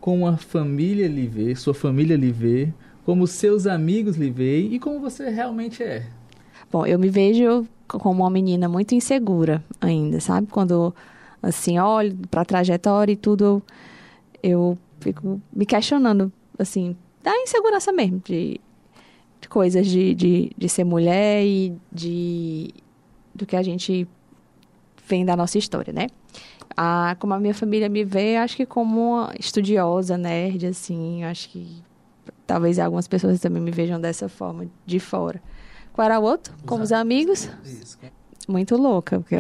como 0.02 0.28
a 0.28 0.36
família 0.36 1.08
lhe 1.08 1.28
vê, 1.28 1.56
sua 1.56 1.74
família 1.74 2.18
lhe 2.18 2.32
vê, 2.32 2.74
como 3.06 3.28
seus 3.28 3.68
amigos 3.68 4.18
lhe 4.18 4.32
veem 4.32 4.74
e 4.74 4.80
como 4.80 5.00
você 5.00 5.30
realmente 5.30 5.84
é. 5.84 6.08
Bom, 6.72 6.86
eu 6.86 6.98
me 6.98 7.10
vejo 7.10 7.68
como 7.88 8.24
uma 8.24 8.30
menina 8.30 8.68
muito 8.68 8.96
insegura 8.96 9.64
ainda, 9.80 10.20
sabe? 10.20 10.48
Quando, 10.48 10.94
assim, 11.42 11.78
olho 11.78 12.18
para 12.32 12.42
a 12.42 12.46
trajetória 12.46 13.14
e 13.14 13.16
tudo, 13.16 13.62
eu, 14.42 14.78
fico 15.00 15.40
me 15.54 15.66
questionando, 15.66 16.32
assim, 16.58 16.96
da 17.22 17.36
insegurança 17.38 17.92
mesmo, 17.92 18.22
de, 18.26 18.60
de 19.40 19.48
coisas 19.48 19.86
de, 19.86 20.16
de, 20.16 20.52
de 20.58 20.70
ser 20.70 20.84
mulher 20.84 21.46
e 21.46 21.74
de 21.92 22.74
do 23.36 23.46
que 23.46 23.56
a 23.56 23.64
gente 23.64 24.08
vem 25.08 25.26
da 25.26 25.36
nossa 25.36 25.58
história, 25.58 25.92
né? 25.92 26.08
Ah, 26.76 27.16
como 27.20 27.34
a 27.34 27.40
minha 27.40 27.54
família 27.54 27.88
me 27.88 28.04
vê, 28.04 28.38
acho 28.38 28.56
que 28.56 28.66
como 28.66 29.16
uma 29.16 29.34
estudiosa, 29.40 30.18
nerd, 30.18 30.66
assim, 30.66 31.24
acho 31.24 31.50
que 31.50 31.84
talvez 32.48 32.80
algumas 32.80 33.08
pessoas 33.08 33.40
também 33.40 33.62
me 33.62 33.72
vejam 33.72 34.00
dessa 34.00 34.28
forma, 34.28 34.66
de 34.86 35.00
fora. 35.00 35.42
Qual 35.94 36.06
era 36.06 36.20
o 36.20 36.24
outro? 36.24 36.54
Como 36.66 36.84
os 36.84 36.92
amigos? 36.92 37.48
Muito 38.48 38.76
louca, 38.76 39.20
porque 39.20 39.38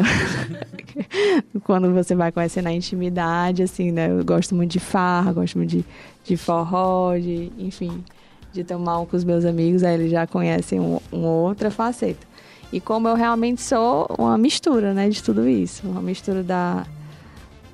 quando 1.63 1.91
você 1.91 2.15
vai 2.15 2.31
conhecendo 2.31 2.67
a 2.67 2.71
intimidade, 2.71 3.63
assim, 3.63 3.91
né? 3.91 4.09
Eu 4.11 4.23
gosto 4.23 4.55
muito 4.55 4.71
de 4.71 4.79
farra, 4.79 5.33
gosto 5.33 5.57
muito 5.57 5.71
de, 5.71 5.85
de 6.23 6.37
forró, 6.37 7.17
de, 7.17 7.51
enfim, 7.57 8.03
de 8.53 8.63
tomar 8.63 8.99
um 8.99 9.05
com 9.05 9.17
os 9.17 9.23
meus 9.23 9.43
amigos, 9.43 9.83
aí 9.83 9.95
eles 9.95 10.11
já 10.11 10.25
conhecem 10.27 10.79
um, 10.79 10.99
uma 11.11 11.29
outra 11.29 11.71
faceta. 11.71 12.25
E 12.71 12.79
como 12.79 13.07
eu 13.07 13.15
realmente 13.15 13.61
sou 13.61 14.07
uma 14.17 14.37
mistura, 14.37 14.93
né, 14.93 15.09
de 15.09 15.21
tudo 15.21 15.47
isso, 15.47 15.85
uma 15.87 16.01
mistura 16.01 16.41
da 16.41 16.85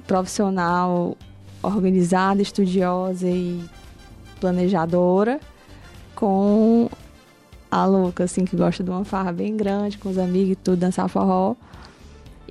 profissional 0.10 1.16
organizada, 1.62 2.42
estudiosa 2.42 3.30
e 3.30 3.64
planejadora 4.40 5.40
com 6.16 6.90
a 7.70 7.86
louca, 7.86 8.24
assim, 8.24 8.44
que 8.44 8.56
gosta 8.56 8.84
de 8.84 8.90
uma 8.90 9.06
farra 9.06 9.32
bem 9.32 9.56
grande, 9.56 10.00
com 10.00 10.10
os 10.10 10.18
amigos 10.18 10.54
e 10.54 10.56
tudo, 10.56 10.78
dançar 10.78 11.08
forró. 11.08 11.56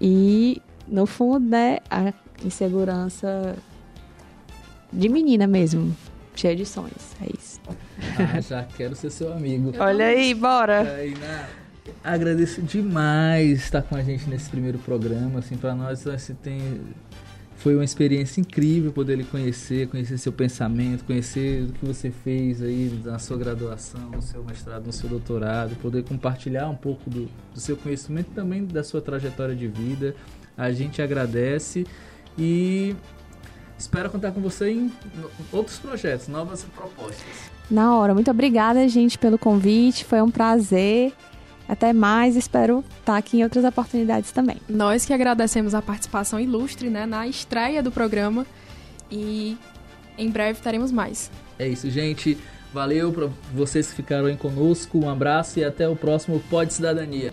E, 0.01 0.63
no 0.87 1.05
fundo, 1.05 1.49
né, 1.49 1.79
a 1.91 2.13
insegurança 2.45 3.57
de 4.93 5.09
menina 5.09 5.49
mesmo, 5.49 5.93
cheia 6.37 6.55
de 6.55 6.65
sonhos. 6.65 7.17
É 7.21 7.27
isso. 7.37 7.61
Ah, 8.17 8.41
já 8.41 8.63
quero 8.63 8.95
ser 8.95 9.11
seu 9.11 9.33
amigo. 9.33 9.73
Olha 9.81 10.07
aí, 10.07 10.33
bora! 10.33 10.85
Tainá, 10.85 11.49
agradeço 12.05 12.63
demais 12.63 13.65
estar 13.65 13.83
com 13.83 13.97
a 13.97 14.03
gente 14.03 14.31
nesse 14.31 14.49
primeiro 14.49 14.79
programa. 14.79 15.41
Assim, 15.41 15.57
para 15.57 15.75
nós 15.75 16.07
assim, 16.07 16.35
tem... 16.35 16.81
foi 17.59 17.75
uma 17.75 17.85
experiência 17.85 18.41
incrível 18.41 18.93
poder 18.93 19.17
lhe 19.17 19.25
conhecer, 19.25 19.89
conhecer 19.89 20.17
seu 20.17 20.33
pensamento, 20.33 21.05
conhecer 21.05 21.65
o 21.65 21.73
que 21.73 21.85
você 21.85 22.11
fez 22.11 22.63
aí 22.63 23.01
na 23.05 23.19
sua 23.19 23.37
graduação, 23.37 24.11
no 24.11 24.23
seu 24.23 24.45
mestrado, 24.45 24.87
no 24.87 24.93
seu 24.93 25.09
doutorado, 25.09 25.75
poder 25.77 26.05
compartilhar 26.05 26.69
um 26.69 26.77
pouco 26.77 27.11
do, 27.11 27.29
do 27.53 27.61
seu 27.61 27.77
conhecimento 27.77 28.31
e 28.31 28.35
também 28.35 28.65
da 28.65 28.85
sua 28.85 29.01
trajetória 29.01 29.57
de 29.57 29.67
vida. 29.67 30.15
A 30.57 30.71
gente 30.71 31.03
agradece 31.03 31.85
e 32.39 32.95
espero 33.77 34.09
contar 34.09 34.31
com 34.31 34.41
você 34.41 34.71
em 34.71 34.93
outros 35.53 35.79
projetos, 35.79 36.29
novas 36.29 36.63
propostas. 36.63 37.51
Na 37.69 37.97
hora. 37.97 38.15
Muito 38.15 38.31
obrigada, 38.31 38.89
gente, 38.89 39.19
pelo 39.19 39.37
convite. 39.37 40.05
Foi 40.05 40.23
um 40.23 40.31
prazer. 40.31 41.13
Até 41.69 41.93
mais. 41.93 42.35
Espero 42.35 42.83
estar 43.01 43.17
aqui 43.17 43.39
em 43.39 43.45
outras 43.45 43.65
oportunidades 43.65 44.33
também. 44.33 44.57
Nós 44.69 45.05
que 45.05 45.13
agradecemos 45.13 45.75
a 45.75 45.83
participação 45.83 46.41
ilustre 46.41 46.89
né, 46.89 47.05
na 47.05 47.29
estreia 47.29 47.83
do 47.83 47.93
programa 47.93 48.47
e 49.11 49.57
em 50.17 50.31
breve 50.31 50.61
teremos 50.61 50.91
mais. 50.91 51.31
É 51.59 51.69
isso, 51.69 51.91
gente. 51.91 52.39
Valeu 52.73 53.13
para 53.13 53.29
vocês 53.55 53.89
que 53.89 53.97
ficaram 53.97 54.27
aí 54.27 54.37
conosco. 54.37 54.99
Um 54.99 55.09
abraço 55.09 55.59
e 55.59 55.65
até 55.65 55.89
o 55.89 55.97
próximo 55.97 56.43
Pode 56.51 56.75
Cidadania. 56.75 57.33